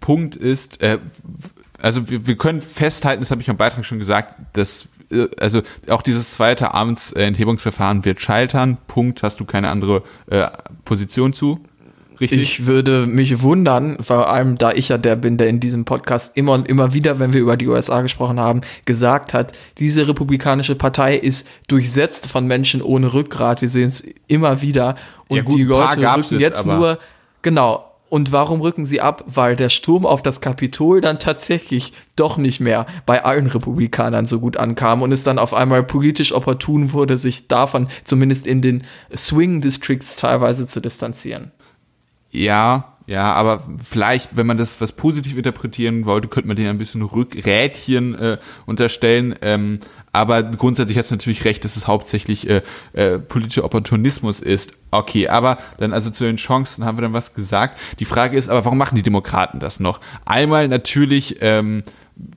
Punkt 0.00 0.36
ist, 0.36 0.82
äh, 0.82 0.98
also 1.80 2.10
wir, 2.10 2.26
wir 2.26 2.36
können 2.36 2.62
festhalten, 2.62 3.22
das 3.22 3.30
habe 3.30 3.40
ich 3.40 3.48
im 3.48 3.56
Beitrag 3.56 3.84
schon 3.84 3.98
gesagt, 3.98 4.36
dass 4.54 4.88
äh, 5.10 5.28
also 5.38 5.62
auch 5.88 6.02
dieses 6.02 6.32
zweite 6.32 6.74
Amtsenthebungsverfahren 6.74 8.04
wird 8.04 8.20
scheitern. 8.20 8.78
Punkt. 8.86 9.22
Hast 9.22 9.40
du 9.40 9.44
keine 9.44 9.70
andere 9.70 10.02
äh, 10.26 10.48
Position 10.84 11.32
zu? 11.32 11.60
Richtig? 12.20 12.42
Ich 12.42 12.66
würde 12.66 13.06
mich 13.06 13.42
wundern, 13.42 13.98
vor 14.02 14.28
allem 14.28 14.58
da 14.58 14.72
ich 14.72 14.88
ja 14.88 14.98
der 14.98 15.14
bin, 15.14 15.38
der 15.38 15.48
in 15.48 15.60
diesem 15.60 15.84
Podcast 15.84 16.36
immer 16.36 16.52
und 16.52 16.68
immer 16.68 16.92
wieder, 16.92 17.20
wenn 17.20 17.32
wir 17.32 17.40
über 17.40 17.56
die 17.56 17.68
USA 17.68 18.02
gesprochen 18.02 18.40
haben, 18.40 18.62
gesagt 18.84 19.34
hat, 19.34 19.52
diese 19.78 20.08
republikanische 20.08 20.74
Partei 20.74 21.16
ist 21.16 21.46
durchsetzt 21.68 22.26
von 22.28 22.46
Menschen 22.46 22.82
ohne 22.82 23.12
Rückgrat. 23.12 23.62
Wir 23.62 23.68
sehen 23.68 23.88
es 23.88 24.04
immer 24.26 24.62
wieder. 24.62 24.96
Und 25.28 25.36
ja 25.36 25.42
gut, 25.42 25.58
die 25.58 25.64
Leute 25.64 26.16
rücken 26.16 26.40
jetzt 26.40 26.66
nur, 26.66 26.98
genau, 27.42 27.84
und 28.08 28.32
warum 28.32 28.60
rücken 28.62 28.86
sie 28.86 29.00
ab? 29.00 29.24
Weil 29.26 29.54
der 29.54 29.68
Sturm 29.68 30.06
auf 30.06 30.22
das 30.22 30.40
Kapitol 30.40 31.00
dann 31.00 31.18
tatsächlich 31.18 31.92
doch 32.16 32.38
nicht 32.38 32.58
mehr 32.58 32.86
bei 33.04 33.24
allen 33.24 33.46
Republikanern 33.46 34.26
so 34.26 34.40
gut 34.40 34.56
ankam 34.56 35.02
und 35.02 35.12
es 35.12 35.24
dann 35.24 35.38
auf 35.38 35.52
einmal 35.52 35.84
politisch 35.84 36.32
opportun 36.32 36.92
wurde, 36.92 37.18
sich 37.18 37.48
davon 37.48 37.88
zumindest 38.04 38.46
in 38.46 38.62
den 38.62 38.84
Swing 39.14 39.60
Districts 39.60 40.16
teilweise 40.16 40.66
zu 40.66 40.80
distanzieren. 40.80 41.52
Ja, 42.30 42.94
ja, 43.08 43.32
aber 43.32 43.62
vielleicht, 43.82 44.36
wenn 44.36 44.46
man 44.46 44.58
das 44.58 44.82
was 44.82 44.92
positiv 44.92 45.36
interpretieren 45.38 46.04
wollte, 46.04 46.28
könnte 46.28 46.46
man 46.46 46.56
denen 46.56 46.68
ein 46.68 46.78
bisschen 46.78 47.00
Rückrädchen 47.00 48.14
äh, 48.14 48.38
unterstellen. 48.66 49.34
Ähm, 49.40 49.80
aber 50.12 50.42
grundsätzlich 50.42 50.98
hast 50.98 51.10
du 51.10 51.14
natürlich 51.14 51.46
recht, 51.46 51.64
dass 51.64 51.76
es 51.76 51.86
hauptsächlich 51.86 52.50
äh, 52.50 52.60
äh, 52.92 53.18
politischer 53.18 53.64
Opportunismus 53.64 54.40
ist. 54.40 54.74
Okay, 54.90 55.28
aber 55.28 55.56
dann 55.78 55.94
also 55.94 56.10
zu 56.10 56.24
den 56.24 56.36
Chancen 56.36 56.84
haben 56.84 56.98
wir 56.98 57.02
dann 57.02 57.14
was 57.14 57.32
gesagt. 57.32 57.78
Die 57.98 58.04
Frage 58.04 58.36
ist 58.36 58.50
aber, 58.50 58.66
warum 58.66 58.76
machen 58.76 58.96
die 58.96 59.02
Demokraten 59.02 59.58
das 59.58 59.80
noch? 59.80 60.00
Einmal 60.26 60.68
natürlich 60.68 61.36
ähm, 61.40 61.84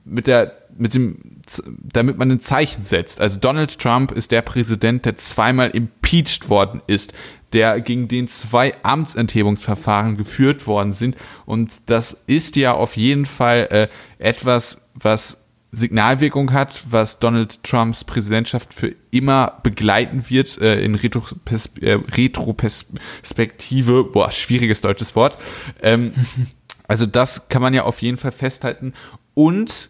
mit 0.06 0.26
der 0.26 0.56
mit 0.76 0.94
dem 0.94 1.18
damit 1.66 2.18
man 2.18 2.30
ein 2.30 2.40
Zeichen 2.40 2.84
setzt. 2.84 3.20
Also 3.20 3.38
Donald 3.38 3.78
Trump 3.78 4.12
ist 4.12 4.30
der 4.30 4.42
Präsident, 4.42 5.04
der 5.04 5.16
zweimal 5.16 5.70
impeached 5.70 6.48
worden 6.48 6.80
ist 6.86 7.12
der 7.52 7.80
gegen 7.80 8.08
den 8.08 8.28
zwei 8.28 8.74
Amtsenthebungsverfahren 8.82 10.16
geführt 10.16 10.66
worden 10.66 10.92
sind. 10.92 11.16
Und 11.44 11.82
das 11.86 12.24
ist 12.26 12.56
ja 12.56 12.72
auf 12.72 12.96
jeden 12.96 13.26
Fall 13.26 13.68
äh, 13.70 13.88
etwas, 14.18 14.88
was 14.94 15.44
Signalwirkung 15.70 16.52
hat, 16.52 16.84
was 16.90 17.18
Donald 17.18 17.62
Trumps 17.62 18.04
Präsidentschaft 18.04 18.74
für 18.74 18.94
immer 19.10 19.58
begleiten 19.62 20.24
wird 20.28 20.60
äh, 20.60 20.82
in 20.82 20.94
äh, 20.94 21.98
Retroperspektive. 22.14 24.04
Boah, 24.04 24.30
schwieriges 24.30 24.82
deutsches 24.82 25.16
Wort. 25.16 25.38
Ähm, 25.80 26.12
also 26.88 27.06
das 27.06 27.48
kann 27.48 27.62
man 27.62 27.72
ja 27.72 27.84
auf 27.84 28.02
jeden 28.02 28.18
Fall 28.18 28.32
festhalten. 28.32 28.92
Und 29.34 29.88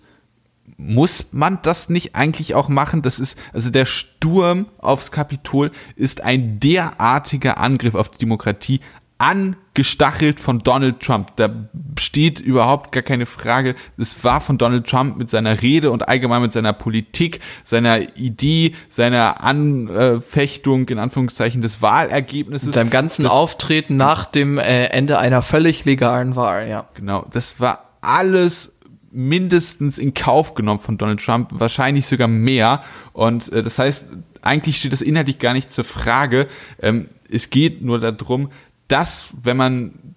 muss 0.76 1.28
man 1.32 1.58
das 1.62 1.88
nicht 1.88 2.14
eigentlich 2.14 2.54
auch 2.54 2.68
machen? 2.68 3.02
Das 3.02 3.18
ist, 3.18 3.38
also 3.52 3.70
der 3.70 3.86
Sturm 3.86 4.66
aufs 4.78 5.10
Kapitol 5.10 5.70
ist 5.96 6.22
ein 6.22 6.60
derartiger 6.60 7.58
Angriff 7.58 7.94
auf 7.94 8.10
die 8.10 8.18
Demokratie, 8.18 8.80
angestachelt 9.22 10.40
von 10.40 10.58
Donald 10.58 10.98
Trump. 10.98 11.36
Da 11.36 11.48
steht 11.96 12.40
überhaupt 12.40 12.90
gar 12.90 13.04
keine 13.04 13.24
Frage. 13.24 13.76
Es 13.96 14.24
war 14.24 14.40
von 14.40 14.58
Donald 14.58 14.88
Trump 14.88 15.16
mit 15.16 15.30
seiner 15.30 15.62
Rede 15.62 15.92
und 15.92 16.08
allgemein 16.08 16.42
mit 16.42 16.52
seiner 16.52 16.72
Politik, 16.72 17.38
seiner 17.62 18.16
Idee, 18.16 18.74
seiner 18.88 19.40
Anfechtung 19.40 20.88
in 20.88 20.98
Anführungszeichen 20.98 21.62
des 21.62 21.80
Wahlergebnisses. 21.82 22.66
Mit 22.66 22.74
seinem 22.74 22.90
ganzen 22.90 23.22
das, 23.22 23.30
Auftreten 23.30 23.96
nach 23.96 24.24
dem 24.24 24.58
äh, 24.58 24.86
Ende 24.86 25.18
einer 25.18 25.42
völlig 25.42 25.84
legalen 25.84 26.34
Wahl, 26.34 26.68
ja. 26.68 26.88
Genau, 26.94 27.24
das 27.30 27.60
war 27.60 27.90
alles 28.00 28.80
mindestens 29.12 29.98
in 29.98 30.14
Kauf 30.14 30.54
genommen 30.54 30.80
von 30.80 30.98
Donald 30.98 31.20
Trump, 31.20 31.50
wahrscheinlich 31.52 32.06
sogar 32.06 32.28
mehr. 32.28 32.82
Und 33.12 33.52
äh, 33.52 33.62
das 33.62 33.78
heißt, 33.78 34.06
eigentlich 34.40 34.78
steht 34.78 34.92
das 34.92 35.02
inhaltlich 35.02 35.38
gar 35.38 35.52
nicht 35.52 35.72
zur 35.72 35.84
Frage. 35.84 36.48
Ähm, 36.80 37.08
es 37.30 37.50
geht 37.50 37.82
nur 37.82 38.00
darum, 38.00 38.50
dass, 38.88 39.32
wenn 39.42 39.56
man 39.56 40.14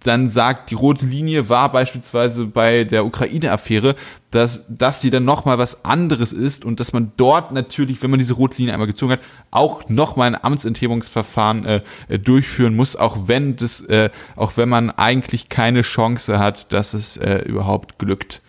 dann 0.00 0.30
sagt, 0.30 0.70
die 0.70 0.74
rote 0.74 1.06
Linie 1.06 1.48
war 1.48 1.72
beispielsweise 1.72 2.46
bei 2.46 2.84
der 2.84 3.04
Ukraine-Affäre, 3.04 3.94
dass 4.30 4.66
das 4.68 5.00
sie 5.00 5.10
dann 5.10 5.24
nochmal 5.24 5.58
was 5.58 5.84
anderes 5.84 6.32
ist 6.32 6.64
und 6.64 6.80
dass 6.80 6.92
man 6.92 7.12
dort 7.16 7.52
natürlich, 7.52 8.02
wenn 8.02 8.10
man 8.10 8.18
diese 8.18 8.34
rote 8.34 8.58
Linie 8.58 8.74
einmal 8.74 8.86
gezogen 8.86 9.12
hat, 9.12 9.20
auch 9.50 9.88
nochmal 9.88 10.28
ein 10.28 10.42
Amtsenthebungsverfahren 10.42 11.64
äh, 11.64 11.80
äh, 12.08 12.18
durchführen 12.18 12.76
muss, 12.76 12.96
auch 12.96 13.28
wenn 13.28 13.56
das, 13.56 13.80
äh, 13.82 14.10
auch 14.34 14.56
wenn 14.56 14.68
man 14.68 14.90
eigentlich 14.90 15.48
keine 15.48 15.82
Chance 15.82 16.38
hat, 16.38 16.72
dass 16.72 16.94
es 16.94 17.16
äh, 17.16 17.38
überhaupt 17.38 17.98
glückt. 17.98 18.42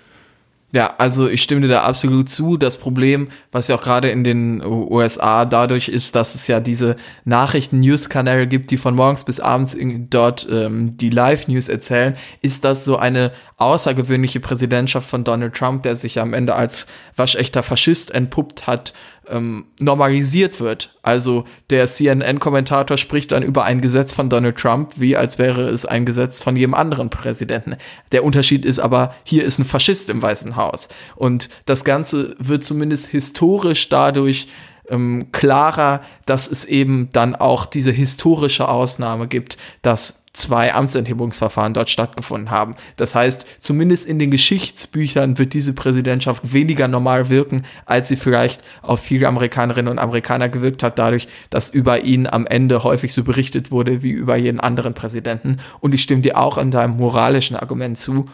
Ja, 0.74 0.95
also 0.97 1.30
ich 1.30 1.41
stimme 1.43 1.61
dir 1.61 1.70
da 1.70 1.84
absolut 1.84 2.28
zu. 2.28 2.57
Das 2.57 2.78
Problem, 2.78 3.30
was 3.53 3.70
ja 3.70 3.76
auch 3.76 3.82
gerade 3.82 4.09
in 4.09 4.26
den 4.26 4.61
USA 4.65 5.45
dadurch 5.45 5.88
ist, 5.88 6.13
dass 6.18 6.36
es 6.36 6.47
ja 6.47 6.59
diese 6.59 6.97
Nachrichten-News-Kanäle 7.24 8.47
gibt, 8.47 8.72
die 8.72 8.78
von 8.78 8.93
morgens 8.93 9.24
bis 9.24 9.39
abends 9.39 9.74
in, 9.74 10.09
dort 10.09 10.45
ähm, 10.51 10.97
die 10.97 11.09
Live-News 11.09 11.70
erzählen, 11.70 12.18
ist 12.41 12.65
das 12.65 12.84
so 12.84 12.97
eine 12.97 13.32
außergewöhnliche 13.55 14.41
Präsidentschaft 14.41 15.09
von 15.09 15.24
Donald 15.24 15.53
Trump, 15.53 15.84
der 15.84 15.95
sich 15.95 16.20
am 16.20 16.34
Ende 16.34 16.53
als 16.55 16.86
waschechter 17.15 17.63
Faschist 17.63 18.11
entpuppt 18.11 18.68
hat, 18.68 18.93
ähm, 19.30 19.65
normalisiert 19.80 20.59
wird. 20.59 20.97
Also 21.01 21.45
der 21.69 21.88
CNN-Kommentator 21.88 22.97
spricht 22.97 23.32
dann 23.32 23.43
über 23.43 23.63
ein 23.63 23.82
Gesetz 23.82 24.13
von 24.13 24.30
Donald 24.30 24.57
Trump, 24.57 24.93
wie 24.95 25.15
als 25.15 25.38
wäre 25.38 25.69
es 25.69 25.86
ein 25.86 26.05
Gesetz 26.05 26.41
von 26.41 26.55
jedem 26.55 26.73
anderen 26.73 27.09
Präsidenten. 27.09 27.75
Der 28.11 28.23
Unterschied 28.23 28.65
ist 28.65 28.80
aber, 28.80 29.15
hier 29.23 29.43
ist 29.43 29.59
ein 29.59 29.65
Faschist 29.65 30.09
im 30.09 30.21
Weißen 30.21 30.55
Haus. 30.55 30.89
Und 31.15 31.49
das 31.65 31.84
Ganze 31.84 32.36
wird 32.39 32.63
zumindest 32.63 33.07
historisch 33.07 33.89
dadurch 33.89 34.47
ähm, 34.89 35.32
klarer, 35.32 36.01
dass 36.25 36.49
es 36.49 36.65
eben 36.65 37.09
dann 37.11 37.36
auch 37.36 37.65
diese 37.65 37.91
historische 37.91 38.67
Ausnahme 38.67 39.28
gibt, 39.28 39.57
dass 39.82 40.23
zwei 40.38 40.73
Amtsenthebungsverfahren 40.73 41.73
dort 41.73 41.89
stattgefunden 41.89 42.51
haben. 42.51 42.75
Das 42.95 43.15
heißt, 43.15 43.47
zumindest 43.59 44.05
in 44.05 44.19
den 44.19 44.29
Geschichtsbüchern 44.29 45.38
wird 45.39 45.53
diese 45.53 45.73
Präsidentschaft 45.73 46.53
weniger 46.53 46.88
normal 46.88 47.29
wirken, 47.29 47.63
als 47.85 48.09
sie 48.09 48.15
vielleicht 48.15 48.61
auf 48.83 48.99
viele 48.99 49.27
Amerikanerinnen 49.27 49.91
und 49.91 49.99
Amerikaner 49.99 50.47
gewirkt 50.47 50.83
hat, 50.83 50.99
dadurch, 50.99 51.27
dass 51.49 51.69
über 51.69 52.03
ihn 52.03 52.27
am 52.27 52.45
Ende 52.45 52.83
häufig 52.83 53.13
so 53.13 53.23
berichtet 53.23 53.71
wurde 53.71 54.03
wie 54.03 54.11
über 54.11 54.35
jeden 54.35 54.59
anderen 54.59 54.93
Präsidenten. 54.93 55.57
Und 55.79 55.95
ich 55.95 56.03
stimme 56.03 56.21
dir 56.21 56.38
auch 56.38 56.59
in 56.59 56.69
deinem 56.69 56.97
moralischen 56.97 57.57
Argument 57.57 57.97
zu. 57.97 58.29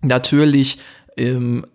Natürlich 0.00 0.78
ähm, 1.18 1.66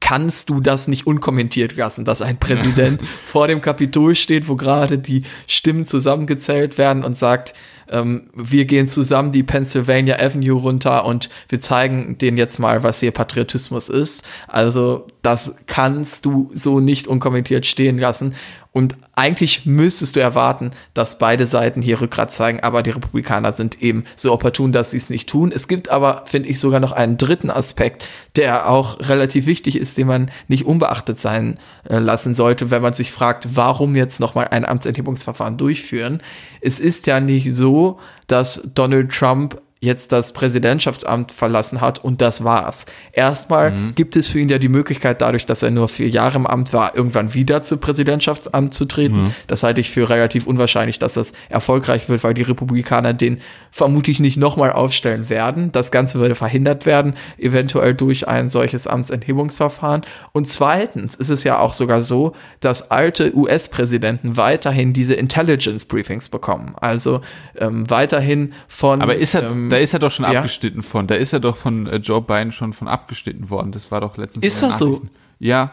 kannst 0.00 0.48
du 0.48 0.60
das 0.60 0.86
nicht 0.88 1.06
unkommentiert 1.06 1.76
lassen, 1.76 2.04
dass 2.04 2.22
ein 2.22 2.38
Präsident 2.38 3.02
vor 3.24 3.48
dem 3.48 3.60
Kapitol 3.60 4.14
steht, 4.14 4.48
wo 4.48 4.56
gerade 4.56 4.98
die 4.98 5.24
Stimmen 5.46 5.86
zusammengezählt 5.86 6.78
werden 6.78 7.04
und 7.04 7.16
sagt, 7.16 7.54
ähm, 7.90 8.28
wir 8.34 8.64
gehen 8.64 8.86
zusammen 8.86 9.32
die 9.32 9.42
Pennsylvania 9.42 10.16
Avenue 10.20 10.60
runter 10.60 11.04
und 11.04 11.28
wir 11.48 11.60
zeigen 11.60 12.18
denen 12.18 12.36
jetzt 12.36 12.58
mal, 12.58 12.82
was 12.82 13.00
hier 13.00 13.10
Patriotismus 13.10 13.88
ist. 13.88 14.24
Also 14.46 15.06
das 15.28 15.52
kannst 15.66 16.24
du 16.24 16.50
so 16.54 16.80
nicht 16.80 17.06
unkommentiert 17.06 17.66
stehen 17.66 17.98
lassen. 17.98 18.34
Und 18.72 18.96
eigentlich 19.14 19.66
müsstest 19.66 20.16
du 20.16 20.20
erwarten, 20.20 20.70
dass 20.94 21.18
beide 21.18 21.46
Seiten 21.46 21.82
hier 21.82 22.00
Rückgrat 22.00 22.32
zeigen, 22.32 22.60
aber 22.60 22.82
die 22.82 22.92
Republikaner 22.92 23.52
sind 23.52 23.82
eben 23.82 24.04
so 24.16 24.32
opportun, 24.32 24.72
dass 24.72 24.92
sie 24.92 24.96
es 24.96 25.10
nicht 25.10 25.28
tun. 25.28 25.52
Es 25.54 25.68
gibt 25.68 25.90
aber, 25.90 26.22
finde 26.24 26.48
ich, 26.48 26.58
sogar 26.58 26.80
noch 26.80 26.92
einen 26.92 27.18
dritten 27.18 27.50
Aspekt, 27.50 28.08
der 28.36 28.70
auch 28.70 29.00
relativ 29.00 29.44
wichtig 29.44 29.76
ist, 29.76 29.98
den 29.98 30.06
man 30.06 30.30
nicht 30.48 30.64
unbeachtet 30.64 31.18
sein 31.18 31.58
äh, 31.90 31.98
lassen 31.98 32.34
sollte, 32.34 32.70
wenn 32.70 32.80
man 32.80 32.94
sich 32.94 33.12
fragt, 33.12 33.48
warum 33.54 33.96
jetzt 33.96 34.20
nochmal 34.20 34.48
ein 34.48 34.64
Amtsenthebungsverfahren 34.64 35.58
durchführen. 35.58 36.22
Es 36.62 36.80
ist 36.80 37.06
ja 37.06 37.20
nicht 37.20 37.54
so, 37.54 37.98
dass 38.28 38.62
Donald 38.74 39.12
Trump 39.12 39.60
jetzt 39.80 40.10
das 40.10 40.32
Präsidentschaftsamt 40.32 41.30
verlassen 41.30 41.80
hat 41.80 42.02
und 42.02 42.20
das 42.20 42.42
war's. 42.42 42.86
Erstmal 43.12 43.70
mhm. 43.70 43.94
gibt 43.94 44.16
es 44.16 44.26
für 44.26 44.40
ihn 44.40 44.48
ja 44.48 44.58
die 44.58 44.68
Möglichkeit, 44.68 45.22
dadurch, 45.22 45.46
dass 45.46 45.62
er 45.62 45.70
nur 45.70 45.88
vier 45.88 46.08
Jahre 46.08 46.36
im 46.36 46.46
Amt 46.46 46.72
war, 46.72 46.96
irgendwann 46.96 47.32
wieder 47.34 47.62
zu 47.62 47.76
Präsidentschaftsamt 47.76 48.74
zu 48.74 48.86
treten. 48.86 49.22
Mhm. 49.24 49.34
Das 49.46 49.62
halte 49.62 49.80
ich 49.80 49.90
für 49.90 50.10
relativ 50.10 50.46
unwahrscheinlich, 50.46 50.98
dass 50.98 51.14
das 51.14 51.32
erfolgreich 51.48 52.08
wird, 52.08 52.24
weil 52.24 52.34
die 52.34 52.42
Republikaner 52.42 53.14
den 53.14 53.40
vermutlich 53.70 54.18
nicht 54.18 54.36
nochmal 54.36 54.72
aufstellen 54.72 55.28
werden. 55.28 55.70
Das 55.70 55.92
Ganze 55.92 56.18
würde 56.18 56.34
verhindert 56.34 56.84
werden, 56.84 57.14
eventuell 57.38 57.94
durch 57.94 58.26
ein 58.26 58.50
solches 58.50 58.88
Amtsenthebungsverfahren. 58.88 60.02
Und 60.32 60.48
zweitens 60.48 61.14
ist 61.14 61.28
es 61.28 61.44
ja 61.44 61.58
auch 61.58 61.74
sogar 61.74 62.02
so, 62.02 62.32
dass 62.58 62.90
alte 62.90 63.36
US-Präsidenten 63.36 64.36
weiterhin 64.36 64.92
diese 64.92 65.14
Intelligence 65.14 65.84
Briefings 65.84 66.28
bekommen. 66.28 66.74
Also 66.80 67.20
ähm, 67.56 67.88
weiterhin 67.88 68.54
von. 68.66 69.02
Aber 69.02 69.14
ist 69.14 69.34
er, 69.34 69.44
ähm, 69.44 69.67
da 69.70 69.76
ist 69.76 69.92
er 69.92 69.98
doch 69.98 70.10
schon 70.10 70.30
ja? 70.30 70.38
abgeschnitten 70.38 70.82
von. 70.82 71.06
Da 71.06 71.14
ist 71.14 71.32
er 71.32 71.40
doch 71.40 71.56
von 71.56 71.86
äh, 71.86 71.96
Joe 71.96 72.20
Biden 72.20 72.52
schon 72.52 72.72
von 72.72 72.88
abgeschnitten 72.88 73.50
worden. 73.50 73.72
Das 73.72 73.90
war 73.90 74.00
doch 74.00 74.16
letztens. 74.16 74.44
Ist 74.44 74.62
das 74.62 74.78
so? 74.78 75.02
Ja. 75.38 75.72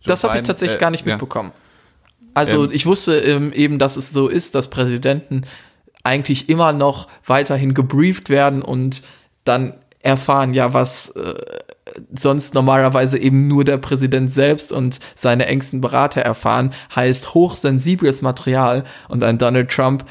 Joe 0.00 0.08
das 0.08 0.24
habe 0.24 0.36
ich 0.36 0.42
tatsächlich 0.42 0.78
äh, 0.78 0.80
gar 0.80 0.90
nicht 0.90 1.06
mitbekommen. 1.06 1.50
Ja. 1.50 2.26
Also 2.34 2.64
ähm, 2.64 2.70
ich 2.72 2.86
wusste 2.86 3.18
ähm, 3.18 3.52
eben, 3.52 3.78
dass 3.78 3.96
es 3.96 4.10
so 4.10 4.28
ist, 4.28 4.54
dass 4.54 4.70
Präsidenten 4.70 5.42
eigentlich 6.02 6.48
immer 6.48 6.72
noch 6.72 7.08
weiterhin 7.26 7.74
gebrieft 7.74 8.30
werden 8.30 8.62
und 8.62 9.02
dann 9.44 9.74
erfahren, 10.00 10.54
ja, 10.54 10.72
was 10.72 11.10
äh, 11.10 11.34
sonst 12.12 12.54
normalerweise 12.54 13.18
eben 13.18 13.48
nur 13.48 13.64
der 13.64 13.78
Präsident 13.78 14.32
selbst 14.32 14.72
und 14.72 15.00
seine 15.14 15.46
engsten 15.46 15.80
Berater 15.80 16.22
erfahren, 16.22 16.72
heißt 16.94 17.34
hochsensibles 17.34 18.22
Material 18.22 18.84
und 19.08 19.22
ein 19.22 19.38
Donald 19.38 19.70
Trump, 19.70 20.04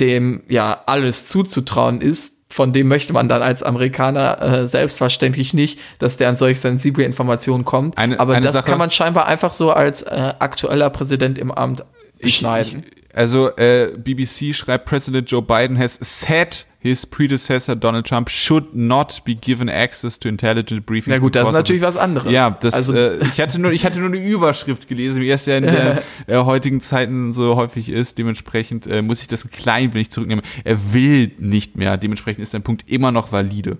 dem 0.00 0.42
ja 0.48 0.82
alles 0.86 1.26
zuzutrauen 1.26 2.00
ist, 2.00 2.41
von 2.52 2.72
dem 2.74 2.86
möchte 2.86 3.14
man 3.14 3.28
dann 3.28 3.40
als 3.40 3.62
Amerikaner 3.62 4.42
äh, 4.42 4.66
selbstverständlich 4.66 5.54
nicht, 5.54 5.80
dass 5.98 6.18
der 6.18 6.28
an 6.28 6.36
solch 6.36 6.60
sensible 6.60 7.02
Informationen 7.02 7.64
kommt. 7.64 7.96
Eine, 7.96 8.20
Aber 8.20 8.34
eine 8.34 8.44
das 8.44 8.52
Sache, 8.52 8.70
kann 8.70 8.78
man 8.78 8.90
scheinbar 8.90 9.26
einfach 9.26 9.54
so 9.54 9.72
als 9.72 10.02
äh, 10.02 10.34
aktueller 10.38 10.90
Präsident 10.90 11.38
im 11.38 11.50
Amt 11.50 11.82
beschneiden. 12.20 12.84
Ich, 12.86 13.01
also 13.14 13.54
äh, 13.56 13.96
BBC 13.96 14.54
schreibt, 14.54 14.86
President 14.86 15.30
Joe 15.30 15.42
Biden 15.42 15.78
has 15.78 15.98
said 16.00 16.66
his 16.82 17.06
predecessor 17.06 17.76
Donald 17.76 18.06
Trump 18.06 18.28
should 18.28 18.74
not 18.74 19.22
be 19.24 19.34
given 19.34 19.68
access 19.68 20.18
to 20.18 20.28
intelligent 20.28 20.84
briefings. 20.84 21.14
Na 21.14 21.18
gut, 21.18 21.36
das 21.36 21.48
ist 21.48 21.54
natürlich 21.54 21.82
was 21.82 21.96
anderes. 21.96 22.32
Ja, 22.32 22.50
das, 22.50 22.74
also, 22.74 22.94
äh, 22.94 23.18
ich 23.24 23.40
hatte 23.40 23.60
nur, 23.60 23.70
ich 23.70 23.84
hatte 23.84 24.00
nur 24.00 24.08
eine 24.08 24.16
Überschrift 24.16 24.88
gelesen, 24.88 25.20
wie 25.20 25.30
es 25.30 25.46
ja 25.46 25.58
in 25.58 25.64
der 25.64 26.02
äh, 26.26 26.38
heutigen 26.38 26.80
Zeiten 26.80 27.34
so 27.34 27.54
häufig 27.54 27.88
ist. 27.88 28.18
Dementsprechend 28.18 28.88
äh, 28.88 29.00
muss 29.00 29.20
ich 29.20 29.28
das 29.28 29.44
ein 29.44 29.50
klein 29.50 29.94
wenig 29.94 30.10
zurücknehmen. 30.10 30.44
Er 30.64 30.92
will 30.92 31.30
nicht 31.38 31.76
mehr. 31.76 31.96
Dementsprechend 31.96 32.42
ist 32.42 32.50
sein 32.50 32.62
Punkt 32.62 32.90
immer 32.90 33.12
noch 33.12 33.30
valide. 33.30 33.76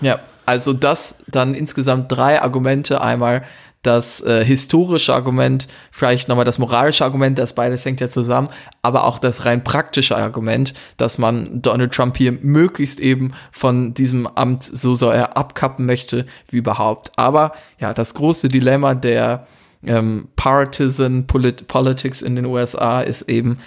Ja, 0.00 0.18
also 0.46 0.72
das 0.72 1.18
dann 1.28 1.54
insgesamt 1.54 2.10
drei 2.10 2.42
Argumente. 2.42 3.00
Einmal 3.00 3.44
das 3.86 4.20
äh, 4.22 4.44
historische 4.44 5.14
Argument, 5.14 5.68
vielleicht 5.90 6.28
nochmal 6.28 6.44
das 6.44 6.58
moralische 6.58 7.04
Argument, 7.04 7.38
das 7.38 7.54
beides 7.54 7.84
hängt 7.84 8.00
ja 8.00 8.08
zusammen, 8.08 8.48
aber 8.82 9.04
auch 9.04 9.18
das 9.18 9.44
rein 9.44 9.62
praktische 9.62 10.16
Argument, 10.16 10.74
dass 10.96 11.18
man 11.18 11.62
Donald 11.62 11.92
Trump 11.92 12.16
hier 12.16 12.32
möglichst 12.32 12.98
eben 12.98 13.32
von 13.52 13.94
diesem 13.94 14.26
Amt, 14.26 14.64
so 14.64 14.94
soll 14.94 15.14
er 15.14 15.36
abkappen 15.36 15.86
möchte, 15.86 16.26
wie 16.48 16.58
überhaupt. 16.58 17.12
Aber 17.16 17.52
ja, 17.78 17.94
das 17.94 18.14
große 18.14 18.48
Dilemma 18.48 18.94
der 18.94 19.46
ähm, 19.84 20.28
Partisan 20.36 21.26
Polit 21.26 21.68
Politics 21.68 22.22
in 22.22 22.36
den 22.36 22.46
USA 22.46 23.00
ist 23.00 23.22
eben, 23.22 23.58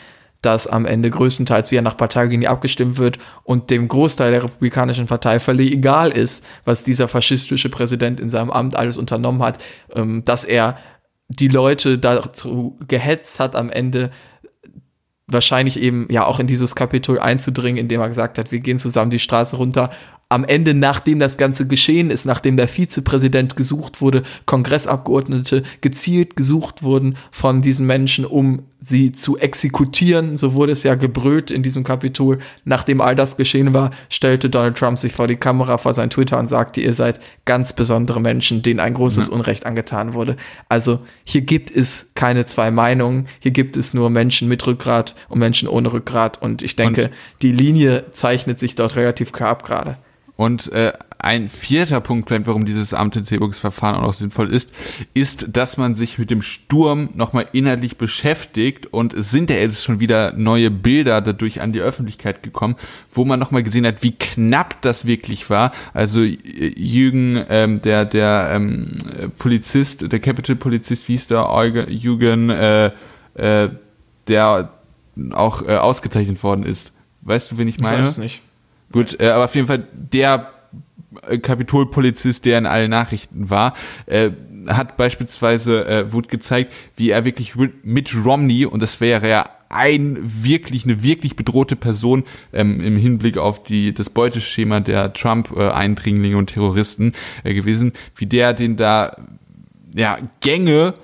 dass 0.41 0.67
am 0.67 0.85
Ende 0.85 1.09
größtenteils 1.09 1.71
wieder 1.71 1.81
nach 1.81 1.97
Parteilinie 1.97 2.49
abgestimmt 2.49 2.97
wird 2.97 3.17
und 3.43 3.69
dem 3.69 3.87
Großteil 3.87 4.31
der 4.31 4.43
Republikanischen 4.43 5.05
Partei 5.05 5.39
völlig 5.39 5.71
egal 5.71 6.11
ist, 6.11 6.45
was 6.65 6.83
dieser 6.83 7.07
faschistische 7.07 7.69
Präsident 7.69 8.19
in 8.19 8.29
seinem 8.29 8.49
Amt 8.49 8.75
alles 8.75 8.97
unternommen 8.97 9.43
hat, 9.43 9.61
ähm, 9.93 10.23
dass 10.25 10.45
er 10.45 10.77
die 11.27 11.47
Leute 11.47 11.99
dazu 11.99 12.77
gehetzt 12.87 13.39
hat, 13.39 13.55
am 13.55 13.69
Ende 13.69 14.09
wahrscheinlich 15.27 15.79
eben 15.79 16.07
ja 16.09 16.25
auch 16.25 16.39
in 16.39 16.47
dieses 16.47 16.75
Kapitol 16.75 17.19
einzudringen, 17.19 17.77
indem 17.77 18.01
er 18.01 18.07
gesagt 18.07 18.37
hat, 18.37 18.51
wir 18.51 18.59
gehen 18.59 18.79
zusammen 18.79 19.11
die 19.11 19.19
Straße 19.19 19.57
runter 19.57 19.91
am 20.31 20.45
Ende, 20.45 20.75
nachdem 20.75 21.17
das 21.17 21.37
Ganze 21.37 21.65
geschehen 21.65 22.11
ist, 22.11 22.25
nachdem 22.25 22.55
der 22.55 22.67
Vizepräsident 22.67 23.55
gesucht 23.55 23.99
wurde, 23.99 24.21
Kongressabgeordnete 24.45 25.63
gezielt 25.81 26.35
gesucht 26.35 26.83
wurden 26.83 27.17
von 27.31 27.63
diesen 27.63 27.87
Menschen, 27.87 28.25
um 28.25 28.61
sie 28.79 29.11
zu 29.11 29.39
exekutieren, 29.39 30.37
so 30.37 30.53
wurde 30.53 30.71
es 30.71 30.83
ja 30.83 30.93
gebrüllt 30.93 31.49
in 31.49 31.63
diesem 31.63 31.83
Kapitol. 31.83 32.37
Nachdem 32.63 33.01
all 33.01 33.15
das 33.15 33.37
geschehen 33.37 33.73
war, 33.73 33.89
stellte 34.07 34.51
Donald 34.51 34.77
Trump 34.77 34.99
sich 34.99 35.13
vor 35.13 35.27
die 35.27 35.35
Kamera, 35.35 35.79
vor 35.79 35.93
sein 35.93 36.11
Twitter 36.11 36.37
und 36.37 36.47
sagte, 36.47 36.79
ihr 36.79 36.93
seid 36.93 37.19
ganz 37.45 37.73
besondere 37.73 38.21
Menschen, 38.21 38.61
denen 38.61 38.79
ein 38.79 38.93
großes 38.93 39.29
ja. 39.29 39.33
Unrecht 39.33 39.65
angetan 39.65 40.13
wurde. 40.13 40.37
Also 40.69 40.99
hier 41.23 41.41
gibt 41.41 41.75
es 41.75 42.11
keine 42.13 42.45
zwei 42.45 42.69
Meinungen, 42.69 43.27
hier 43.39 43.51
gibt 43.51 43.77
es 43.77 43.95
nur 43.95 44.11
Menschen 44.11 44.47
mit 44.47 44.65
Rückgrat 44.67 45.15
und 45.27 45.39
Menschen 45.39 45.67
ohne 45.67 45.91
Rückgrat 45.91 46.39
und 46.39 46.61
ich 46.61 46.75
denke, 46.75 47.05
und 47.05 47.11
die 47.41 47.51
Linie 47.51 48.11
zeichnet 48.11 48.59
sich 48.59 48.75
dort 48.75 48.95
relativ 48.95 49.31
klar 49.31 49.49
ab 49.49 49.63
gerade. 49.63 49.97
Und 50.39 50.71
äh, 50.71 50.93
ein 51.17 51.49
vierter 51.49 51.99
Punkt, 51.99 52.31
warum 52.45 52.63
dieses 52.63 52.93
Amtsenthebungsverfahren 52.93 53.97
auch 53.97 54.03
noch 54.03 54.13
sinnvoll 54.13 54.53
ist, 54.53 54.71
ist, 55.13 55.47
dass 55.51 55.75
man 55.75 55.95
sich 55.95 56.17
mit 56.17 56.31
dem 56.31 56.41
Sturm 56.41 57.09
nochmal 57.13 57.47
inhaltlich 57.51 57.97
beschäftigt 57.97 58.85
und 58.85 59.13
es 59.13 59.31
sind 59.31 59.49
ja 59.49 59.57
jetzt 59.57 59.83
schon 59.83 59.99
wieder 59.99 60.31
neue 60.37 60.71
Bilder 60.71 61.19
dadurch 61.19 61.61
an 61.61 61.73
die 61.73 61.81
Öffentlichkeit 61.81 62.41
gekommen, 62.41 62.77
wo 63.11 63.25
man 63.25 63.37
nochmal 63.37 63.63
gesehen 63.63 63.85
hat, 63.85 64.01
wie 64.01 64.13
knapp 64.13 64.81
das 64.81 65.03
wirklich 65.03 65.49
war. 65.49 65.73
Also 65.93 66.21
Jürgen, 66.21 67.43
ähm, 67.49 67.81
der, 67.81 68.05
der 68.05 68.51
ähm, 68.53 68.87
Polizist, 69.39 70.09
der 70.09 70.21
Capital-Polizist, 70.21 71.05
wie 71.09 71.17
hieß 71.17 71.27
der, 71.27 71.85
Jürgen, 71.89 72.49
äh, 72.49 72.91
äh, 73.33 73.69
der 74.29 74.71
auch 75.31 75.67
äh, 75.67 75.75
ausgezeichnet 75.75 76.41
worden 76.43 76.63
ist. 76.63 76.93
Weißt 77.23 77.51
du, 77.51 77.57
wen 77.57 77.67
ich 77.67 77.81
meine? 77.81 78.03
Ich 78.03 78.07
weiß 78.07 78.17
nicht. 78.19 78.41
Gut, 78.91 79.19
äh, 79.19 79.27
aber 79.29 79.45
auf 79.45 79.55
jeden 79.55 79.67
Fall 79.67 79.87
der 79.93 80.51
äh, 81.27 81.37
Kapitolpolizist, 81.37 82.45
der 82.45 82.57
in 82.57 82.65
allen 82.65 82.89
Nachrichten 82.89 83.49
war, 83.49 83.73
äh, 84.05 84.31
hat 84.67 84.97
beispielsweise, 84.97 85.85
äh, 85.87 86.11
wurde 86.11 86.27
gezeigt, 86.27 86.73
wie 86.95 87.09
er 87.09 87.25
wirklich 87.25 87.53
mit 87.83 88.15
Romney, 88.25 88.65
und 88.65 88.81
das 88.81 88.99
wäre 89.01 89.29
ja 89.29 89.45
ein 89.69 90.17
wirklich, 90.21 90.83
eine 90.83 91.03
wirklich 91.03 91.35
bedrohte 91.35 91.75
Person 91.75 92.23
ähm, 92.51 92.81
im 92.81 92.97
Hinblick 92.97 93.37
auf 93.37 93.63
die, 93.63 93.93
das 93.93 94.09
Beuteschema 94.09 94.79
der 94.79 95.13
Trump-Eindringlinge 95.13 96.37
und 96.37 96.47
Terroristen 96.47 97.13
äh, 97.43 97.53
gewesen, 97.53 97.93
wie 98.15 98.25
der 98.25 98.53
den 98.53 98.77
da, 98.77 99.15
ja, 99.95 100.17
Gänge 100.41 100.95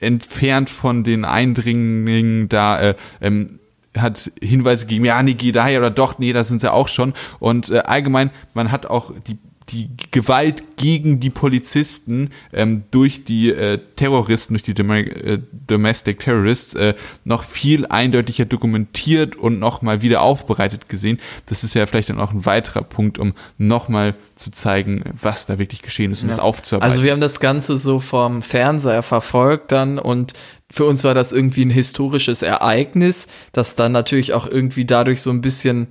entfernt 0.00 0.68
von 0.68 1.04
den 1.04 1.24
Eindringlingen 1.24 2.50
da 2.50 2.80
äh, 2.80 2.94
ähm, 3.22 3.60
hat 3.98 4.30
Hinweise 4.40 4.86
gegeben, 4.86 5.04
ja, 5.04 5.22
nee, 5.22 5.34
geh 5.34 5.52
daher 5.52 5.80
oder 5.80 5.90
doch, 5.90 6.18
nee, 6.18 6.32
da 6.32 6.44
sind 6.44 6.60
sie 6.60 6.72
auch 6.72 6.88
schon. 6.88 7.14
Und 7.38 7.70
äh, 7.70 7.78
allgemein, 7.78 8.30
man 8.54 8.72
hat 8.72 8.86
auch 8.86 9.12
die 9.26 9.38
die 9.70 9.90
Gewalt 10.12 10.76
gegen 10.76 11.18
die 11.18 11.30
Polizisten 11.30 12.30
ähm, 12.52 12.84
durch 12.92 13.24
die 13.24 13.50
äh, 13.50 13.80
Terroristen, 13.96 14.54
durch 14.54 14.62
die 14.62 14.74
Dom 14.74 14.90
äh, 14.90 15.40
Domestic 15.66 16.20
Terrorists 16.20 16.74
äh, 16.74 16.94
noch 17.24 17.42
viel 17.42 17.84
eindeutiger 17.86 18.44
dokumentiert 18.44 19.34
und 19.34 19.58
nochmal 19.58 20.02
wieder 20.02 20.22
aufbereitet 20.22 20.88
gesehen. 20.88 21.18
Das 21.46 21.64
ist 21.64 21.74
ja 21.74 21.86
vielleicht 21.86 22.10
dann 22.10 22.20
auch 22.20 22.32
ein 22.32 22.46
weiterer 22.46 22.82
Punkt, 22.82 23.18
um 23.18 23.34
nochmal 23.58 24.14
zu 24.36 24.50
zeigen, 24.50 25.02
was 25.20 25.46
da 25.46 25.58
wirklich 25.58 25.82
geschehen 25.82 26.12
ist 26.12 26.22
und 26.22 26.28
ja. 26.28 26.36
das 26.36 26.38
aufzuarbeiten. 26.38 26.92
Also 26.92 27.02
wir 27.02 27.10
haben 27.10 27.20
das 27.20 27.40
Ganze 27.40 27.76
so 27.76 27.98
vom 27.98 28.42
Fernseher 28.42 29.02
verfolgt 29.02 29.72
dann 29.72 29.98
und 29.98 30.34
für 30.70 30.84
uns 30.84 31.02
war 31.02 31.14
das 31.14 31.32
irgendwie 31.32 31.64
ein 31.64 31.70
historisches 31.70 32.42
Ereignis, 32.42 33.26
das 33.52 33.74
dann 33.74 33.92
natürlich 33.92 34.32
auch 34.32 34.46
irgendwie 34.46 34.84
dadurch 34.84 35.22
so 35.22 35.30
ein 35.30 35.40
bisschen, 35.40 35.88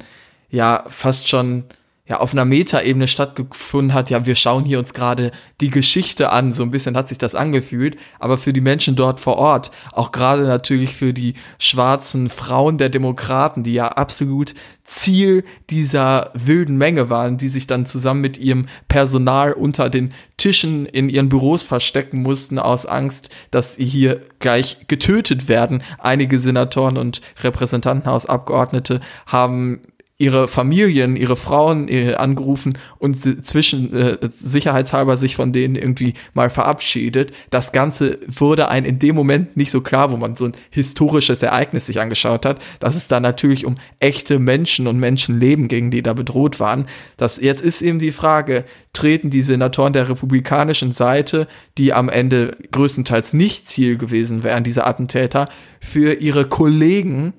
ja, 0.49 0.85
fast 0.87 1.27
schon 1.27 1.65
ja 2.07 2.19
auf 2.19 2.33
einer 2.33 2.45
Metaebene 2.45 3.07
stattgefunden 3.07 3.93
hat. 3.93 4.09
Ja, 4.09 4.25
wir 4.25 4.35
schauen 4.35 4.63
hier 4.63 4.79
uns 4.79 4.93
gerade 4.93 5.31
die 5.59 5.69
Geschichte 5.69 6.31
an, 6.31 6.51
so 6.51 6.63
ein 6.63 6.71
bisschen 6.71 6.95
hat 6.95 7.09
sich 7.09 7.17
das 7.17 7.35
angefühlt, 7.35 7.97
aber 8.19 8.37
für 8.37 8.53
die 8.53 8.61
Menschen 8.61 8.95
dort 8.95 9.19
vor 9.19 9.37
Ort, 9.37 9.71
auch 9.91 10.11
gerade 10.11 10.43
natürlich 10.43 10.93
für 10.93 11.13
die 11.13 11.33
schwarzen 11.57 12.29
Frauen 12.29 12.77
der 12.77 12.89
Demokraten, 12.89 13.63
die 13.63 13.73
ja 13.73 13.87
absolut 13.87 14.53
Ziel 14.83 15.43
dieser 15.71 16.29
wilden 16.35 16.77
Menge 16.77 17.09
waren, 17.09 17.37
die 17.37 17.49
sich 17.49 17.65
dann 17.65 17.87
zusammen 17.87 18.21
mit 18.21 18.37
ihrem 18.37 18.67
Personal 18.87 19.53
unter 19.53 19.89
den 19.89 20.13
Tischen 20.37 20.85
in 20.85 21.09
ihren 21.09 21.27
Büros 21.27 21.63
verstecken 21.63 22.21
mussten 22.21 22.59
aus 22.59 22.85
Angst, 22.85 23.29
dass 23.49 23.75
sie 23.75 23.85
hier 23.85 24.21
gleich 24.39 24.87
getötet 24.87 25.47
werden. 25.47 25.81
Einige 25.97 26.37
Senatoren 26.37 26.97
und 26.97 27.21
Repräsentantenhausabgeordnete 27.41 28.99
haben 29.25 29.81
ihre 30.17 30.47
Familien, 30.47 31.17
ihre 31.17 31.35
Frauen 31.35 31.89
äh, 31.89 32.13
angerufen 32.13 32.77
und 32.99 33.15
zwischen 33.17 33.93
äh, 33.93 34.17
sicherheitshalber 34.21 35.17
sich 35.17 35.35
von 35.35 35.51
denen 35.51 35.75
irgendwie 35.75 36.13
mal 36.33 36.49
verabschiedet. 36.49 37.33
Das 37.49 37.73
Ganze 37.73 38.19
wurde 38.27 38.69
ein 38.69 38.85
in 38.85 38.97
dem 38.97 39.13
Moment 39.13 39.57
nicht 39.57 39.71
so 39.71 39.81
klar, 39.81 40.11
wo 40.11 40.17
man 40.17 40.37
so 40.37 40.45
ein 40.45 40.53
historisches 40.69 41.43
Ereignis 41.43 41.87
sich 41.87 41.99
angeschaut 41.99 42.45
hat, 42.45 42.61
dass 42.79 42.95
es 42.95 43.09
da 43.09 43.19
natürlich 43.19 43.65
um 43.65 43.75
echte 43.99 44.39
Menschen 44.39 44.87
und 44.87 44.99
Menschenleben 44.99 45.67
ging, 45.67 45.91
die 45.91 46.01
da 46.01 46.13
bedroht 46.13 46.61
waren. 46.61 46.87
Das 47.17 47.35
jetzt 47.35 47.61
ist 47.61 47.81
eben 47.81 47.99
die 47.99 48.13
Frage, 48.13 48.63
treten 48.93 49.29
die 49.29 49.41
Senatoren 49.41 49.91
der 49.91 50.07
republikanischen 50.07 50.93
Seite, 50.93 51.45
die 51.77 51.91
am 51.91 52.07
Ende 52.07 52.55
größtenteils 52.71 53.33
nicht 53.33 53.67
Ziel 53.67 53.97
gewesen 53.97 54.43
wären, 54.43 54.63
diese 54.63 54.87
Attentäter, 54.87 55.49
für 55.81 56.13
ihre 56.13 56.47
Kollegen 56.47 57.33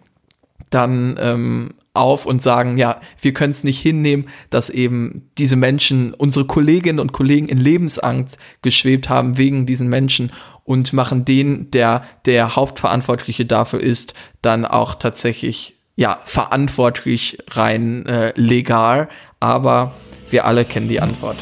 dann 0.68 1.16
ähm, 1.18 1.70
auf 1.97 2.26
und 2.26 2.40
sagen, 2.42 2.76
ja, 2.76 3.01
wir 3.20 3.32
können 3.32 3.51
es 3.51 3.64
nicht 3.64 3.80
hinnehmen, 3.80 4.28
dass 4.51 4.70
eben 4.70 5.30
diese 5.38 5.57
Menschen, 5.57 6.14
unsere 6.14 6.47
Kolleginnen 6.47 7.01
und 7.01 7.12
Kollegen 7.12 7.49
in 7.49 7.59
Lebensangst 7.59 8.38
geschwebt 8.62 9.09
haben 9.09 9.38
wegen 9.38 9.66
diesen 9.66 9.88
Menschen 9.88 10.32
und 10.64 10.92
machen 10.92 11.24
den, 11.24 11.70
der 11.70 12.03
der 12.24 12.57
Hauptverantwortliche 12.57 13.47
dafür 13.47 13.80
ist, 13.80 14.14
dann 14.42 14.64
auch 14.64 14.94
tatsächlich 14.94 15.74
ja 15.94 16.20
verantwortlich 16.24 17.38
rein 17.51 18.07
äh, 18.07 18.32
legal. 18.36 19.09
Aber 19.40 19.94
wir 20.30 20.44
alle 20.44 20.64
kennen 20.64 20.88
die 20.88 21.01
Antwort. 21.01 21.36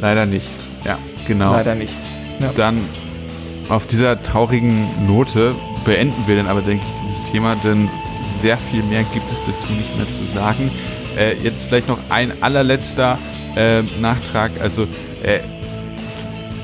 Leider 0.00 0.26
nicht. 0.26 0.46
Ja, 0.84 0.98
genau. 1.26 1.52
Leider 1.52 1.74
nicht. 1.74 1.96
Ja. 2.40 2.52
Dann 2.54 2.80
auf 3.68 3.86
dieser 3.86 4.22
traurigen 4.22 4.88
Note 5.06 5.54
beenden 5.84 6.26
wir 6.26 6.36
dann 6.36 6.46
aber, 6.46 6.60
denke 6.60 6.82
ich, 6.84 7.08
dieses 7.08 7.30
Thema, 7.30 7.56
denn 7.62 7.88
sehr 8.40 8.56
viel 8.58 8.82
mehr 8.84 9.04
gibt 9.14 9.30
es 9.30 9.40
dazu 9.40 9.72
nicht 9.72 9.96
mehr 9.96 10.06
zu 10.06 10.24
sagen. 10.32 10.70
Äh, 11.16 11.34
jetzt 11.42 11.64
vielleicht 11.64 11.88
noch 11.88 11.98
ein 12.08 12.32
allerletzter 12.40 13.18
äh, 13.56 13.82
Nachtrag. 14.00 14.50
Also 14.60 14.82
äh, 15.22 15.40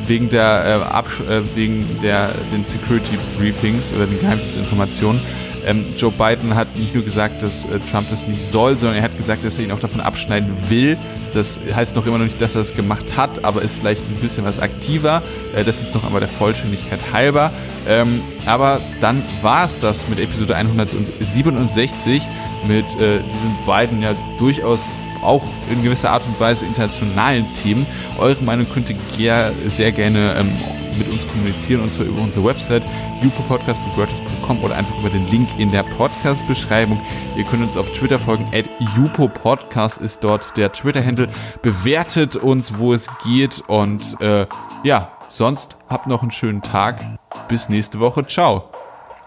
wegen 0.07 0.31
der, 0.31 0.85
äh, 1.29 1.35
äh, 1.35 1.43
wegen 1.55 1.85
der 2.03 2.31
den 2.53 2.64
Security 2.64 3.19
Briefings 3.39 3.93
oder 3.95 4.07
den 4.07 4.21
Geheimdienstinformationen. 4.21 5.21
Ähm, 5.67 5.85
Joe 5.99 6.12
Biden 6.12 6.55
hat 6.55 6.75
nicht 6.77 6.95
nur 6.95 7.05
gesagt, 7.05 7.43
dass 7.43 7.64
äh, 7.64 7.81
Trump 7.91 8.09
das 8.09 8.27
nicht 8.29 8.49
soll, 8.49 8.79
sondern 8.79 8.99
er 8.99 9.03
hat 9.03 9.17
gesagt, 9.17 9.45
dass 9.45 9.59
er 9.59 9.64
ihn 9.64 9.73
auch 9.73 9.81
davon 9.81 10.01
abschneiden 10.01 10.57
will. 10.69 10.97
Das 11.35 11.59
heißt 11.75 11.97
noch 11.97 12.07
immer 12.07 12.19
noch 12.19 12.25
nicht, 12.25 12.41
dass 12.41 12.55
er 12.55 12.61
es 12.61 12.77
gemacht 12.77 13.05
hat, 13.17 13.45
aber 13.45 13.62
ist 13.62 13.75
vielleicht 13.75 14.01
ein 14.01 14.14
bisschen 14.23 14.45
was 14.45 14.61
aktiver. 14.61 15.23
Äh, 15.57 15.64
das 15.64 15.83
ist 15.83 15.95
noch 15.95 16.05
einmal 16.05 16.21
der 16.21 16.29
Vollständigkeit 16.29 17.01
halber. 17.12 17.51
Ähm, 17.89 18.21
aber 18.47 18.81
dann 19.01 19.23
war 19.43 19.67
es 19.67 19.79
das 19.79 20.09
mit 20.09 20.21
Episode 20.21 20.55
167 20.55 22.23
mit 22.67 22.85
äh, 23.01 23.19
diesen 23.19 23.57
beiden 23.67 24.03
ja 24.03 24.14
durchaus 24.39 24.81
auch 25.23 25.43
in 25.71 25.83
gewisser 25.83 26.11
Art 26.11 26.23
und 26.27 26.39
Weise 26.39 26.64
internationalen 26.67 27.45
Themen. 27.62 27.87
Eure 28.19 28.43
Meinung 28.45 28.67
könnt 28.73 28.89
ihr 28.91 29.53
sehr 29.69 29.93
gerne 29.93 30.37
ähm, 30.39 30.49
mit 30.97 31.09
uns 31.11 31.27
kommunizieren 31.27 31.83
und 31.83 31.93
zwar 31.93 32.07
über 32.07 32.23
unsere 32.23 32.45
Website 32.45 32.85
jupopodcast.wordpress.com 33.23 34.36
oder 34.63 34.77
einfach 34.77 34.99
über 34.99 35.11
den 35.11 35.29
Link 35.31 35.49
in 35.59 35.71
der 35.71 35.83
Podcast-Beschreibung. 35.83 37.01
Ihr 37.37 37.45
könnt 37.45 37.63
uns 37.63 37.77
auf 37.77 37.93
Twitter 37.95 38.19
folgen, 38.19 38.47
at 38.53 38.65
jupopodcast 38.97 39.99
ist 39.99 40.23
dort 40.23 40.57
der 40.57 40.73
Twitter-Handle. 40.73 41.29
Bewertet 41.63 42.37
uns, 42.37 42.79
wo 42.79 42.93
es 42.93 43.09
geht 43.25 43.63
und 43.67 44.21
äh, 44.21 44.47
ja, 44.83 45.11
sonst 45.29 45.77
habt 45.89 46.07
noch 46.07 46.23
einen 46.23 46.31
schönen 46.31 46.63
Tag. 46.63 47.05
Bis 47.49 47.69
nächste 47.69 48.01
Woche. 48.01 48.27
Ciao. 48.27 48.71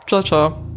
Ciao, 0.08 0.24
ciao. 0.24 0.69